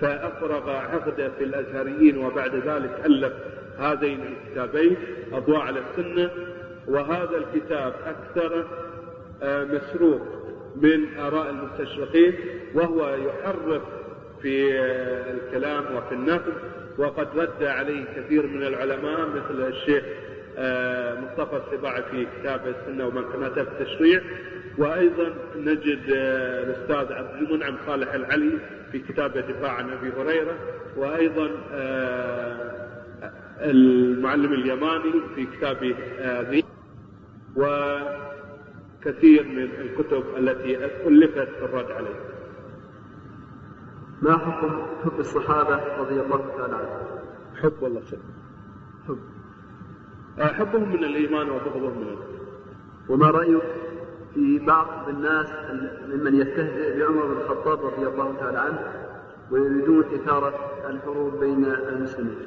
فأفرغ 0.00 0.70
عقده 0.70 1.30
في 1.38 1.44
الأزهريين 1.44 2.16
وبعد 2.16 2.54
ذلك 2.54 3.02
ألف 3.06 3.32
هذين 3.78 4.20
الكتابين 4.20 4.96
أضواء 5.32 5.60
على 5.60 5.80
السنة. 5.80 6.30
وهذا 6.88 7.36
الكتاب 7.36 7.94
أكثر 8.06 8.66
آه، 9.42 9.64
مسروق 9.64 10.20
من 10.76 11.18
آراء 11.18 11.50
المستشرقين 11.50 12.34
وهو 12.74 13.14
يحرف 13.14 13.82
في 14.42 14.78
آه، 14.78 15.32
الكلام 15.32 15.84
وفي 15.96 16.14
النقد 16.14 16.52
وقد 16.98 17.28
رد 17.38 17.62
عليه 17.62 18.04
كثير 18.16 18.46
من 18.46 18.62
العلماء 18.62 19.28
مثل 19.28 19.66
الشيخ 19.68 20.04
مصطفى 21.22 21.56
السباعي 21.56 22.02
في 22.02 22.26
كتاب 22.40 22.74
ومنكماتها 23.00 23.64
في 23.64 23.70
التشريع. 23.70 24.22
وأيضا 24.78 25.34
نجد 25.56 26.02
الأستاذ 26.08 27.12
عبد 27.12 27.42
المنعم 27.42 27.76
صالح 27.86 28.14
العلي 28.14 28.58
في 28.92 28.98
كتابه 28.98 29.40
دفاع 29.40 29.72
عن 29.72 29.90
أبي 29.90 30.12
هريرة. 30.12 30.54
وأيضا 30.96 31.50
المعلم 33.60 34.52
اليماني 34.52 35.12
في 35.34 35.46
كتابه 35.46 35.96
ذي. 36.50 36.64
وكثير 37.56 39.44
من 39.44 39.68
الكتب 39.80 40.24
التي 40.36 40.84
ألفت 41.06 41.48
في 41.48 41.64
الرد 41.64 41.90
عليه. 41.90 42.20
ما 44.22 44.38
حكم 44.38 44.86
حب 45.04 45.20
الصحابة 45.20 45.98
رضي 45.98 46.20
الله 46.20 46.56
تعالى 46.56 46.74
عنهم؟ 46.74 47.18
حب 47.62 47.72
والله 47.80 48.00
شيء. 48.00 48.18
حب. 49.08 49.18
حبهم 50.46 50.88
من 50.88 51.04
الإيمان 51.04 51.50
وبغضهم 51.50 51.98
من 51.98 52.02
الإيمان 52.02 52.38
وما 53.08 53.30
رأيك 53.30 53.62
في 54.34 54.58
بعض 54.58 55.08
الناس 55.08 55.46
ممن 56.08 56.40
يستهزئ 56.40 56.98
بعمر 56.98 57.26
بن 57.26 57.40
الخطاب 57.40 57.84
رضي 57.86 58.06
الله 58.06 58.34
تعالى 58.40 58.58
عنه 58.58 58.78
ويريدون 59.50 60.04
إثارة 60.14 60.54
الحروب 60.90 61.40
بين 61.40 61.64
المسلمين. 61.64 62.38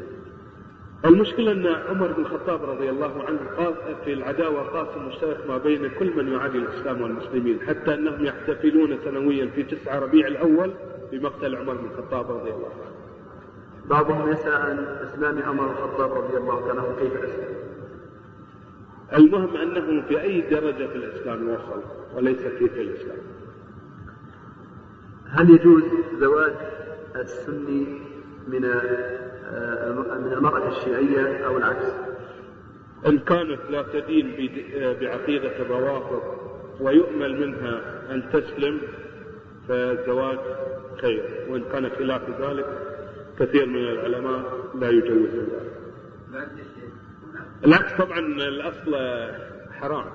المشكلة 1.05 1.51
أن 1.51 1.67
عمر 1.67 2.11
بن 2.11 2.21
الخطاب 2.21 2.63
رضي 2.63 2.89
الله 2.89 3.23
عنه 3.23 3.39
قال 3.57 3.73
في 4.05 4.13
العداوة 4.13 4.61
قاسم 4.61 5.07
مشترك 5.07 5.37
ما 5.47 5.57
بين 5.57 5.89
كل 5.99 6.15
من 6.17 6.33
يعادي 6.33 6.57
الإسلام 6.57 7.01
والمسلمين 7.01 7.59
حتى 7.61 7.93
أنهم 7.93 8.25
يحتفلون 8.25 8.97
سنويا 9.05 9.47
في 9.47 9.63
تسعة 9.63 9.99
ربيع 9.99 10.27
الأول 10.27 10.73
بمقتل 11.11 11.55
عمر 11.55 11.73
بن 11.73 11.85
الخطاب 11.85 12.31
رضي 12.31 12.49
الله 12.51 12.69
عنه. 12.69 12.91
بعضهم 13.85 14.31
يسأل 14.31 14.53
عن 14.53 14.77
إسلام 14.79 15.43
عمر 15.43 15.67
بن 15.67 15.71
الخطاب 15.71 16.11
رضي 16.11 16.37
الله 16.37 16.69
عنه 16.69 16.95
كيف 16.99 17.23
أسلم؟ 17.23 17.60
المهم 19.13 19.57
أنه 19.57 20.01
في 20.07 20.21
أي 20.21 20.41
درجة 20.41 20.87
في 20.87 20.95
الإسلام 20.95 21.49
وصل 21.49 21.83
وليس 22.15 22.41
كيف 22.59 22.73
الإسلام. 22.73 23.17
هل 25.29 25.49
يجوز 25.49 25.83
زواج 26.19 26.53
السني 27.15 28.01
من 28.47 28.61
من 30.21 30.33
المرأة 30.33 30.77
الشيعية 30.77 31.45
أو 31.45 31.57
العكس؟ 31.57 31.85
إن 33.07 33.19
كانت 33.19 33.59
لا 33.69 33.81
تدين 33.93 34.35
بعقيدة 35.01 35.61
الروافض 35.61 36.21
ويؤمل 36.79 37.47
منها 37.47 38.03
أن 38.11 38.23
تسلم 38.33 38.81
فالزواج 39.67 40.39
خير. 41.01 41.23
وإن 41.49 41.63
كان 41.71 41.89
خلاف 41.89 42.21
ذلك 42.41 42.65
كثير 43.39 43.65
من 43.65 43.83
العلماء 43.83 44.43
لا 44.75 44.89
يجوزون 44.89 45.47
ذلك. 46.33 46.70
العكس 47.65 47.93
طبعا 47.93 48.19
الأصل 48.19 48.95
حرام. 49.71 50.11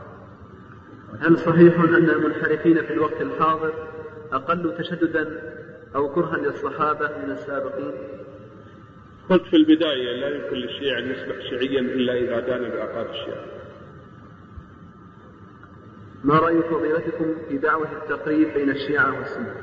هل 1.21 1.39
صحيح 1.39 1.81
أن 1.81 2.11
المنحرفين 2.11 2.83
في 2.83 2.93
الوقت 2.93 3.21
الحاضر 3.21 3.73
أقل 4.33 4.77
تشددا 4.79 5.43
أو 5.95 6.15
كرها 6.15 6.37
للصحابة 6.37 7.09
من 7.25 7.31
السابقين؟ 7.31 7.93
قلت 9.31 9.43
في 9.43 9.57
البداية 9.57 10.17
لا 10.17 10.29
يمكن 10.29 10.57
للشيعة 10.57 10.99
أن 10.99 11.11
يصبح 11.11 11.41
شيعيا 11.51 11.81
إلا 11.81 12.15
إذا 12.15 12.41
دان 12.41 12.71
بعقاب 12.71 13.07
الشيعة. 13.11 13.45
ما 16.25 16.39
رأي 16.39 16.63
فضيلتكم 16.63 17.35
في 17.49 17.59
دعوة 17.59 17.89
التقريب 17.93 18.55
بين 18.55 18.71
الشيعة 18.71 19.19
والسنة؟ 19.19 19.55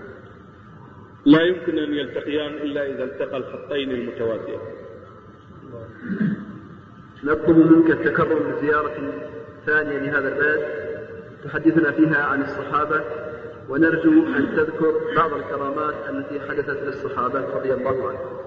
لا 1.25 1.41
يمكن 1.41 1.79
أن 1.79 1.93
يلتقيان 1.93 2.53
إلا 2.53 2.85
إذا 2.85 3.03
التقى 3.03 3.37
الخطين 3.37 3.91
المتوازيان 3.91 4.82
نطلب 7.23 7.57
منك 7.57 7.91
التكرم 7.91 8.51
بزيارة 8.51 9.13
ثانية 9.65 9.97
لهذا 9.97 10.27
البلد 10.27 10.65
تحدثنا 11.43 11.91
فيها 11.91 12.23
عن 12.23 12.41
الصحابة 12.41 13.01
ونرجو 13.69 14.11
أن 14.11 14.55
تذكر 14.55 14.93
بعض 15.15 15.33
الكرامات 15.33 15.93
التي 16.09 16.39
حدثت 16.39 16.83
للصحابة 16.83 17.39
رضي 17.55 17.73
الله 17.73 18.09
عنهم. 18.09 18.43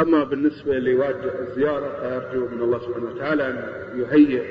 أما 0.00 0.24
بالنسبة 0.24 0.78
لواجه 0.78 1.40
الزيارة 1.40 1.88
فأرجو 2.00 2.46
من 2.46 2.62
الله 2.62 2.78
سبحانه 2.78 3.06
وتعالى 3.14 3.48
أن 3.48 3.64
يهيئ 3.94 4.42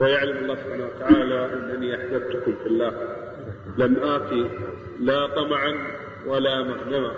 ويعلم 0.00 0.36
الله 0.36 0.54
سبحانه 0.54 0.86
وتعالى 0.86 1.50
أنني 1.52 1.96
أحببتكم 1.96 2.54
في 2.62 2.66
الله. 2.66 2.92
لم 3.78 3.96
آتي 4.02 4.50
لا 5.00 5.26
طمعا 5.26 5.74
ولا 6.26 6.62
مغنما 6.62 7.12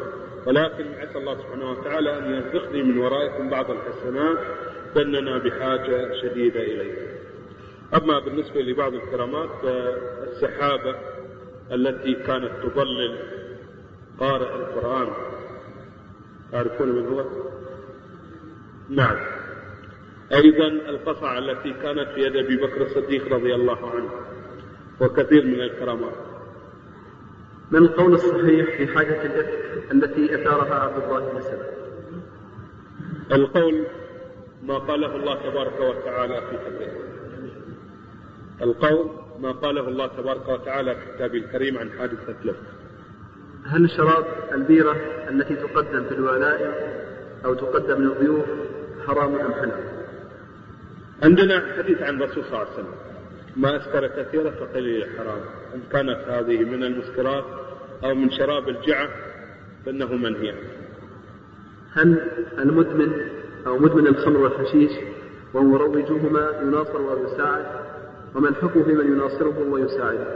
ولكن 0.47 0.85
عسى 1.01 1.19
الله 1.19 1.35
سبحانه 1.39 1.71
وتعالى 1.71 2.19
أن 2.19 2.35
يرزقني 2.35 2.83
من 2.83 2.99
ورائكم 2.99 3.51
بعض 3.51 3.67
الحسنات 3.71 4.39
فإننا 4.95 5.39
بحاجة 5.39 6.23
شديدة 6.23 6.61
إليه 6.61 7.15
أما 7.95 8.19
بالنسبة 8.19 8.61
لبعض 8.61 8.95
الكرامات 8.95 9.51
فالسحابة 9.63 10.95
التي 11.73 12.15
كانت 12.15 12.51
تضلل 12.63 13.19
قارئ 14.21 14.55
القرآن 14.55 15.09
تعرفون 16.53 16.89
من 16.89 17.07
هو؟ 17.07 17.25
نعم 18.89 19.17
أيضا 20.33 20.67
القصعة 20.67 21.39
التي 21.39 21.73
كانت 21.73 22.09
في 22.15 22.21
يد 22.21 22.37
أبي 22.37 22.57
بكر 22.57 22.83
الصديق 22.83 23.33
رضي 23.33 23.55
الله 23.55 23.91
عنه 23.91 24.11
وكثير 25.01 25.45
من 25.45 25.61
الكرامات 25.61 26.15
ما 27.71 27.79
القول 27.79 28.15
الصحيح 28.15 28.77
في 28.77 28.87
حاجة 28.87 29.23
الإفك 29.23 29.93
التي 29.93 30.35
أثارها 30.35 30.75
عبد 30.75 31.03
الله 31.05 31.21
بن؟ 31.21 31.41
القول 33.33 33.85
ما 34.65 34.79
قاله 34.79 35.17
الله 35.17 35.51
تبارك 35.51 35.81
وتعالى 35.81 36.41
في 36.41 36.57
كتابه 36.57 37.05
القول 38.63 39.11
ما 39.41 39.53
قاله 39.53 39.89
الله 39.89 40.07
تبارك 40.07 40.49
وتعالى 40.49 40.95
في 40.95 41.01
كتابه 41.15 41.39
الكريم 41.39 41.79
عن 41.79 41.91
حادثة 41.99 42.35
لفت 42.45 42.63
هل 43.67 43.91
شراب 43.91 44.25
البيرة 44.53 44.97
التي 45.31 45.57
تقدم 45.57 46.05
في 46.05 46.15
الولائم 46.15 46.73
أو 47.45 47.55
تقدم 47.55 48.03
للضيوف 48.03 48.45
حرام 49.07 49.35
أم 49.35 49.53
حلال؟ 49.53 49.85
عندنا 51.23 51.63
حديث 51.79 52.03
عن 52.03 52.23
الرسول 52.23 52.45
صلى 52.45 52.53
الله 52.53 52.59
عليه 52.59 52.73
وسلم. 52.73 52.95
ما 53.57 53.77
أسكر 53.77 54.07
كثيرا 54.07 54.51
فقليل 54.51 55.07
حرام. 55.19 55.41
إن 55.75 55.81
كانت 55.93 56.19
هذه 56.29 56.65
من 56.65 56.85
المسكرات 56.85 57.45
أو 58.05 58.15
من 58.15 58.31
شراب 58.31 58.69
الجعة 58.69 59.09
فإنه 59.87 60.13
منهي 60.15 60.55
هل 61.93 62.31
المدمن 62.59 63.13
أو 63.67 63.79
مدمن 63.79 64.07
الخمر 64.07 64.41
والحشيش 64.41 64.93
ومروجهما 65.55 66.51
يناصر 66.63 67.03
ويساعد 67.03 67.67
وما 68.35 68.49
الحكم 68.49 68.85
في 68.85 68.93
من 68.93 69.13
يناصره 69.13 69.69
ويساعده 69.71 70.27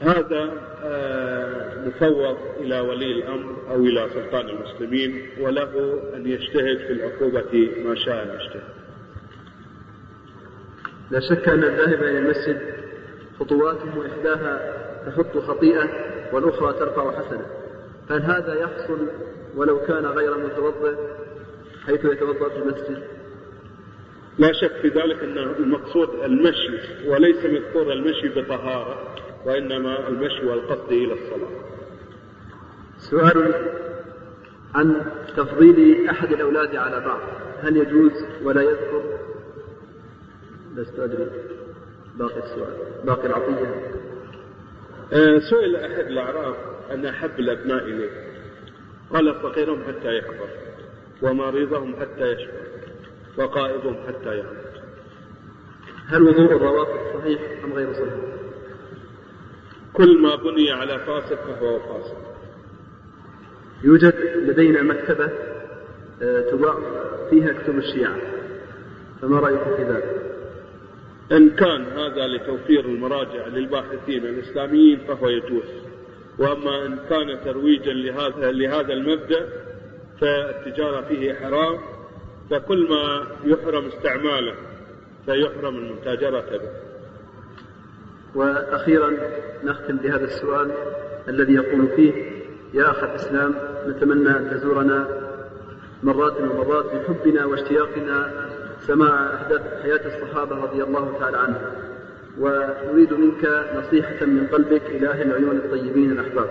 هذا 0.00 0.52
آه، 0.84 1.86
مفوض 1.86 2.36
إلى 2.60 2.80
ولي 2.80 3.12
الأمر 3.12 3.56
أو 3.70 3.76
إلى 3.76 4.08
سلطان 4.14 4.48
المسلمين 4.48 5.28
وله 5.40 6.00
أن 6.16 6.26
يجتهد 6.26 6.78
في 6.78 6.92
العقوبة 6.92 7.70
ما 7.84 7.94
شاء 7.94 8.22
أن 8.22 8.28
يجتهد 8.28 8.80
لا 11.10 11.20
شك 11.20 11.48
أن 11.48 11.64
الذاهب 11.64 12.02
إلى 12.02 12.18
المسجد 12.18 12.60
خطواته 13.40 14.06
إحداها 14.06 14.76
تحط 15.06 15.38
خطيئة 15.38 15.88
والأخرى 16.32 16.72
ترفع 16.72 17.10
حسنة. 17.10 17.46
فهل 18.08 18.22
هذا 18.22 18.54
يحصل 18.54 19.06
ولو 19.56 19.80
كان 19.80 20.06
غير 20.06 20.38
متوضئ؟ 20.38 20.94
حيث 21.86 22.04
يتوضأ 22.04 22.48
في 22.48 22.56
المسجد. 22.56 23.02
لا 24.38 24.52
شك 24.52 24.72
في 24.82 24.88
ذلك 24.88 25.22
أن 25.22 25.38
المقصود 25.38 26.08
المشي 26.24 26.78
وليس 27.06 27.44
مذكور 27.44 27.92
المشي 27.92 28.28
بطهارة 28.28 29.14
وإنما 29.46 30.08
المشي 30.08 30.46
والقصد 30.46 30.92
إلى 30.92 31.12
الصلاة. 31.12 31.50
سؤال 33.10 33.54
عن 34.74 35.12
تفضيل 35.36 36.08
أحد 36.08 36.32
الأولاد 36.32 36.76
على 36.76 37.00
بعض. 37.00 37.20
هل 37.62 37.76
يجوز 37.76 38.12
ولا 38.42 38.62
يذكر؟ 38.62 39.02
لست 40.76 40.98
أدري. 40.98 41.26
باقي 42.14 42.38
السؤال. 42.38 42.74
باقي 43.04 43.26
العطية. 43.26 43.92
آه، 45.12 45.38
سئل 45.38 45.76
أحد 45.76 46.06
الأعراب 46.06 46.54
أن 46.90 47.06
أحب 47.06 47.38
الأبناء 47.38 47.84
إليه 47.84 48.10
قال 49.12 49.34
فقيرهم 49.34 49.82
حتى 49.84 50.08
يكبر. 50.08 50.48
ومريضهم 51.22 51.96
حتى 52.00 52.32
يشفى 52.32 52.52
وقائدهم 53.38 53.96
حتى 54.08 54.38
يموت 54.38 54.70
هل 56.06 56.22
وضوء 56.22 56.52
الرواتب 56.52 57.18
صحيح 57.18 57.40
أم 57.64 57.72
غير 57.72 57.92
صحيح؟ 57.92 58.14
كل 59.92 60.18
ما 60.18 60.36
بني 60.36 60.70
على 60.72 60.98
فاسد 60.98 61.36
فهو 61.36 61.78
فاسد 61.78 62.16
يوجد 63.84 64.14
لدينا 64.36 64.82
مكتبة 64.82 65.30
آه، 66.22 66.40
تباع 66.50 66.78
فيها 67.30 67.52
كتب 67.52 67.78
الشيعة 67.78 68.16
فما 69.22 69.40
رأيكم 69.40 69.76
في 69.76 69.82
ذلك؟ 69.82 70.20
إن 71.32 71.50
كان 71.50 71.84
هذا 71.84 72.26
لتوفير 72.26 72.84
المراجع 72.84 73.46
للباحثين 73.46 74.26
الإسلاميين 74.26 74.98
فهو 74.98 75.28
يجوز 75.28 75.68
وأما 76.38 76.86
إن 76.86 76.98
كان 77.10 77.40
ترويجا 77.44 77.92
لهذا 77.92 78.52
لهذا 78.52 78.92
المبدأ 78.92 79.48
فالتجارة 80.20 81.00
فيه 81.00 81.34
حرام 81.34 81.78
فكل 82.50 82.88
ما 82.90 83.26
يحرم 83.44 83.86
استعماله 83.86 84.54
فيحرم 85.26 85.76
المتاجرة 85.76 86.40
به. 86.50 86.70
وأخيرا 88.34 89.12
نختم 89.64 89.96
بهذا 89.96 90.24
السؤال 90.24 90.70
الذي 91.28 91.54
يقول 91.54 91.88
فيه 91.96 92.12
يا 92.74 92.90
أخ 92.90 93.02
الإسلام 93.02 93.54
نتمنى 93.86 94.30
أن 94.30 94.50
تزورنا 94.50 95.08
مرات 96.02 96.40
ومرات 96.40 96.84
بحبنا 96.84 97.44
واشتياقنا 97.44 98.32
سماع 98.86 99.34
أحداث 99.34 99.60
حياة 99.82 100.00
الصحابة 100.06 100.56
رضي 100.56 100.82
الله 100.82 101.18
تعالى 101.20 101.36
عنهم. 101.36 101.62
ونريد 102.38 103.12
منك 103.12 103.44
نصيحة 103.76 104.26
من 104.26 104.46
قلبك 104.46 104.82
إلى 104.86 105.08
أهل 105.08 105.22
العيون 105.22 105.56
الطيبين 105.56 106.12
الأحباب. 106.12 106.50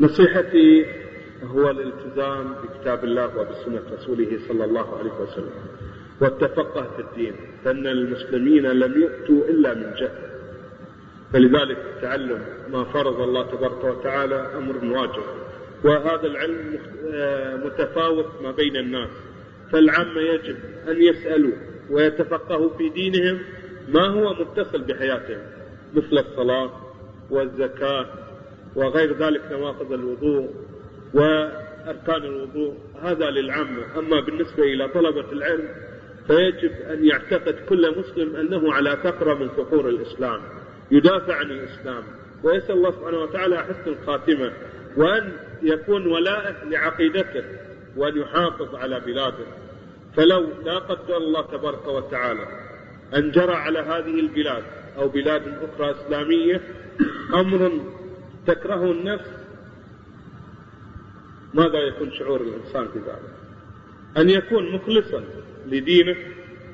نصيحتي 0.00 0.86
هو 1.44 1.70
الالتزام 1.70 2.54
بكتاب 2.62 3.04
الله 3.04 3.38
وبسنة 3.38 3.82
رسوله 3.98 4.38
صلى 4.48 4.64
الله 4.64 4.98
عليه 4.98 5.12
وسلم. 5.22 5.50
والتفقه 6.20 6.82
في 6.96 7.02
الدين 7.02 7.32
فإن 7.64 7.86
المسلمين 7.86 8.66
لم 8.66 9.02
يؤتوا 9.02 9.48
إلا 9.48 9.74
من 9.74 9.94
جهل. 9.94 10.28
فلذلك 11.32 11.78
تعلم 12.02 12.44
ما 12.72 12.84
فرض 12.84 13.20
الله 13.20 13.42
تبارك 13.50 13.84
وتعالى 13.84 14.50
أمر 14.56 14.84
واجب. 14.84 15.22
وهذا 15.84 16.26
العلم 16.26 16.78
متفاوت 17.64 18.26
ما 18.42 18.50
بين 18.50 18.76
الناس. 18.76 19.10
فالعامة 19.72 20.20
يجب 20.20 20.56
أن 20.88 21.02
يسألوا 21.02 21.52
ويتفقهوا 21.90 22.70
في 22.78 22.88
دينهم 22.88 23.38
ما 23.88 24.06
هو 24.06 24.34
متصل 24.34 24.82
بحياتهم 24.82 25.40
مثل 25.94 26.18
الصلاة 26.18 26.70
والزكاة 27.30 28.06
وغير 28.76 29.18
ذلك 29.18 29.42
نواقض 29.52 29.92
الوضوء 29.92 30.50
وأركان 31.14 32.24
الوضوء. 32.24 32.74
هذا 33.02 33.30
للعامة 33.30 33.98
أما 33.98 34.20
بالنسبة 34.20 34.62
إلى 34.62 34.88
طلبة 34.88 35.32
العلم 35.32 35.68
فيجب 36.26 36.72
أن 36.90 37.04
يعتقد 37.04 37.54
كل 37.68 37.98
مسلم 37.98 38.36
أنه 38.36 38.72
على 38.72 38.96
فقرة 38.96 39.34
من 39.34 39.48
فقور 39.48 39.88
الإسلام 39.88 40.40
يدافع 40.90 41.34
عن 41.34 41.50
الإسلام 41.50 42.04
ويسأل 42.44 42.74
الله 42.74 42.90
سبحانه 42.90 43.18
وتعالى 43.18 43.58
حسن 43.58 43.90
الخاتمة 43.90 44.52
وأن 44.96 45.32
يكون 45.62 46.06
ولاء 46.06 46.66
لعقيدته 46.70 47.44
وأن 47.96 48.18
يحافظ 48.18 48.74
على 48.74 49.00
بلاده. 49.00 49.46
فلو 50.16 50.48
لا 50.64 50.78
قدر 50.78 51.16
الله 51.16 51.42
تبارك 51.42 51.86
وتعالى 51.86 52.46
أن 53.16 53.30
جرى 53.30 53.54
على 53.54 53.78
هذه 53.78 54.20
البلاد 54.20 54.62
أو 54.98 55.08
بلاد 55.08 55.42
أخرى 55.48 55.90
إسلامية 55.90 56.60
أمر 57.34 57.80
تكرهه 58.46 58.92
النفس 58.92 59.37
ماذا 61.54 61.78
يكون 61.78 62.12
شعور 62.12 62.40
الإنسان 62.40 62.88
في 62.92 62.98
ذلك؟ 62.98 63.38
أن 64.16 64.30
يكون 64.30 64.72
مخلصا 64.72 65.24
لدينه 65.66 66.16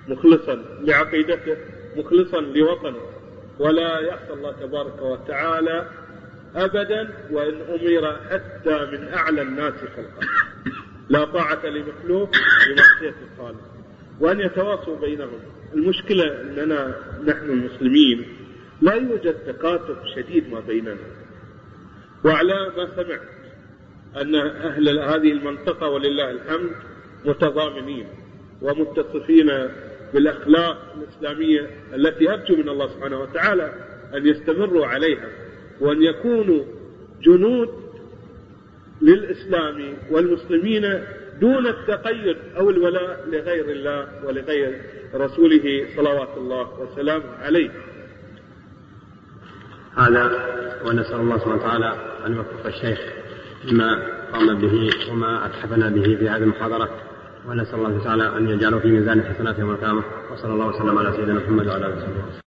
مخلصا 0.09 0.65
لعقيدته 0.81 1.57
مخلصا 1.97 2.41
لوطنه. 2.41 3.01
ولا 3.59 4.01
يخشى 4.01 4.33
الله 4.33 4.53
تبارك 4.53 5.03
وتعالى 5.03 5.91
أبدا 6.57 7.15
وإن 7.31 7.55
أمر 7.55 8.17
حتى 8.31 8.87
من 8.93 9.09
أعلى 9.09 9.43
الناس 9.43 9.75
خلقا 9.75 10.27
لا 11.09 11.25
طاعة 11.25 11.67
لمخلوق 11.67 12.31
بمعصية 12.67 13.15
الخالق. 13.33 13.61
وأن 14.21 14.41
يتواصوا 14.41 14.97
بينهم. 15.01 15.41
المشكلة 15.75 16.41
أننا 16.41 16.95
نحن 17.27 17.51
المسلمين 17.51 18.25
لا 18.83 18.95
يوجد 18.95 19.35
تكاتف 19.35 19.97
شديد 20.17 20.53
ما 20.53 20.61
بيننا. 20.61 20.97
وعلى 22.25 22.73
ما 22.77 22.89
سمعت. 22.97 23.34
أن 24.21 24.35
أهل 24.35 24.99
هذه 24.99 25.33
المنطقة 25.33 25.89
ولله 25.89 26.31
الحمد 26.31 26.71
متضامنين 27.25 28.07
ومتصفين 28.63 29.51
بالأخلاق 30.15 30.95
الإسلامية 30.97 31.71
التي 31.95 32.31
أرجو 32.31 32.57
من 32.57 32.69
الله 32.69 32.89
سبحانه 32.89 33.21
وتعالى 33.21 33.73
أن 34.15 34.27
يستمروا 34.27 34.87
عليها 34.87 35.29
وأن 35.81 36.03
يكونوا 36.03 36.65
جنود 37.23 37.69
للإسلام 39.03 39.97
والمسلمين 40.11 41.05
دون 41.41 41.67
التقيد 41.67 42.37
أو 42.57 42.71
الولاء 42.71 43.25
لغير 43.29 43.71
الله 43.71 44.09
ولغير 44.25 44.81
رسوله 45.15 45.87
صلوات 45.97 46.29
الله 46.37 46.81
وسلامه 46.81 47.37
عليه. 47.43 47.71
هذا 49.97 50.25
ونسأل 50.87 51.21
الله 51.21 51.39
سبحانه 51.39 51.55
وتعالى 51.57 51.97
أن 52.27 52.37
يوفق 52.37 52.67
الشيخ 52.67 53.01
لما 53.73 54.03
قام 54.33 54.61
به 54.61 54.91
وما 55.13 55.47
أتحفنا 55.47 55.89
به 55.89 56.03
في 56.03 56.29
هذه 56.29 56.43
المحاضرة. 56.43 56.89
ونسأل 57.49 57.75
الله 57.75 58.05
تعالى 58.05 58.37
أن 58.37 58.49
يجعله 58.49 58.79
في 58.79 58.89
ميزان 58.89 59.23
حسناته 59.23 59.61
يوم 59.61 59.71
القيامة 59.71 60.03
وصلى 60.33 60.53
الله 60.53 60.67
وسلم 60.67 60.99
على 60.99 61.13
سيدنا 61.13 61.35
محمد 61.35 61.67
وعلى 61.67 61.87
آله 61.87 61.97
وصحبه 61.97 62.44